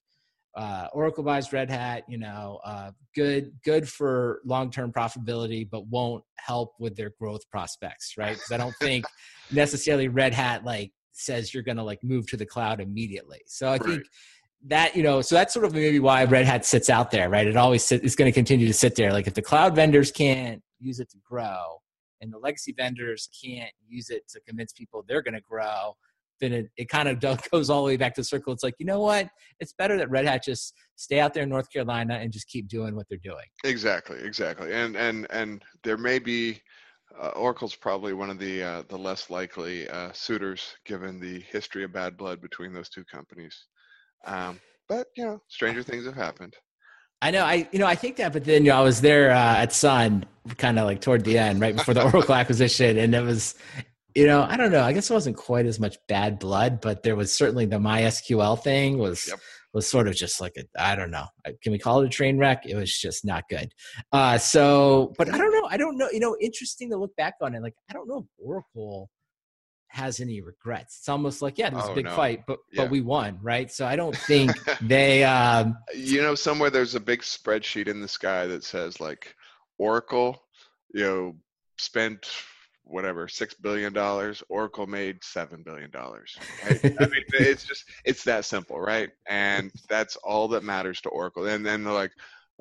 uh, 0.55 0.87
Oracle 0.93 1.23
buys 1.23 1.53
Red 1.53 1.69
Hat, 1.69 2.03
you 2.07 2.17
know, 2.17 2.59
uh, 2.65 2.91
good 3.15 3.53
good 3.63 3.87
for 3.87 4.41
long 4.45 4.69
term 4.69 4.91
profitability, 4.91 5.69
but 5.69 5.87
won't 5.87 6.23
help 6.37 6.73
with 6.79 6.95
their 6.95 7.11
growth 7.19 7.49
prospects, 7.49 8.15
right? 8.17 8.33
Because 8.33 8.51
I 8.51 8.57
don't 8.57 8.75
think 8.81 9.05
necessarily 9.51 10.07
Red 10.07 10.33
Hat 10.33 10.65
like 10.65 10.91
says 11.13 11.53
you're 11.53 11.63
going 11.63 11.77
to 11.77 11.83
like 11.83 12.03
move 12.03 12.27
to 12.27 12.37
the 12.37 12.45
cloud 12.45 12.81
immediately. 12.81 13.41
So 13.47 13.67
I 13.67 13.71
right. 13.71 13.83
think 13.83 14.03
that 14.67 14.95
you 14.95 15.03
know, 15.03 15.21
so 15.21 15.35
that's 15.35 15.53
sort 15.53 15.65
of 15.65 15.73
maybe 15.73 15.99
why 15.99 16.23
Red 16.25 16.45
Hat 16.45 16.65
sits 16.65 16.89
out 16.89 17.11
there, 17.11 17.29
right? 17.29 17.47
It 17.47 17.55
always 17.55 17.83
sit, 17.83 18.03
it's 18.03 18.15
going 18.15 18.31
to 18.31 18.35
continue 18.35 18.67
to 18.67 18.73
sit 18.73 18.95
there. 18.95 19.11
Like 19.11 19.27
if 19.27 19.33
the 19.33 19.41
cloud 19.41 19.75
vendors 19.75 20.11
can't 20.11 20.61
use 20.79 20.99
it 20.99 21.09
to 21.11 21.17
grow, 21.23 21.77
and 22.19 22.31
the 22.31 22.37
legacy 22.37 22.73
vendors 22.77 23.29
can't 23.43 23.71
use 23.87 24.09
it 24.09 24.27
to 24.29 24.39
convince 24.41 24.73
people 24.73 25.03
they're 25.07 25.23
going 25.23 25.33
to 25.33 25.41
grow, 25.41 25.95
then 26.41 26.51
it, 26.51 26.71
it 26.75 26.89
kind 26.89 27.08
of 27.08 27.19
goes 27.51 27.69
all 27.69 27.84
the 27.84 27.88
way 27.88 27.97
back 27.97 28.15
to 28.15 28.21
the 28.21 28.25
circle. 28.25 28.51
It's 28.51 28.63
like, 28.63 28.75
you 28.80 28.86
know 28.86 28.99
what? 28.99 29.30
It's 29.60 29.73
better 29.73 29.97
that 29.97 30.10
Red 30.10 30.25
Hat 30.25 30.43
just 30.43 30.73
stay 30.95 31.19
out 31.19 31.34
there 31.34 31.43
in 31.43 31.49
North 31.49 31.71
Carolina 31.71 32.15
and 32.15 32.34
just 32.34 32.47
keep 32.47 32.67
doing 32.67 32.95
what 32.95 33.08
they're 33.08 33.17
doing. 33.23 33.45
Exactly, 33.63 34.17
exactly. 34.19 34.73
And 34.73 34.95
and 34.95 35.27
and 35.30 35.63
there 35.84 35.97
may 35.97 36.19
be 36.19 36.60
uh, 37.19 37.30
Oracle's 37.30 37.75
probably 37.75 38.13
one 38.13 38.30
of 38.30 38.39
the 38.39 38.63
uh, 38.63 38.84
the 38.89 38.97
less 38.97 39.30
likely 39.30 39.88
uh, 39.89 40.12
suitors 40.13 40.75
given 40.86 41.19
the 41.19 41.39
history 41.51 41.84
of 41.84 41.93
bad 41.93 42.17
blood 42.17 42.41
between 42.41 42.73
those 42.73 42.89
two 42.89 43.06
companies. 43.06 43.65
Um, 44.25 44.60
but 44.89 45.08
you 45.15 45.25
know, 45.25 45.41
stranger 45.47 45.84
things 45.84 46.06
have 46.06 46.15
happened. 46.15 46.56
I 47.21 47.32
know. 47.32 47.43
I 47.43 47.67
you 47.71 47.80
know 47.80 47.86
I 47.86 47.95
think 47.95 48.17
that, 48.17 48.34
but 48.34 48.43
then 48.43 48.65
you 48.65 48.71
know, 48.71 48.80
I 48.80 48.82
was 48.82 49.01
there 49.01 49.32
uh, 49.32 49.58
at 49.58 49.73
Sun, 49.73 50.25
kind 50.58 50.80
of 50.80 50.86
like 50.86 51.01
toward 51.01 51.23
the 51.23 51.38
end, 51.38 51.62
right 51.62 51.75
before 51.75 51.93
the 51.93 52.04
Oracle 52.04 52.36
acquisition, 52.41 52.97
and 52.97 53.13
it 53.13 53.21
was, 53.21 53.56
you 54.15 54.26
know, 54.26 54.45
I 54.47 54.58
don't 54.58 54.71
know. 54.71 54.84
I 54.84 54.93
guess 54.93 55.10
it 55.10 55.13
wasn't 55.13 55.38
quite 55.38 55.65
as 55.65 55.80
much 55.80 55.97
bad 56.08 56.39
blood, 56.39 56.82
but 56.82 57.04
there 57.04 57.15
was 57.15 57.32
certainly 57.36 57.65
the 57.65 57.78
MySQL 57.78 58.62
thing 58.62 58.97
was 58.97 59.28
yep. 59.28 59.39
was 59.74 59.89
sort 59.89 60.08
of 60.08 60.15
just 60.15 60.41
like 60.41 60.54
a 60.58 60.63
I 60.78 60.95
don't 60.95 61.12
know. 61.12 61.26
Can 61.62 61.71
we 61.71 61.80
call 61.80 62.02
it 62.02 62.08
a 62.08 62.10
train 62.10 62.38
wreck? 62.38 62.65
It 62.65 62.76
was 62.76 62.91
just 62.95 63.26
not 63.26 63.43
good. 63.50 63.71
Uh, 64.12 64.38
so, 64.38 65.13
but 65.17 65.34
I 65.34 65.38
don't 65.38 65.52
know. 65.52 65.67
I 65.69 65.78
don't 65.78 65.97
know. 65.97 66.10
You 66.12 66.19
know, 66.19 66.36
interesting 66.41 66.89
to 66.91 66.97
look 66.97 67.15
back 67.15 67.36
on 67.41 67.56
it. 67.56 67.62
Like 67.62 67.76
I 67.89 67.93
don't 67.93 68.08
know 68.08 68.19
if 68.19 68.26
Oracle 68.38 69.10
has 69.91 70.21
any 70.21 70.41
regrets. 70.41 70.97
It's 71.00 71.10
almost 71.10 71.41
like, 71.41 71.58
yeah, 71.58 71.67
it 71.67 71.74
was 71.74 71.88
oh, 71.88 71.91
a 71.91 71.95
big 71.95 72.06
no. 72.06 72.15
fight, 72.15 72.43
but 72.47 72.60
yeah. 72.71 72.84
but 72.84 72.91
we 72.91 73.02
won, 73.02 73.39
right? 73.41 73.71
So 73.71 73.86
I 73.86 73.95
don't 73.95 74.15
think 74.28 74.52
they. 74.82 75.24
Um, 75.24 75.78
you 75.95 76.21
know, 76.21 76.36
somewhere 76.36 76.69
there's 76.69 76.95
a 76.95 77.00
big 77.00 77.21
spreadsheet 77.21 77.88
in 77.88 78.02
the 78.02 78.08
sky 78.08 78.47
that 78.47 78.63
says 78.63 79.00
like 79.00 79.36
Oracle, 79.78 80.41
you 80.93 81.04
know, 81.04 81.36
spent 81.78 82.30
whatever 82.91 83.27
six 83.27 83.54
billion 83.54 83.93
dollars. 83.93 84.43
Oracle 84.49 84.88
made 84.88 85.23
seven 85.23 85.63
billion 85.63 85.91
dollars. 85.91 86.38
Right? 86.65 86.84
I 86.84 87.06
mean, 87.08 87.23
it's 87.34 87.63
just 87.63 87.86
it's 88.06 88.23
that 88.25 88.45
simple, 88.45 88.80
right? 88.80 89.10
And 89.27 89.71
that's 89.89 90.15
all 90.17 90.47
that 90.49 90.63
matters 90.63 91.01
to 91.01 91.10
Oracle. 91.10 91.47
And 91.47 91.65
then 91.65 91.84
they're 91.84 91.93
like. 91.93 92.12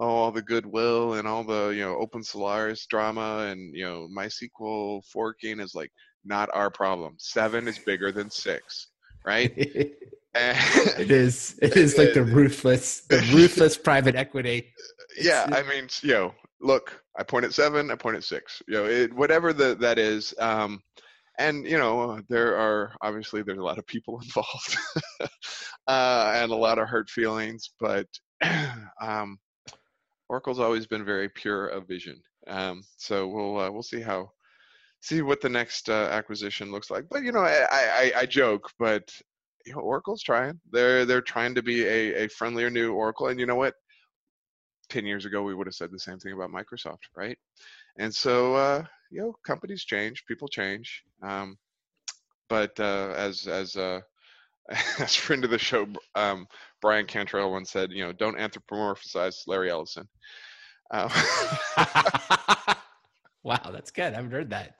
Oh, 0.02 0.08
all 0.08 0.32
the 0.32 0.40
goodwill 0.40 1.14
and 1.14 1.28
all 1.28 1.44
the 1.44 1.74
you 1.76 1.82
know 1.82 1.94
open 1.96 2.22
Solaris 2.22 2.86
drama 2.86 3.48
and 3.50 3.76
you 3.76 3.84
know 3.84 4.08
MySQL 4.16 5.04
forking 5.04 5.60
is 5.60 5.74
like 5.74 5.92
not 6.24 6.48
our 6.54 6.70
problem. 6.70 7.16
Seven 7.18 7.68
is 7.68 7.78
bigger 7.78 8.10
than 8.10 8.30
six, 8.30 8.88
right? 9.26 9.52
it 10.34 11.10
is. 11.10 11.58
It 11.60 11.76
is 11.76 11.98
like 11.98 12.14
the 12.14 12.22
ruthless, 12.24 13.00
the 13.02 13.18
ruthless 13.32 13.76
private 13.76 14.14
equity. 14.14 14.72
It's, 15.16 15.26
yeah, 15.26 15.46
I 15.50 15.62
mean, 15.62 15.88
you 16.02 16.12
know, 16.12 16.34
look, 16.60 17.02
I 17.18 17.22
point 17.22 17.44
at 17.44 17.54
seven, 17.54 17.90
I 17.90 17.96
point 17.96 18.16
at 18.16 18.24
six. 18.24 18.62
You 18.68 18.74
know, 18.74 18.84
it, 18.86 19.12
whatever 19.14 19.52
the, 19.52 19.74
that 19.76 19.98
is. 19.98 20.34
Um, 20.38 20.82
and 21.38 21.64
you 21.64 21.78
know, 21.78 22.20
there 22.28 22.56
are 22.56 22.94
obviously 23.02 23.42
there's 23.42 23.58
a 23.58 23.62
lot 23.62 23.78
of 23.78 23.86
people 23.86 24.20
involved, 24.22 24.76
uh, 25.88 26.32
and 26.36 26.52
a 26.52 26.56
lot 26.56 26.78
of 26.78 26.88
hurt 26.88 27.08
feelings. 27.08 27.70
But 27.80 28.06
um, 29.00 29.38
Oracle's 30.28 30.60
always 30.60 30.86
been 30.86 31.04
very 31.04 31.28
pure 31.28 31.68
of 31.68 31.88
vision. 31.88 32.20
Um, 32.46 32.82
so 32.96 33.26
we'll 33.28 33.58
uh, 33.58 33.70
we'll 33.70 33.82
see 33.82 34.00
how 34.00 34.30
see 35.00 35.22
what 35.22 35.40
the 35.40 35.48
next 35.48 35.88
uh, 35.88 36.08
acquisition 36.12 36.70
looks 36.70 36.90
like. 36.90 37.04
But 37.10 37.22
you 37.22 37.32
know, 37.32 37.40
I, 37.40 37.66
I, 37.70 38.12
I 38.18 38.26
joke, 38.26 38.70
but 38.78 39.10
you 39.66 39.72
know, 39.72 39.80
Oracle's 39.80 40.22
trying. 40.22 40.60
They're 40.70 41.04
they're 41.04 41.22
trying 41.22 41.54
to 41.54 41.62
be 41.62 41.84
a, 41.84 42.24
a 42.24 42.28
friendlier 42.28 42.70
new 42.70 42.92
Oracle. 42.92 43.28
And 43.28 43.40
you 43.40 43.46
know 43.46 43.56
what? 43.56 43.74
Ten 44.90 45.06
years 45.06 45.24
ago, 45.24 45.42
we 45.42 45.54
would 45.54 45.66
have 45.66 45.74
said 45.74 45.90
the 45.90 45.98
same 45.98 46.18
thing 46.18 46.32
about 46.32 46.50
Microsoft, 46.50 46.98
right? 47.16 47.38
And 47.98 48.14
so, 48.14 48.54
uh, 48.54 48.84
you 49.10 49.20
know, 49.20 49.34
companies 49.46 49.84
change, 49.84 50.24
people 50.26 50.48
change. 50.48 51.02
Um, 51.22 51.56
but 52.48 52.78
uh, 52.78 53.14
as 53.16 53.46
as 53.46 53.76
uh, 53.76 54.00
as 54.98 55.14
friend 55.14 55.44
of 55.44 55.50
the 55.50 55.58
show, 55.58 55.86
um, 56.14 56.46
Bryan 56.82 57.06
Cantrill 57.06 57.50
once 57.50 57.70
said, 57.70 57.90
you 57.92 58.04
know, 58.04 58.12
don't 58.12 58.38
anthropomorphize 58.38 59.36
Larry 59.46 59.70
Ellison. 59.70 60.08
Uh, 60.90 61.08
wow, 63.42 63.70
that's 63.72 63.90
good. 63.90 64.12
I 64.12 64.16
haven't 64.16 64.32
heard 64.32 64.50
that. 64.50 64.74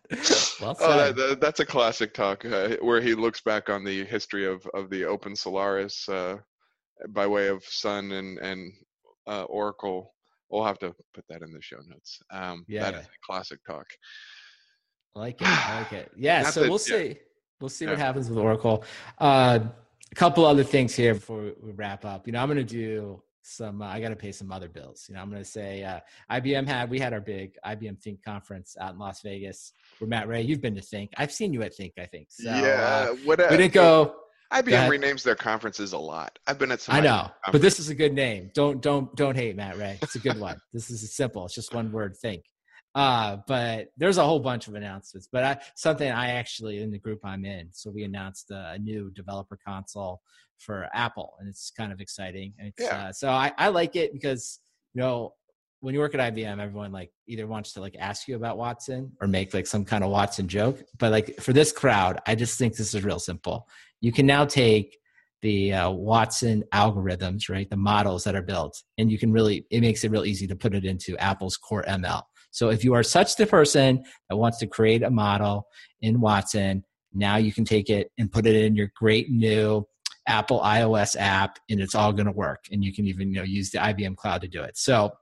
Well 0.60 0.76
oh, 0.80 0.96
that, 0.96 1.16
that, 1.16 1.40
that's 1.40 1.60
a 1.60 1.66
classic 1.66 2.12
talk 2.12 2.44
uh, 2.44 2.76
where 2.82 3.00
he 3.00 3.14
looks 3.14 3.40
back 3.40 3.70
on 3.70 3.84
the 3.84 4.04
history 4.04 4.46
of, 4.46 4.66
of 4.74 4.90
the 4.90 5.04
Open 5.04 5.34
Solaris 5.34 6.08
uh, 6.08 6.36
by 7.08 7.26
way 7.26 7.48
of 7.48 7.64
Sun 7.64 8.12
and 8.12 8.38
and 8.38 8.72
uh, 9.30 9.44
Oracle. 9.44 10.14
We'll 10.50 10.64
have 10.64 10.78
to 10.80 10.94
put 11.14 11.24
that 11.28 11.42
in 11.42 11.52
the 11.52 11.62
show 11.62 11.78
notes. 11.86 12.20
Um, 12.32 12.64
yeah, 12.66 12.90
that 12.90 12.94
is 12.94 13.06
a 13.06 13.08
classic 13.24 13.60
talk. 13.64 13.86
I 15.14 15.18
like 15.20 15.40
it. 15.40 15.46
I 15.46 15.78
like 15.82 15.92
it. 15.92 16.12
Yeah. 16.16 16.42
Not 16.42 16.54
so 16.54 16.62
that, 16.62 16.68
we'll 16.68 16.78
see. 16.78 17.08
Yeah. 17.08 17.14
We'll 17.60 17.68
see 17.68 17.84
yeah. 17.84 17.92
what 17.92 18.00
happens 18.00 18.28
with 18.28 18.38
Oracle. 18.38 18.84
Uh, 19.18 19.60
a 20.10 20.14
couple 20.14 20.44
other 20.44 20.64
things 20.64 20.94
here 20.94 21.14
before 21.14 21.52
we 21.62 21.72
wrap 21.72 22.04
up. 22.04 22.26
You 22.26 22.32
know, 22.32 22.40
I'm 22.40 22.48
going 22.48 22.56
to 22.56 22.64
do 22.64 23.22
some. 23.42 23.82
Uh, 23.82 23.86
I 23.86 24.00
got 24.00 24.08
to 24.08 24.16
pay 24.16 24.32
some 24.32 24.50
other 24.50 24.68
bills. 24.68 25.06
You 25.08 25.14
know, 25.14 25.20
I'm 25.20 25.30
going 25.30 25.42
to 25.42 25.48
say 25.48 25.84
uh, 25.84 26.00
IBM 26.32 26.66
had 26.66 26.90
we 26.90 26.98
had 26.98 27.12
our 27.12 27.20
big 27.20 27.56
IBM 27.64 28.00
Think 28.02 28.24
conference 28.24 28.76
out 28.80 28.94
in 28.94 28.98
Las 28.98 29.20
Vegas. 29.22 29.72
Where 29.98 30.08
Matt 30.08 30.26
Ray, 30.26 30.42
you've 30.42 30.62
been 30.62 30.74
to 30.74 30.82
Think. 30.82 31.10
I've 31.16 31.32
seen 31.32 31.52
you 31.52 31.62
at 31.62 31.74
Think. 31.74 31.92
I 31.98 32.06
think. 32.06 32.28
So, 32.30 32.50
yeah. 32.50 33.08
Uh, 33.10 33.14
what, 33.24 33.38
we 33.50 33.56
didn't 33.56 33.74
go. 33.74 34.16
IBM 34.52 34.88
renames 34.88 35.22
their 35.22 35.36
conferences 35.36 35.92
a 35.92 35.98
lot. 35.98 36.38
I've 36.46 36.58
been 36.58 36.72
at 36.72 36.80
some. 36.80 36.96
I 36.96 37.00
know, 37.00 37.30
but 37.52 37.60
this 37.60 37.78
is 37.78 37.88
a 37.88 37.94
good 37.94 38.12
name. 38.12 38.50
Don't 38.54 38.82
don't 38.82 39.14
don't 39.14 39.36
hate 39.36 39.54
Matt 39.54 39.78
Ray. 39.78 39.98
It's 40.02 40.16
a 40.16 40.18
good 40.18 40.40
one. 40.40 40.60
this 40.72 40.90
is 40.90 41.14
simple. 41.14 41.44
It's 41.44 41.54
just 41.54 41.72
one 41.72 41.92
word. 41.92 42.16
Think. 42.16 42.44
Uh, 42.94 43.36
but 43.46 43.88
there's 43.96 44.18
a 44.18 44.24
whole 44.24 44.40
bunch 44.40 44.66
of 44.66 44.74
announcements. 44.74 45.28
But 45.30 45.44
I, 45.44 45.58
something 45.76 46.10
I 46.10 46.30
actually 46.30 46.82
in 46.82 46.90
the 46.90 46.98
group 46.98 47.20
I'm 47.24 47.44
in, 47.44 47.68
so 47.70 47.90
we 47.90 48.02
announced 48.02 48.50
a, 48.50 48.72
a 48.72 48.78
new 48.78 49.12
developer 49.12 49.56
console 49.64 50.20
for 50.58 50.88
Apple, 50.92 51.34
and 51.38 51.48
it's 51.48 51.70
kind 51.70 51.92
of 51.92 52.00
exciting. 52.00 52.52
And 52.58 52.72
yeah. 52.78 53.08
Uh, 53.08 53.12
so 53.12 53.30
I, 53.30 53.52
I 53.56 53.68
like 53.68 53.94
it 53.94 54.12
because 54.12 54.58
you 54.94 55.02
know 55.02 55.34
when 55.80 55.94
you 55.94 56.00
work 56.00 56.14
at 56.14 56.34
IBM, 56.34 56.60
everyone 56.60 56.92
like 56.92 57.10
either 57.26 57.46
wants 57.46 57.72
to 57.72 57.80
like 57.80 57.96
ask 57.98 58.28
you 58.28 58.36
about 58.36 58.58
Watson 58.58 59.12
or 59.20 59.26
make 59.26 59.54
like 59.54 59.66
some 59.66 59.84
kind 59.84 60.04
of 60.04 60.10
Watson 60.10 60.46
joke. 60.46 60.82
But 60.98 61.10
like 61.10 61.40
for 61.40 61.52
this 61.52 61.72
crowd, 61.72 62.20
I 62.26 62.34
just 62.34 62.58
think 62.58 62.76
this 62.76 62.94
is 62.94 63.02
real 63.02 63.18
simple. 63.18 63.66
You 64.00 64.12
can 64.12 64.26
now 64.26 64.44
take 64.44 64.98
the 65.42 65.72
uh, 65.72 65.90
Watson 65.90 66.64
algorithms, 66.74 67.48
right? 67.48 67.68
The 67.68 67.76
models 67.76 68.24
that 68.24 68.34
are 68.34 68.42
built, 68.42 68.82
and 68.98 69.10
you 69.10 69.18
can 69.18 69.32
really 69.32 69.66
it 69.70 69.80
makes 69.80 70.04
it 70.04 70.10
real 70.10 70.26
easy 70.26 70.46
to 70.46 70.56
put 70.56 70.74
it 70.74 70.84
into 70.84 71.16
Apple's 71.16 71.56
core 71.56 71.84
ML. 71.88 72.22
So 72.50 72.68
if 72.68 72.84
you 72.84 72.94
are 72.94 73.02
such 73.02 73.36
the 73.36 73.46
person 73.46 74.04
that 74.28 74.36
wants 74.36 74.58
to 74.58 74.66
create 74.66 75.02
a 75.02 75.10
model 75.10 75.66
in 76.02 76.20
Watson, 76.20 76.84
now 77.14 77.36
you 77.36 77.52
can 77.52 77.64
take 77.64 77.88
it 77.88 78.10
and 78.18 78.30
put 78.30 78.46
it 78.46 78.54
in 78.54 78.74
your 78.74 78.90
great 78.96 79.30
new 79.30 79.86
Apple 80.26 80.60
iOS 80.60 81.16
app 81.18 81.58
and 81.70 81.80
it's 81.80 81.94
all 81.94 82.12
going 82.12 82.26
to 82.26 82.32
work. 82.32 82.64
And 82.70 82.84
you 82.84 82.92
can 82.92 83.06
even 83.06 83.28
you 83.28 83.36
know 83.36 83.44
use 83.44 83.70
the 83.70 83.78
IBM 83.78 84.16
cloud 84.16 84.42
to 84.42 84.48
do 84.48 84.62
it. 84.62 84.76
So 84.76 85.12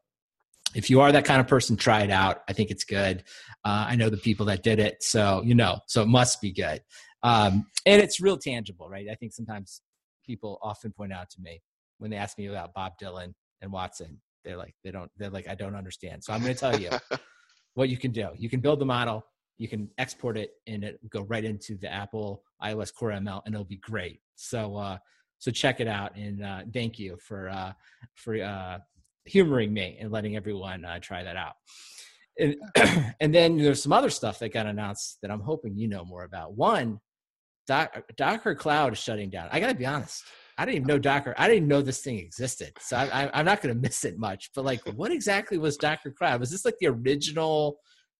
if 0.74 0.90
you 0.90 1.00
are 1.00 1.10
that 1.12 1.24
kind 1.24 1.40
of 1.40 1.46
person, 1.46 1.76
try 1.76 2.02
it 2.02 2.10
out. 2.10 2.42
I 2.48 2.52
think 2.52 2.70
it's 2.70 2.84
good. 2.84 3.24
Uh, 3.64 3.86
I 3.88 3.96
know 3.96 4.10
the 4.10 4.16
people 4.16 4.46
that 4.46 4.62
did 4.62 4.78
it, 4.78 5.02
so 5.02 5.42
you 5.44 5.54
know, 5.54 5.80
so 5.86 6.02
it 6.02 6.08
must 6.08 6.40
be 6.40 6.52
good. 6.52 6.82
Um, 7.22 7.66
and 7.86 8.00
it's 8.00 8.20
real 8.20 8.36
tangible, 8.36 8.88
right? 8.88 9.06
I 9.10 9.14
think 9.14 9.32
sometimes 9.32 9.82
people 10.24 10.58
often 10.62 10.92
point 10.92 11.12
out 11.12 11.30
to 11.30 11.40
me 11.40 11.62
when 11.98 12.10
they 12.10 12.16
ask 12.16 12.38
me 12.38 12.46
about 12.46 12.74
Bob 12.74 12.92
Dylan 13.02 13.34
and 13.60 13.72
Watson, 13.72 14.20
they're 14.48 14.56
like 14.56 14.74
they 14.82 14.90
don't 14.90 15.10
they're 15.18 15.30
like 15.30 15.48
i 15.48 15.54
don't 15.54 15.74
understand 15.74 16.22
so 16.24 16.32
i'm 16.32 16.40
going 16.40 16.54
to 16.54 16.58
tell 16.58 16.78
you 16.78 16.90
what 17.74 17.88
you 17.88 17.96
can 17.96 18.10
do 18.10 18.28
you 18.36 18.48
can 18.48 18.60
build 18.60 18.78
the 18.78 18.84
model 18.84 19.24
you 19.58 19.68
can 19.68 19.88
export 19.98 20.36
it 20.36 20.52
and 20.66 20.84
it 20.84 20.98
go 21.10 21.22
right 21.22 21.44
into 21.44 21.76
the 21.76 21.92
apple 21.92 22.42
ios 22.62 22.92
core 22.92 23.10
ml 23.10 23.42
and 23.44 23.54
it'll 23.54 23.64
be 23.64 23.76
great 23.76 24.20
so 24.34 24.76
uh 24.76 24.96
so 25.38 25.50
check 25.50 25.80
it 25.80 25.88
out 25.88 26.16
and 26.16 26.42
uh 26.42 26.62
thank 26.72 26.98
you 26.98 27.16
for 27.20 27.48
uh 27.48 27.72
for 28.14 28.42
uh 28.42 28.78
humoring 29.24 29.72
me 29.72 29.98
and 30.00 30.10
letting 30.10 30.36
everyone 30.36 30.84
uh, 30.84 30.98
try 31.00 31.22
that 31.22 31.36
out 31.36 31.54
and, 32.38 32.56
and 33.20 33.34
then 33.34 33.56
there's 33.56 33.82
some 33.82 33.92
other 33.92 34.10
stuff 34.10 34.38
that 34.38 34.52
got 34.52 34.66
announced 34.66 35.18
that 35.22 35.30
i'm 35.30 35.40
hoping 35.40 35.76
you 35.76 35.88
know 35.88 36.04
more 36.04 36.24
about 36.24 36.54
one 36.54 36.98
docker 37.66 38.54
cloud 38.54 38.92
is 38.92 38.98
shutting 38.98 39.30
down 39.30 39.48
i 39.52 39.60
gotta 39.60 39.74
be 39.74 39.86
honest 39.86 40.24
I 40.58 40.64
didn't 40.64 40.76
even 40.76 40.86
know 40.88 40.98
Docker. 40.98 41.34
I 41.38 41.46
didn't 41.48 41.68
know 41.68 41.82
this 41.82 42.00
thing 42.00 42.18
existed. 42.18 42.72
So 42.80 42.96
I, 42.96 43.30
am 43.32 43.44
not 43.44 43.62
going 43.62 43.72
to 43.72 43.80
miss 43.80 44.04
it 44.04 44.18
much. 44.18 44.50
But 44.56 44.64
like, 44.64 44.80
what 44.96 45.12
exactly 45.12 45.56
was 45.56 45.76
Docker 45.76 46.10
Cloud? 46.10 46.40
Was 46.40 46.50
this 46.50 46.64
like 46.64 46.74
the 46.80 46.88
original 46.88 47.78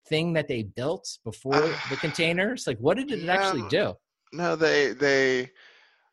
thing 0.09 0.33
that 0.35 0.47
they 0.47 0.63
built 0.63 1.19
before 1.25 1.57
uh, 1.57 1.77
the 1.91 1.97
containers? 2.01 2.65
Like, 2.69 2.79
what 2.79 2.97
did 2.97 3.11
it 3.11 3.29
actually 3.29 3.69
do? 3.69 3.95
No, 4.33 4.55
they 4.55 4.93
they 4.93 5.51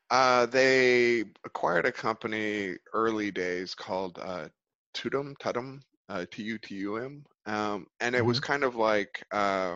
uh, 0.09 0.47
they 0.47 1.25
acquired 1.45 1.85
a 1.85 1.91
company 1.91 2.75
early 2.93 3.29
days 3.29 3.75
called 3.75 4.17
uh, 4.19 4.47
Tutum 4.95 5.35
Tutum 5.37 5.79
uh, 6.09 6.25
T 6.31 6.43
U 6.43 6.57
T 6.57 6.75
U 6.75 6.97
M, 6.97 7.23
um, 7.45 7.87
and 7.99 8.15
it 8.15 8.19
mm-hmm. 8.19 8.27
was 8.27 8.39
kind 8.39 8.63
of 8.63 8.75
like 8.75 9.23
uh, 9.31 9.75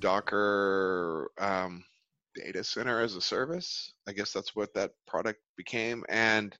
Docker. 0.00 1.30
Um, 1.38 1.84
data 2.36 2.62
center 2.62 3.00
as 3.00 3.16
a 3.16 3.20
service. 3.20 3.94
I 4.06 4.12
guess 4.12 4.32
that's 4.32 4.54
what 4.54 4.72
that 4.74 4.92
product 5.06 5.40
became. 5.56 6.04
And 6.08 6.56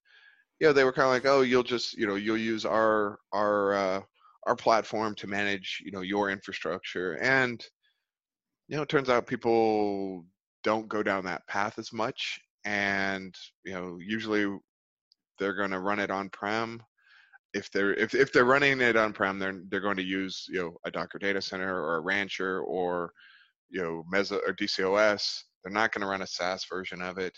you 0.59 0.66
know, 0.66 0.72
they 0.72 0.84
were 0.84 0.92
kind 0.92 1.07
of 1.07 1.12
like, 1.12 1.26
oh, 1.26 1.42
you'll 1.42 1.62
just 1.62 1.97
you 1.97 2.07
know 2.07 2.14
you'll 2.14 2.38
use 2.38 2.64
our 2.64 3.18
our 3.32 3.74
uh, 3.74 4.01
our 4.47 4.57
platform 4.57 5.14
to 5.16 5.26
manage 5.26 5.82
you 5.84 5.92
know 5.92 6.01
your 6.01 6.30
infrastructure. 6.30 7.14
And 7.14 7.64
you 8.68 8.76
know, 8.76 8.82
it 8.82 8.88
turns 8.88 9.11
out 9.11 9.26
people 9.26 10.24
don't 10.64 10.88
go 10.88 11.03
down 11.03 11.24
that 11.24 11.47
path 11.47 11.78
as 11.78 11.92
much. 11.92 12.40
And 12.64 13.34
you 13.64 13.74
know, 13.74 13.99
usually 14.01 14.47
they're 15.38 15.55
going 15.55 15.70
to 15.70 15.80
run 15.80 16.01
it 16.01 16.11
on 16.11 16.30
prem. 16.30 16.82
If 17.57 17.70
they're 17.70 17.94
if, 17.94 18.14
if 18.14 18.32
they're 18.32 18.44
running 18.44 18.80
it 18.80 18.96
on 18.96 19.12
prem, 19.12 19.38
they're 19.38 19.61
they're 19.68 19.80
going 19.80 19.96
to 19.96 20.02
use 20.02 20.46
you 20.48 20.61
know 20.61 20.76
a 20.84 20.90
Docker 20.90 21.18
data 21.18 21.40
center 21.40 21.82
or 21.82 21.96
a 21.96 22.00
Rancher 22.00 22.61
or 22.61 23.12
you 23.70 23.82
know 23.82 24.04
Mesos 24.12 24.40
or 24.46 24.52
DCOS 24.54 25.42
they're 25.66 25.72
not 25.72 25.90
going 25.90 26.02
to 26.02 26.07
run 26.07 26.22
a 26.22 26.26
SaaS 26.28 26.64
version 26.70 27.02
of 27.02 27.18
it. 27.18 27.36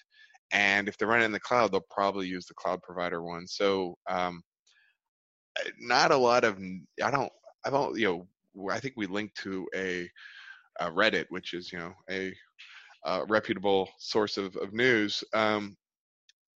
And 0.52 0.86
if 0.86 0.98
they're 0.98 1.08
running 1.08 1.24
in 1.24 1.32
the 1.32 1.40
cloud, 1.40 1.72
they'll 1.72 1.86
probably 1.90 2.26
use 2.26 2.44
the 2.44 2.52
cloud 2.54 2.82
provider 2.82 3.22
one. 3.22 3.46
So, 3.46 3.96
um, 4.06 4.42
not 5.80 6.10
a 6.10 6.16
lot 6.16 6.44
of, 6.44 6.58
I 7.02 7.10
don't, 7.10 7.32
I 7.64 7.70
don't, 7.70 7.98
you 7.98 8.28
know, 8.54 8.70
I 8.70 8.80
think 8.80 8.94
we 8.96 9.06
linked 9.06 9.34
to 9.38 9.66
a, 9.74 10.10
a 10.78 10.90
Reddit, 10.90 11.24
which 11.30 11.54
is, 11.54 11.72
you 11.72 11.78
know, 11.78 11.94
a, 12.10 12.34
a 13.06 13.24
reputable 13.24 13.88
source 13.98 14.36
of, 14.36 14.54
of 14.56 14.74
news. 14.74 15.24
Um, 15.32 15.74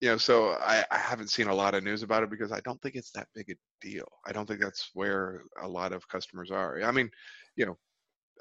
you 0.02 0.08
know, 0.08 0.16
so 0.16 0.56
I, 0.60 0.84
I 0.90 0.98
haven't 0.98 1.30
seen 1.30 1.46
a 1.46 1.54
lot 1.54 1.76
of 1.76 1.84
news 1.84 2.02
about 2.02 2.24
it 2.24 2.30
because 2.30 2.50
I 2.50 2.58
don't 2.64 2.82
think 2.82 2.96
it's 2.96 3.12
that 3.12 3.28
big 3.36 3.50
a 3.50 3.54
deal. 3.80 4.08
I 4.26 4.32
don't 4.32 4.46
think 4.46 4.60
that's 4.60 4.90
where 4.94 5.44
a 5.62 5.68
lot 5.68 5.92
of 5.92 6.06
customers 6.08 6.50
are. 6.50 6.82
I 6.82 6.90
mean, 6.90 7.08
you 7.54 7.66
know, 7.66 7.78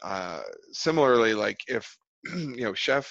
uh, 0.02 0.42
similarly, 0.72 1.36
like 1.36 1.60
if 1.68 1.96
you 2.34 2.64
know, 2.64 2.74
Chef, 2.74 3.08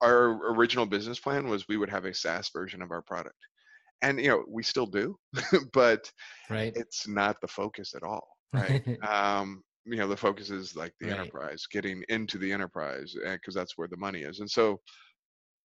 our 0.00 0.52
original 0.52 0.84
business 0.84 1.20
plan 1.20 1.48
was 1.48 1.68
we 1.68 1.76
would 1.76 1.90
have 1.90 2.04
a 2.04 2.12
SaaS 2.12 2.50
version 2.52 2.82
of 2.82 2.90
our 2.90 3.02
product. 3.02 3.38
And 4.02 4.18
you 4.20 4.30
know, 4.30 4.44
we 4.48 4.64
still 4.64 4.86
do, 4.86 5.16
but 5.72 6.10
right. 6.50 6.72
it's 6.74 7.06
not 7.06 7.36
the 7.40 7.46
focus 7.46 7.94
at 7.94 8.02
all. 8.02 8.26
Right. 8.52 8.84
um, 9.08 9.62
you 9.84 9.96
know, 9.96 10.08
the 10.08 10.16
focus 10.16 10.50
is 10.50 10.74
like 10.74 10.92
the 11.00 11.10
right. 11.10 11.20
enterprise, 11.20 11.66
getting 11.70 12.02
into 12.08 12.36
the 12.36 12.50
enterprise, 12.50 13.14
because 13.24 13.54
that's 13.54 13.78
where 13.78 13.86
the 13.86 13.96
money 13.96 14.22
is. 14.22 14.40
And 14.40 14.50
so 14.50 14.80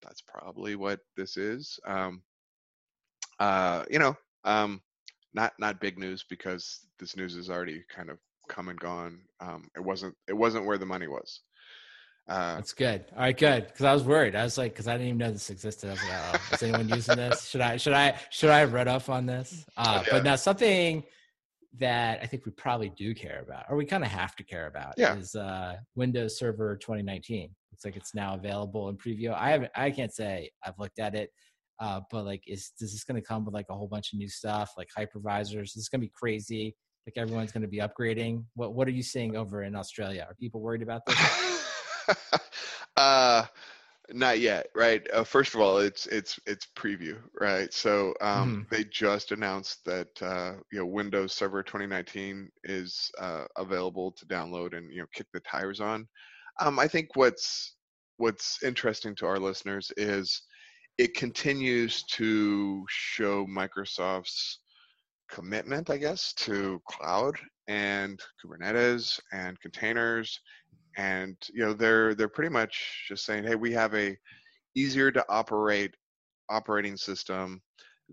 that's 0.04 0.22
probably 0.22 0.76
what 0.76 1.00
this 1.16 1.38
is. 1.38 1.80
Um, 1.86 2.22
uh, 3.40 3.84
you 3.90 4.00
know, 4.00 4.16
um, 4.44 4.82
not 5.34 5.54
not 5.60 5.80
big 5.80 5.98
news 5.98 6.26
because 6.30 6.88
this 7.00 7.16
news 7.16 7.36
is 7.36 7.50
already 7.50 7.84
kind 7.94 8.10
of 8.10 8.18
come 8.48 8.70
and 8.70 8.80
gone. 8.80 9.20
Um, 9.40 9.70
it 9.76 9.84
wasn't 9.84 10.16
it 10.28 10.34
wasn't 10.34 10.66
where 10.66 10.78
the 10.78 10.86
money 10.86 11.08
was. 11.08 11.42
Uh, 12.28 12.56
That's 12.56 12.74
good. 12.74 13.06
All 13.14 13.22
right, 13.22 13.38
good. 13.38 13.68
Because 13.68 13.86
I 13.86 13.94
was 13.94 14.04
worried. 14.04 14.36
I 14.36 14.44
was 14.44 14.58
like, 14.58 14.74
because 14.74 14.88
I 14.88 14.94
didn't 14.94 15.08
even 15.08 15.18
know 15.18 15.32
this 15.32 15.50
existed. 15.50 15.88
I 15.88 15.94
was 15.94 16.04
like, 16.04 16.12
oh, 16.34 16.56
is 16.56 16.64
anyone 16.64 16.90
using 16.90 17.16
this? 17.16 17.48
Should 17.48 17.62
I? 17.62 17.78
Should 17.78 17.94
I? 17.94 18.20
Should 18.32 18.50
I 18.50 18.60
have 18.60 18.74
read 18.74 18.90
up 18.90 19.08
on 19.10 19.26
this? 19.26 19.66
Uh, 19.78 20.04
yeah. 20.04 20.12
But 20.12 20.24
now 20.24 20.36
something 20.36 21.04
that 21.80 22.20
I 22.22 22.26
think 22.26 22.46
we 22.46 22.52
probably 22.52 22.90
do 22.90 23.14
care 23.14 23.44
about, 23.46 23.66
or 23.70 23.78
we 23.78 23.86
kind 23.86 24.04
of 24.04 24.10
have 24.10 24.36
to 24.38 24.44
care 24.44 24.68
about, 24.68 24.94
yeah. 24.98 25.16
is 25.16 25.36
uh, 25.36 25.76
Windows 25.96 26.38
Server 26.38 26.76
2019. 26.78 27.50
Looks 27.72 27.86
like 27.86 27.96
it's 27.96 28.16
now 28.16 28.36
available 28.36 28.90
in 28.90 28.98
preview. 28.98 29.34
I 29.34 29.52
haven't. 29.52 29.72
I 29.76 29.92
can't 29.92 30.14
say 30.14 30.50
I've 30.64 30.78
looked 30.80 31.00
at 31.00 31.16
it. 31.16 31.32
Uh, 31.80 32.02
but 32.12 32.26
like, 32.26 32.44
is 32.48 32.72
is 32.80 32.92
this 32.94 33.04
going 33.04 33.22
to 33.22 33.28
come 33.28 33.46
with 33.46 33.54
like 33.54 33.68
a 33.70 33.76
whole 33.76 33.88
bunch 33.88 34.14
of 34.14 34.20
new 34.20 34.30
stuff, 34.30 34.72
like 34.78 34.90
hypervisors? 34.98 35.66
Is 35.66 35.74
this 35.76 35.90
going 35.90 36.02
to 36.02 36.08
be 36.08 36.14
crazy? 36.14 36.76
Like 37.06 37.18
everyone's 37.18 37.52
going 37.52 37.62
to 37.62 37.68
be 37.68 37.80
upgrading. 37.80 38.44
What 38.56 38.74
What 38.74 38.88
are 38.88 38.92
you 38.92 39.04
seeing 39.04 39.36
over 39.36 39.64
in 39.64 39.76
Australia? 39.76 40.26
Are 40.28 40.36
people 40.36 40.62
worried 40.62 40.82
about 40.82 41.06
this? 41.06 41.68
uh, 42.98 43.46
not 44.12 44.40
yet, 44.40 44.68
right? 44.76 45.06
Uh, 45.14 45.24
first 45.24 45.54
of 45.54 45.62
all, 45.62 45.80
it's 45.80 46.08
it's 46.08 46.40
it's 46.46 46.68
preview, 46.76 47.18
right? 47.40 47.74
So 47.74 48.14
um, 48.22 48.66
mm. 48.66 48.70
they 48.70 48.84
just 48.86 49.32
announced 49.32 49.84
that 49.86 50.22
uh, 50.22 50.54
you 50.72 50.80
know 50.80 50.86
Windows 50.86 51.34
Server 51.34 51.64
2019 51.64 52.50
is 52.64 53.12
uh, 53.20 53.46
available 53.58 54.12
to 54.14 54.26
download 54.26 54.78
and 54.78 54.92
you 54.92 55.00
know 55.00 55.08
kick 55.14 55.28
the 55.34 55.42
tires 55.42 55.82
on. 55.82 56.08
Um, 56.60 56.80
I 56.80 56.88
think 56.88 57.16
what's 57.16 57.76
what's 58.18 58.64
interesting 58.64 59.16
to 59.16 59.26
our 59.26 59.40
listeners 59.40 59.92
is 59.98 60.42
it 60.98 61.14
continues 61.14 62.04
to 62.04 62.84
show 62.90 63.46
Microsoft's 63.46 64.60
commitment, 65.30 65.90
I 65.90 65.98
guess, 65.98 66.34
to 66.34 66.82
cloud 66.90 67.38
and 67.68 68.20
Kubernetes 68.44 69.20
and 69.32 69.60
containers, 69.60 70.40
and 70.98 71.38
you 71.54 71.64
know 71.64 71.74
they're 71.74 72.16
they're 72.16 72.28
pretty 72.28 72.52
much 72.52 73.06
just 73.08 73.26
saying, 73.26 73.44
hey, 73.44 73.56
we 73.56 73.72
have 73.72 73.94
a 73.96 74.18
easier 74.76 75.12
to 75.12 75.26
operate 75.30 75.96
operating 76.50 76.98
system 76.98 77.62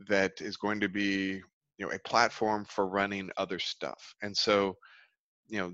that 0.08 0.40
is 0.40 0.56
going 0.56 0.80
to 0.80 0.88
be 0.88 1.40
you 1.78 1.86
know 1.86 1.90
a 1.90 1.98
platform 2.00 2.64
for 2.64 2.86
running 2.86 3.30
other 3.36 3.58
stuff, 3.58 4.14
and 4.22 4.36
so 4.36 4.76
you 5.48 5.58
know 5.58 5.72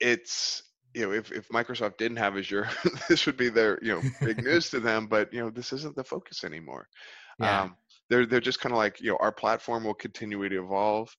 it's 0.00 0.62
you 0.94 1.06
know, 1.06 1.12
if, 1.12 1.32
if 1.32 1.48
Microsoft 1.48 1.96
didn't 1.96 2.18
have 2.18 2.36
Azure, 2.36 2.68
this 3.08 3.26
would 3.26 3.36
be 3.36 3.48
their, 3.48 3.78
you 3.82 3.92
know, 3.92 4.02
big 4.20 4.42
news 4.44 4.70
to 4.70 4.80
them. 4.80 5.06
But 5.06 5.32
you 5.32 5.40
know, 5.40 5.50
this 5.50 5.72
isn't 5.72 5.96
the 5.96 6.04
focus 6.04 6.44
anymore. 6.44 6.88
Yeah. 7.40 7.62
Um, 7.62 7.76
they're 8.10 8.26
they're 8.26 8.40
just 8.40 8.60
kind 8.60 8.72
of 8.72 8.78
like, 8.78 9.00
you 9.00 9.10
know, 9.10 9.18
our 9.20 9.32
platform 9.32 9.84
will 9.84 9.94
continue 9.94 10.48
to 10.48 10.62
evolve, 10.62 11.14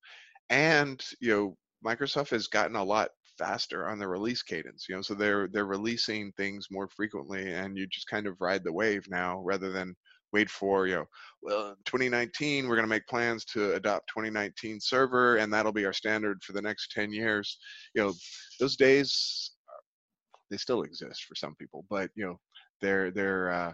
and 0.49 1.03
you 1.19 1.31
know, 1.31 1.57
Microsoft 1.85 2.29
has 2.29 2.47
gotten 2.47 2.75
a 2.75 2.83
lot 2.83 3.09
faster 3.37 3.87
on 3.87 3.99
the 3.99 4.07
release 4.07 4.41
cadence. 4.43 4.85
You 4.89 4.95
know, 4.95 5.01
so 5.01 5.13
they're 5.13 5.47
they're 5.47 5.65
releasing 5.65 6.31
things 6.33 6.67
more 6.71 6.87
frequently, 6.89 7.53
and 7.53 7.77
you 7.77 7.87
just 7.87 8.07
kind 8.07 8.27
of 8.27 8.39
ride 8.39 8.63
the 8.63 8.73
wave 8.73 9.05
now 9.09 9.41
rather 9.43 9.71
than 9.71 9.95
wait 10.33 10.49
for 10.49 10.87
you 10.87 10.95
know 10.95 11.05
well 11.43 11.75
2019 11.85 12.67
we're 12.67 12.75
going 12.75 12.83
to 12.83 12.89
make 12.89 13.05
plans 13.05 13.45
to 13.45 13.75
adopt 13.75 14.07
2019 14.07 14.79
server 14.81 15.35
and 15.35 15.53
that'll 15.53 15.71
be 15.71 15.85
our 15.85 15.93
standard 15.93 16.43
for 16.43 16.53
the 16.53 16.61
next 16.61 16.91
10 16.91 17.13
years 17.13 17.59
you 17.93 18.01
know 18.01 18.11
those 18.59 18.75
days 18.75 19.51
they 20.53 20.57
still 20.57 20.83
exist 20.83 21.25
for 21.25 21.35
some 21.35 21.55
people, 21.55 21.83
but 21.89 22.11
you 22.15 22.25
know, 22.25 22.39
they're 22.79 23.09
they're 23.11 23.49
uh, 23.51 23.73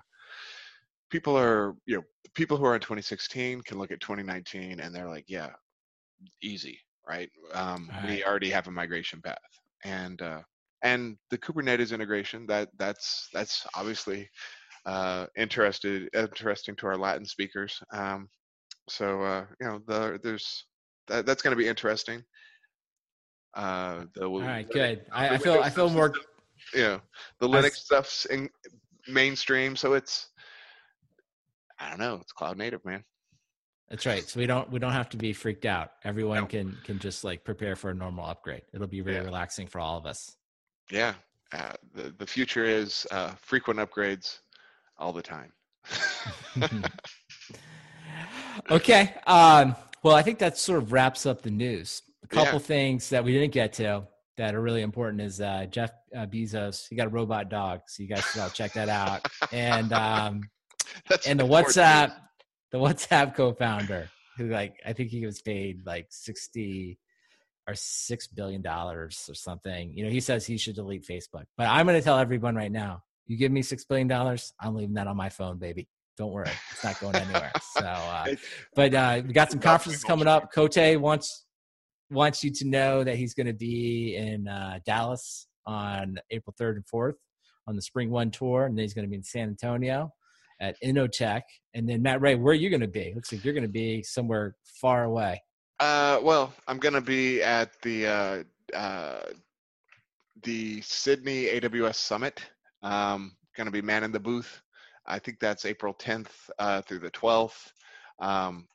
people 1.09 1.37
are 1.37 1.75
you 1.85 1.97
know 1.97 2.03
people 2.35 2.55
who 2.55 2.65
are 2.65 2.75
in 2.75 2.81
2016 2.81 3.61
can 3.63 3.77
look 3.77 3.91
at 3.91 3.99
2019 3.99 4.79
and 4.79 4.95
they're 4.95 5.09
like, 5.09 5.25
yeah, 5.27 5.49
easy, 6.41 6.79
right? 7.09 7.29
Um, 7.53 7.89
right. 7.91 8.09
We 8.09 8.23
already 8.23 8.49
have 8.49 8.67
a 8.67 8.71
migration 8.71 9.21
path, 9.21 9.37
and 9.83 10.21
uh, 10.21 10.41
and 10.83 11.17
the 11.29 11.37
Kubernetes 11.37 11.93
integration 11.93 12.45
that 12.47 12.69
that's 12.77 13.29
that's 13.33 13.65
obviously 13.75 14.29
uh, 14.85 15.25
interested 15.37 16.09
interesting 16.15 16.75
to 16.77 16.87
our 16.87 16.97
Latin 16.97 17.25
speakers. 17.25 17.81
Um, 17.91 18.29
so 18.87 19.21
uh, 19.21 19.45
you 19.59 19.67
know, 19.67 19.79
the, 19.87 20.19
there's 20.23 20.65
that, 21.07 21.25
that's 21.25 21.41
going 21.41 21.55
to 21.55 21.61
be 21.61 21.67
interesting. 21.67 22.23
Uh, 23.55 24.05
the, 24.13 24.25
All 24.25 24.39
right, 24.41 24.69
good. 24.69 25.01
I, 25.11 25.29
I 25.29 25.37
feel 25.37 25.59
I 25.59 25.69
feel 25.69 25.89
more 25.89 26.13
you 26.73 26.81
know 26.81 27.01
the 27.39 27.47
linux 27.47 27.75
stuff's 27.75 28.25
in 28.25 28.49
mainstream 29.07 29.75
so 29.75 29.93
it's 29.93 30.29
i 31.79 31.89
don't 31.89 31.99
know 31.99 32.15
it's 32.15 32.31
cloud 32.31 32.57
native 32.57 32.83
man 32.85 33.03
that's 33.89 34.05
right 34.05 34.27
so 34.27 34.39
we 34.39 34.45
don't 34.45 34.69
we 34.71 34.79
don't 34.79 34.91
have 34.91 35.09
to 35.09 35.17
be 35.17 35.33
freaked 35.33 35.65
out 35.65 35.91
everyone 36.03 36.41
no. 36.41 36.45
can 36.45 36.77
can 36.83 36.99
just 36.99 37.23
like 37.23 37.43
prepare 37.43 37.75
for 37.75 37.89
a 37.89 37.93
normal 37.93 38.25
upgrade 38.25 38.61
it'll 38.73 38.87
be 38.87 39.01
very 39.01 39.17
yeah. 39.17 39.23
relaxing 39.23 39.67
for 39.67 39.79
all 39.79 39.97
of 39.97 40.05
us 40.05 40.35
yeah 40.91 41.13
uh, 41.51 41.73
the, 41.95 42.13
the 42.17 42.25
future 42.27 42.65
is 42.65 43.07
uh, 43.11 43.31
frequent 43.41 43.79
upgrades 43.79 44.39
all 44.97 45.11
the 45.11 45.21
time 45.21 45.51
okay 48.71 49.15
um, 49.27 49.75
well 50.03 50.15
i 50.15 50.21
think 50.21 50.39
that 50.39 50.57
sort 50.57 50.81
of 50.81 50.91
wraps 50.91 51.25
up 51.25 51.41
the 51.41 51.51
news 51.51 52.03
a 52.23 52.27
couple 52.27 52.53
yeah. 52.53 52.59
things 52.59 53.09
that 53.09 53.23
we 53.23 53.31
didn't 53.31 53.53
get 53.53 53.73
to 53.73 54.03
that 54.39 54.55
are 54.55 54.61
really 54.61 54.81
important 54.81 55.21
is 55.21 55.41
uh, 55.41 55.65
Jeff 55.69 55.91
uh, 56.15 56.25
Bezos. 56.25 56.87
He 56.89 56.95
got 56.95 57.07
a 57.07 57.09
robot 57.09 57.49
dog, 57.49 57.81
so 57.87 58.01
you 58.01 58.07
guys 58.07 58.23
should 58.23 58.41
all 58.41 58.49
check 58.49 58.71
that 58.71 58.87
out. 58.87 59.27
And 59.51 59.91
um, 59.91 60.41
and 61.27 61.37
the 61.37 61.45
WhatsApp, 61.45 62.13
the 62.71 62.77
WhatsApp 62.77 63.35
co-founder, 63.35 64.09
who 64.37 64.47
like 64.49 64.81
I 64.85 64.93
think 64.93 65.09
he 65.09 65.25
was 65.25 65.41
paid 65.41 65.85
like 65.85 66.07
sixty 66.09 66.99
or 67.67 67.75
six 67.75 68.27
billion 68.27 68.61
dollars 68.61 69.27
or 69.29 69.35
something. 69.35 69.93
You 69.95 70.05
know, 70.05 70.09
he 70.09 70.19
says 70.19 70.45
he 70.45 70.57
should 70.57 70.75
delete 70.75 71.05
Facebook. 71.05 71.45
But 71.57 71.67
I'm 71.67 71.85
going 71.85 71.99
to 71.99 72.03
tell 72.03 72.17
everyone 72.17 72.55
right 72.55 72.71
now: 72.71 73.03
you 73.27 73.37
give 73.37 73.51
me 73.51 73.61
six 73.61 73.85
billion 73.85 74.07
dollars, 74.07 74.53
I'm 74.59 74.75
leaving 74.75 74.95
that 74.95 75.07
on 75.07 75.15
my 75.15 75.29
phone, 75.29 75.57
baby. 75.57 75.87
Don't 76.17 76.31
worry, 76.31 76.49
it's 76.71 76.83
not 76.83 76.99
going 76.99 77.15
anywhere. 77.15 77.51
so, 77.61 77.85
uh, 77.85 78.27
but 78.75 78.93
uh, 78.93 79.21
we 79.25 79.31
got 79.31 79.51
some 79.51 79.59
conferences 79.59 80.03
coming 80.03 80.27
up. 80.27 80.51
Cote 80.51 80.99
wants 80.99 81.45
wants 82.11 82.43
you 82.43 82.51
to 82.51 82.65
know 82.65 83.03
that 83.03 83.15
he's 83.15 83.33
going 83.33 83.47
to 83.47 83.53
be 83.53 84.15
in 84.15 84.47
uh, 84.47 84.79
Dallas 84.85 85.47
on 85.65 86.17
April 86.31 86.55
3rd 86.59 86.77
and 86.77 86.85
4th 86.85 87.13
on 87.67 87.75
the 87.75 87.81
Spring 87.81 88.09
One 88.09 88.31
tour, 88.31 88.65
and 88.65 88.77
then 88.77 88.83
he's 88.83 88.95
going 88.95 89.05
to 89.05 89.09
be 89.09 89.15
in 89.15 89.23
San 89.23 89.47
Antonio 89.47 90.11
at 90.59 90.75
Innotech. 90.83 91.41
And 91.73 91.87
then 91.87 92.01
Matt 92.01 92.21
Ray, 92.21 92.35
where 92.35 92.51
are 92.51 92.55
you 92.55 92.69
going 92.69 92.81
to 92.81 92.87
be? 92.87 93.13
Looks 93.15 93.31
like 93.31 93.43
you're 93.43 93.53
going 93.53 93.63
to 93.63 93.69
be 93.69 94.03
somewhere 94.03 94.55
far 94.81 95.03
away. 95.03 95.41
Uh, 95.79 96.19
well, 96.21 96.53
I'm 96.67 96.77
going 96.77 96.93
to 96.93 97.01
be 97.01 97.41
at 97.41 97.81
the 97.81 98.07
uh, 98.07 98.43
uh, 98.75 99.21
the 100.43 100.81
Sydney 100.81 101.45
AWS 101.45 101.95
Summit. 101.95 102.41
Um, 102.83 103.35
going 103.55 103.65
to 103.65 103.71
be 103.71 103.81
man 103.81 104.03
in 104.03 104.11
the 104.11 104.19
booth. 104.19 104.61
I 105.05 105.19
think 105.19 105.39
that's 105.39 105.65
April 105.65 105.93
10th 105.93 106.31
uh, 106.59 106.81
through 106.81 106.99
the 106.99 107.11
12th. 107.11 107.71
Um, 108.19 108.67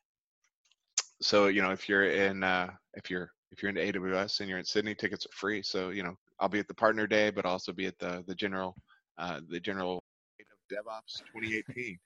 so 1.21 1.47
you 1.47 1.63
know, 1.63 1.71
if 1.71 1.89
you're 1.89 2.07
in 2.11 2.43
uh, 2.43 2.71
if 2.95 3.11
you're 3.11 3.31
if 3.51 3.63
you're 3.63 3.71
into 3.71 3.81
AWS 3.81 4.41
and 4.41 4.49
you're 4.49 4.59
in 4.59 4.65
Sydney, 4.65 4.95
tickets 4.95 5.27
are 5.27 5.37
free. 5.37 5.63
So 5.63 5.91
you 5.91 6.03
know, 6.03 6.15
I'll 6.41 6.49
be 6.49 6.59
at 6.59 6.69
the 6.69 6.75
partner 6.75 7.07
day, 7.07 7.31
but 7.31 7.47
also 7.47 7.73
be 7.73 7.87
at 7.87 7.99
the 7.99 8.25
the 8.27 8.35
general 8.35 8.75
uh, 9.19 9.41
the 9.49 9.61
general 9.61 10.04
DevOps 10.71 11.23
2018, 11.33 11.99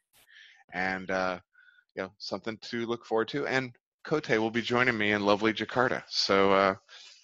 and 0.72 1.10
uh, 1.10 1.38
you 1.94 2.02
know 2.02 2.10
something 2.18 2.58
to 2.62 2.86
look 2.86 3.04
forward 3.04 3.28
to. 3.28 3.46
And 3.46 3.72
Cote 4.04 4.28
will 4.28 4.50
be 4.50 4.62
joining 4.62 4.96
me 4.96 5.12
in 5.12 5.24
lovely 5.24 5.52
Jakarta, 5.52 6.02
so 6.08 6.52
uh, 6.52 6.74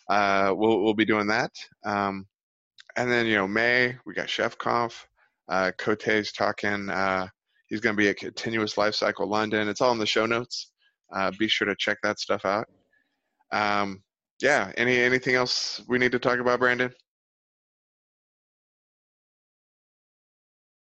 uh, 0.09 0.53
we'll 0.55 0.83
we'll 0.83 0.95
be 0.95 1.05
doing 1.05 1.27
that. 1.29 1.53
Um, 1.85 2.27
and 2.97 3.11
then 3.11 3.27
you 3.27 3.37
know 3.37 3.49
May 3.49 3.97
we 4.07 4.15
got 4.15 4.31
Chef 4.31 4.57
Conf. 4.59 5.07
Uh, 5.49 5.73
Cote's 5.79 6.33
talking. 6.33 6.89
Uh, 6.89 7.27
he's 7.67 7.81
going 7.81 7.97
to 7.97 8.01
be 8.01 8.09
at 8.09 8.17
Continuous 8.17 8.75
Lifecycle 8.75 9.29
London. 9.29 9.69
It's 9.69 9.81
all 9.81 9.93
in 9.93 9.99
the 9.99 10.07
show 10.07 10.27
notes. 10.27 10.71
Uh, 11.15 11.31
be 11.39 11.49
sure 11.49 11.69
to 11.69 11.77
check 11.79 11.99
that 12.03 12.19
stuff 12.19 12.45
out. 12.45 12.67
Um, 13.53 14.03
yeah. 14.41 14.73
Any 14.77 14.99
anything 14.99 15.35
else 15.35 15.83
we 15.89 15.99
need 15.99 16.13
to 16.13 16.19
talk 16.19 16.39
about, 16.39 16.61
Brandon? 16.61 16.93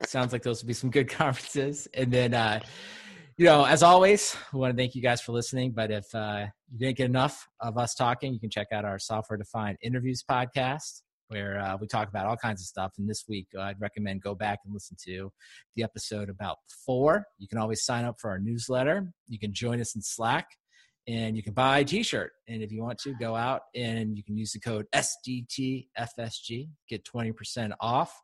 Sounds 0.10 0.34
like 0.34 0.42
those 0.42 0.64
would 0.64 0.68
be 0.68 0.74
some 0.74 0.90
good 0.90 1.08
conferences. 1.24 1.88
And 1.94 2.12
then, 2.12 2.34
uh, 2.34 2.62
you 3.38 3.46
know, 3.46 3.64
as 3.64 3.84
always, 3.84 4.36
we 4.52 4.60
want 4.60 4.76
to 4.76 4.82
thank 4.82 4.96
you 4.96 5.04
guys 5.04 5.22
for 5.22 5.34
listening. 5.34 5.72
But 5.72 5.92
if 5.92 6.06
uh, 6.16 6.48
you 6.72 6.80
didn't 6.80 6.98
get 6.98 7.06
enough 7.06 7.48
of 7.62 7.78
us 7.78 7.94
talking, 7.94 8.34
you 8.34 8.40
can 8.40 8.50
check 8.50 8.68
out 8.74 8.86
our 8.86 8.98
Software 8.98 9.38
Defined 9.38 9.78
Interviews 9.84 10.24
podcast, 10.28 11.04
where 11.28 11.60
uh, 11.60 11.78
we 11.80 11.86
talk 11.86 12.10
about 12.10 12.26
all 12.26 12.36
kinds 12.36 12.60
of 12.60 12.66
stuff. 12.66 12.94
And 12.98 13.08
this 13.08 13.26
week, 13.30 13.46
uh, 13.56 13.62
I'd 13.62 13.80
recommend 13.80 14.24
go 14.24 14.34
back 14.34 14.58
and 14.66 14.74
listen 14.74 14.98
to 15.06 15.32
the 15.76 15.84
episode 15.84 16.28
about 16.28 16.58
four. 16.88 17.26
You 17.38 17.48
can 17.48 17.60
always 17.60 17.86
sign 17.86 18.04
up 18.04 18.16
for 18.20 18.32
our 18.32 18.40
newsletter. 18.40 19.14
You 19.28 19.38
can 19.38 19.54
join 19.54 19.80
us 19.80 19.96
in 19.96 20.02
Slack 20.02 20.48
and 21.10 21.36
you 21.36 21.42
can 21.42 21.54
buy 21.54 21.80
a 21.80 21.84
t-shirt. 21.84 22.32
And 22.48 22.62
if 22.62 22.72
you 22.72 22.84
want 22.84 23.00
to 23.00 23.16
go 23.16 23.36
out 23.36 23.64
and 23.76 24.16
you 24.16 24.24
can 24.24 24.38
use 24.38 24.54
the 24.54 24.60
code 24.60 24.86
sdtfsg 24.94 26.70
get 26.88 27.04
20% 27.04 27.72
off. 27.82 28.16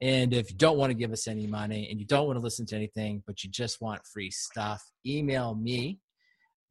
And 0.00 0.32
if 0.32 0.50
you 0.50 0.56
don't 0.56 0.78
want 0.78 0.90
to 0.90 0.94
give 0.94 1.12
us 1.12 1.28
any 1.28 1.46
money 1.46 1.88
and 1.90 2.00
you 2.00 2.06
don't 2.06 2.26
want 2.26 2.38
to 2.38 2.42
listen 2.42 2.64
to 2.66 2.76
anything 2.76 3.22
but 3.26 3.44
you 3.44 3.50
just 3.50 3.82
want 3.82 4.00
free 4.06 4.30
stuff 4.30 4.82
email 5.06 5.54
me 5.54 6.00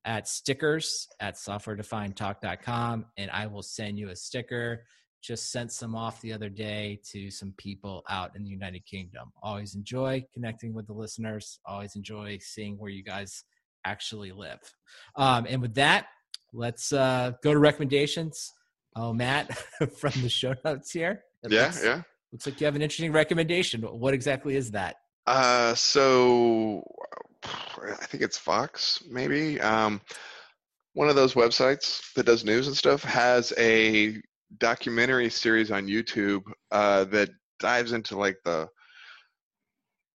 at 0.05 0.27
stickers 0.27 1.07
at 1.19 1.35
softwaredefinedtalk.com 1.35 3.05
and 3.17 3.29
i 3.31 3.45
will 3.45 3.61
send 3.61 3.99
you 3.99 4.09
a 4.09 4.15
sticker. 4.15 4.85
Just 5.21 5.51
sent 5.51 5.73
some 5.73 5.95
off 5.95 6.21
the 6.21 6.31
other 6.31 6.47
day 6.47 6.97
to 7.11 7.29
some 7.29 7.53
people 7.57 8.03
out 8.09 8.37
in 8.37 8.43
the 8.43 8.49
united 8.49 8.85
kingdom. 8.85 9.33
Always 9.43 9.75
enjoy 9.75 10.25
connecting 10.33 10.73
with 10.73 10.87
the 10.87 10.93
listeners. 10.93 11.59
Always 11.65 11.97
enjoy 11.97 12.39
seeing 12.41 12.77
where 12.77 12.89
you 12.89 13.03
guys 13.03 13.43
actually 13.85 14.31
live. 14.31 14.59
Um, 15.15 15.45
and 15.49 15.61
with 15.61 15.75
that, 15.75 16.07
let's 16.53 16.91
uh, 16.93 17.33
go 17.43 17.53
to 17.53 17.59
recommendations. 17.59 18.51
Oh, 18.95 19.13
Matt, 19.13 19.55
from 19.97 20.13
the 20.21 20.29
show 20.29 20.55
notes 20.65 20.91
here. 20.91 21.23
yeah, 21.47 21.65
looks, 21.65 21.83
yeah. 21.83 22.01
Looks 22.31 22.45
like 22.45 22.59
you 22.59 22.65
have 22.65 22.75
an 22.75 22.81
interesting 22.81 23.11
recommendation. 23.11 23.81
What 23.81 24.13
exactly 24.13 24.55
is 24.55 24.71
that? 24.71 24.97
Uh, 25.25 25.75
so 25.75 26.83
I 27.43 28.05
think 28.05 28.23
it's 28.23 28.39
Vox, 28.39 29.03
maybe. 29.09 29.59
Um, 29.61 30.01
one 30.93 31.09
of 31.09 31.15
those 31.15 31.33
websites 31.33 32.13
that 32.13 32.25
does 32.25 32.43
news 32.43 32.67
and 32.67 32.75
stuff 32.75 33.03
has 33.03 33.53
a 33.57 34.17
documentary 34.57 35.29
series 35.29 35.71
on 35.71 35.87
YouTube 35.87 36.41
uh, 36.71 37.05
that 37.05 37.29
dives 37.59 37.91
into 37.91 38.17
like 38.17 38.37
the 38.43 38.67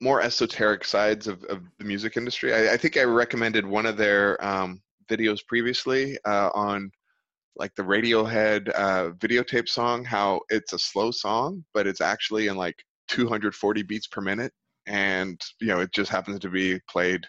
more 0.05 0.21
esoteric 0.21 0.85
sides 0.85 1.27
of, 1.27 1.43
of 1.45 1.63
the 1.79 1.85
music 1.85 2.19
industry. 2.19 2.55
I, 2.55 2.75
I 2.75 2.77
think 2.77 2.99
I 2.99 3.05
recommended 3.05 3.65
one 3.65 3.87
of 3.87 3.97
their 3.97 4.43
um, 4.45 4.83
videos 5.11 5.41
previously 5.49 6.19
uh, 6.27 6.51
on 6.55 6.91
like 7.57 7.75
the 7.75 7.83
Radiohead 7.83 8.69
uh, 8.75 9.11
videotape 9.13 9.69
song, 9.69 10.05
how 10.05 10.41
it's 10.51 10.75
a 10.75 10.79
slow 10.79 11.11
song, 11.11 11.65
but 11.73 11.87
it's 11.87 12.03
actually 12.03 12.49
in 12.49 12.57
like 12.57 12.77
240 13.09 13.83
beats 13.85 14.07
per 14.07 14.21
minute, 14.21 14.53
and 14.87 15.41
you 15.61 15.69
know 15.69 15.81
it 15.81 15.93
just 15.93 16.11
happens 16.11 16.41
to 16.41 16.51
be 16.51 16.79
played 16.89 17.25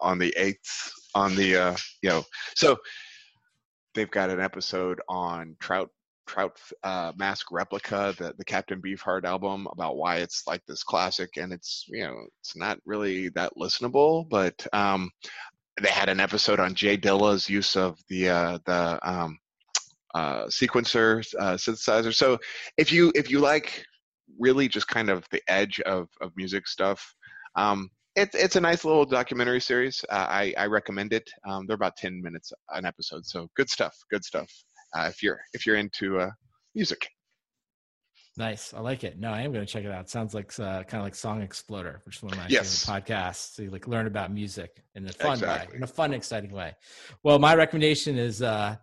on 0.00 0.18
the 0.18 0.32
eighth 0.38 0.90
on 1.14 1.34
the 1.36 1.56
uh, 1.56 1.76
you 2.02 2.08
know 2.08 2.22
so 2.54 2.76
they've 3.94 4.10
got 4.10 4.30
an 4.30 4.40
episode 4.40 5.00
on 5.08 5.56
Trout 5.60 5.90
Trout 6.26 6.58
uh, 6.82 7.12
Mask 7.16 7.50
Replica, 7.50 8.14
the 8.18 8.34
the 8.36 8.44
Captain 8.44 8.80
Beefheart 8.80 9.24
album, 9.24 9.66
about 9.70 9.96
why 9.96 10.16
it's 10.16 10.44
like 10.46 10.64
this 10.66 10.82
classic, 10.82 11.36
and 11.36 11.52
it's 11.52 11.86
you 11.88 12.02
know 12.02 12.16
it's 12.40 12.56
not 12.56 12.78
really 12.84 13.28
that 13.30 13.52
listenable, 13.56 14.28
but 14.28 14.66
um, 14.72 15.10
they 15.80 15.90
had 15.90 16.08
an 16.08 16.20
episode 16.20 16.60
on 16.60 16.74
Jay 16.74 16.96
Dilla's 16.96 17.48
use 17.48 17.76
of 17.76 17.98
the 18.08 18.28
uh, 18.28 18.58
the 18.66 18.98
um, 19.02 19.38
uh, 20.14 20.44
sequencer 20.46 21.24
uh, 21.38 21.54
synthesizer. 21.54 22.14
So 22.14 22.38
if 22.76 22.92
you 22.92 23.12
if 23.14 23.30
you 23.30 23.40
like 23.40 23.84
really 24.38 24.68
just 24.68 24.88
kind 24.88 25.10
of 25.10 25.26
the 25.30 25.42
edge 25.48 25.80
of 25.80 26.08
of 26.20 26.32
music 26.36 26.66
stuff. 26.66 27.14
Um, 27.54 27.90
it's 28.14 28.34
it's 28.34 28.56
a 28.56 28.60
nice 28.60 28.84
little 28.84 29.04
documentary 29.04 29.60
series. 29.60 30.04
Uh, 30.08 30.26
I 30.28 30.54
I 30.56 30.66
recommend 30.66 31.12
it. 31.12 31.28
Um, 31.46 31.66
they're 31.66 31.74
about 31.74 31.96
ten 31.96 32.22
minutes 32.22 32.52
an 32.70 32.86
episode, 32.86 33.26
so 33.26 33.48
good 33.56 33.68
stuff. 33.68 33.94
Good 34.10 34.24
stuff. 34.24 34.50
Uh, 34.94 35.06
if 35.08 35.22
you're 35.22 35.40
if 35.52 35.66
you're 35.66 35.76
into 35.76 36.20
uh, 36.20 36.30
music. 36.74 37.08
Nice, 38.38 38.74
I 38.74 38.80
like 38.80 39.02
it. 39.02 39.18
No, 39.18 39.30
I 39.30 39.40
am 39.40 39.52
going 39.52 39.64
to 39.64 39.72
check 39.72 39.84
it 39.84 39.90
out. 39.90 40.02
It 40.02 40.10
sounds 40.10 40.34
like 40.34 40.52
uh, 40.60 40.82
kind 40.82 41.00
of 41.00 41.04
like 41.04 41.14
Song 41.14 41.40
Exploder, 41.40 42.02
which 42.04 42.16
is 42.16 42.22
one 42.22 42.32
of 42.34 42.38
my 42.38 42.46
yes. 42.48 42.84
favorite 42.84 43.06
podcasts. 43.06 43.54
So 43.54 43.62
you 43.62 43.70
like 43.70 43.88
learn 43.88 44.06
about 44.06 44.30
music 44.30 44.84
in 44.94 45.06
a 45.06 45.12
fun 45.12 45.34
exactly. 45.34 45.72
way, 45.72 45.76
in 45.78 45.82
a 45.82 45.86
fun, 45.86 46.12
exciting 46.12 46.52
way. 46.52 46.74
Well, 47.22 47.38
my 47.38 47.54
recommendation 47.54 48.18
is, 48.18 48.42
uh, 48.42 48.76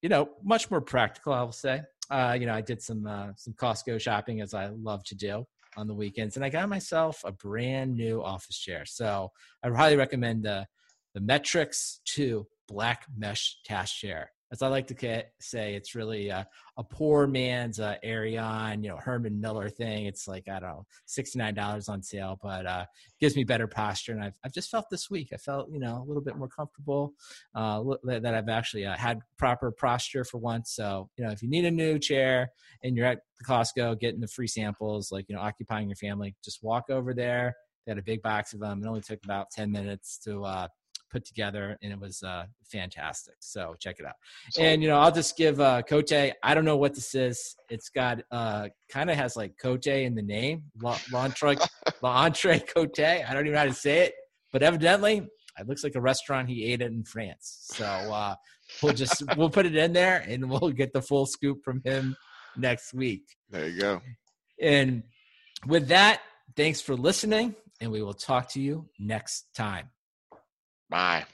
you 0.00 0.08
know, 0.08 0.28
much 0.44 0.70
more 0.70 0.80
practical. 0.80 1.32
I 1.32 1.42
will 1.42 1.50
say, 1.50 1.82
uh, 2.08 2.36
you 2.38 2.46
know, 2.46 2.54
I 2.54 2.60
did 2.60 2.80
some 2.82 3.04
uh, 3.04 3.28
some 3.36 3.52
Costco 3.54 4.00
shopping 4.00 4.40
as 4.42 4.54
I 4.54 4.68
love 4.68 5.02
to 5.06 5.16
do 5.16 5.44
on 5.76 5.88
the 5.88 5.94
weekends, 5.94 6.36
and 6.36 6.44
I 6.44 6.48
got 6.48 6.68
myself 6.68 7.22
a 7.24 7.32
brand 7.32 7.96
new 7.96 8.22
office 8.22 8.58
chair. 8.58 8.84
So 8.86 9.32
I 9.64 9.70
highly 9.70 9.96
recommend 9.96 10.44
the 10.44 10.66
the 11.14 11.20
Metrics 11.20 12.00
Two 12.04 12.46
Black 12.68 13.06
Mesh 13.16 13.56
Task 13.64 13.96
Chair 13.96 14.30
as 14.52 14.62
I 14.62 14.68
like 14.68 14.88
to 14.88 15.24
say, 15.38 15.74
it's 15.74 15.94
really 15.94 16.28
a, 16.28 16.46
poor 16.88 17.26
man's 17.26 17.78
uh, 17.78 17.96
Aeron, 18.02 18.82
you 18.82 18.88
know, 18.88 18.96
Herman 18.96 19.38
Miller 19.38 19.68
thing. 19.68 20.06
It's 20.06 20.26
like 20.26 20.48
I 20.48 20.60
don't 20.60 20.70
know, 20.70 20.86
sixty 21.04 21.38
nine 21.38 21.52
dollars 21.52 21.90
on 21.90 22.02
sale, 22.02 22.38
but 22.42 22.64
uh, 22.64 22.86
gives 23.20 23.36
me 23.36 23.44
better 23.44 23.66
posture. 23.66 24.12
And 24.12 24.24
I've 24.24 24.32
I've 24.42 24.54
just 24.54 24.70
felt 24.70 24.86
this 24.90 25.10
week, 25.10 25.28
I 25.34 25.36
felt 25.36 25.70
you 25.70 25.78
know 25.78 26.02
a 26.02 26.06
little 26.06 26.22
bit 26.22 26.36
more 26.36 26.48
comfortable. 26.48 27.12
Uh, 27.54 27.82
that 28.04 28.34
I've 28.34 28.48
actually 28.48 28.86
uh, 28.86 28.96
had 28.96 29.20
proper 29.36 29.70
posture 29.70 30.24
for 30.24 30.38
once. 30.38 30.72
So 30.74 31.10
you 31.18 31.24
know, 31.26 31.30
if 31.30 31.42
you 31.42 31.50
need 31.50 31.66
a 31.66 31.70
new 31.70 31.98
chair 31.98 32.50
and 32.82 32.96
you're 32.96 33.06
at 33.06 33.20
the 33.38 33.44
Costco 33.44 34.00
getting 34.00 34.20
the 34.20 34.28
free 34.28 34.48
samples, 34.48 35.12
like 35.12 35.26
you 35.28 35.34
know, 35.34 35.42
occupying 35.42 35.86
your 35.86 35.96
family, 35.96 36.34
just 36.42 36.62
walk 36.62 36.88
over 36.88 37.12
there. 37.12 37.54
They 37.84 37.90
had 37.90 37.98
a 37.98 38.02
big 38.02 38.22
box 38.22 38.54
of 38.54 38.60
them. 38.60 38.82
It 38.82 38.88
only 38.88 39.02
took 39.02 39.22
about 39.22 39.50
ten 39.50 39.70
minutes 39.70 40.18
to 40.24 40.44
uh, 40.44 40.68
put 41.10 41.24
together, 41.24 41.76
and 41.82 41.92
it 41.92 41.98
was 41.98 42.22
uh, 42.22 42.44
fantastic. 42.70 43.34
So 43.40 43.74
check 43.78 43.96
it 43.98 44.06
out. 44.06 44.14
And 44.58 44.82
you 44.82 44.88
know, 44.88 44.98
I'll 44.98 45.12
just 45.12 45.36
give 45.36 45.60
uh, 45.60 45.82
Cote. 45.82 46.12
I 46.12 46.54
don't 46.54 46.64
know 46.64 46.76
what 46.76 46.94
this 46.94 47.14
is. 47.14 47.56
It's 47.68 47.88
got 47.88 48.20
uh, 48.30 48.68
kind 48.88 49.10
of 49.10 49.16
has 49.16 49.36
like 49.36 49.54
Cote 49.60 49.86
in 49.86 50.14
the 50.14 50.22
name, 50.22 50.64
L'entrée 50.80 51.58
L'entrée 52.02 52.66
Cote. 52.74 53.00
I 53.00 53.32
don't 53.32 53.46
even 53.46 53.52
know 53.52 53.58
how 53.58 53.64
to 53.64 53.74
say 53.74 54.00
it, 54.00 54.14
but 54.52 54.62
evidently 54.62 55.26
it 55.58 55.68
looks 55.68 55.84
like 55.84 55.94
a 55.94 56.00
restaurant 56.00 56.48
he 56.48 56.64
ate 56.72 56.80
it 56.80 56.90
in 56.90 57.04
France. 57.04 57.58
So 57.72 57.84
uh, 57.84 58.34
we'll 58.82 58.94
just 58.94 59.22
we'll 59.36 59.50
put 59.50 59.66
it 59.66 59.76
in 59.76 59.92
there, 59.92 60.24
and 60.26 60.48
we'll 60.50 60.70
get 60.70 60.92
the 60.92 61.02
full 61.02 61.26
scoop 61.26 61.62
from 61.64 61.82
him 61.84 62.16
next 62.56 62.94
week. 62.94 63.22
There 63.50 63.68
you 63.68 63.80
go. 63.80 64.00
And 64.60 65.02
with 65.66 65.88
that, 65.88 66.20
thanks 66.56 66.80
for 66.80 66.94
listening, 66.94 67.54
and 67.80 67.90
we 67.90 68.02
will 68.02 68.14
talk 68.14 68.48
to 68.50 68.60
you 68.60 68.88
next 68.98 69.46
time. 69.54 69.90
Bye. 70.90 71.24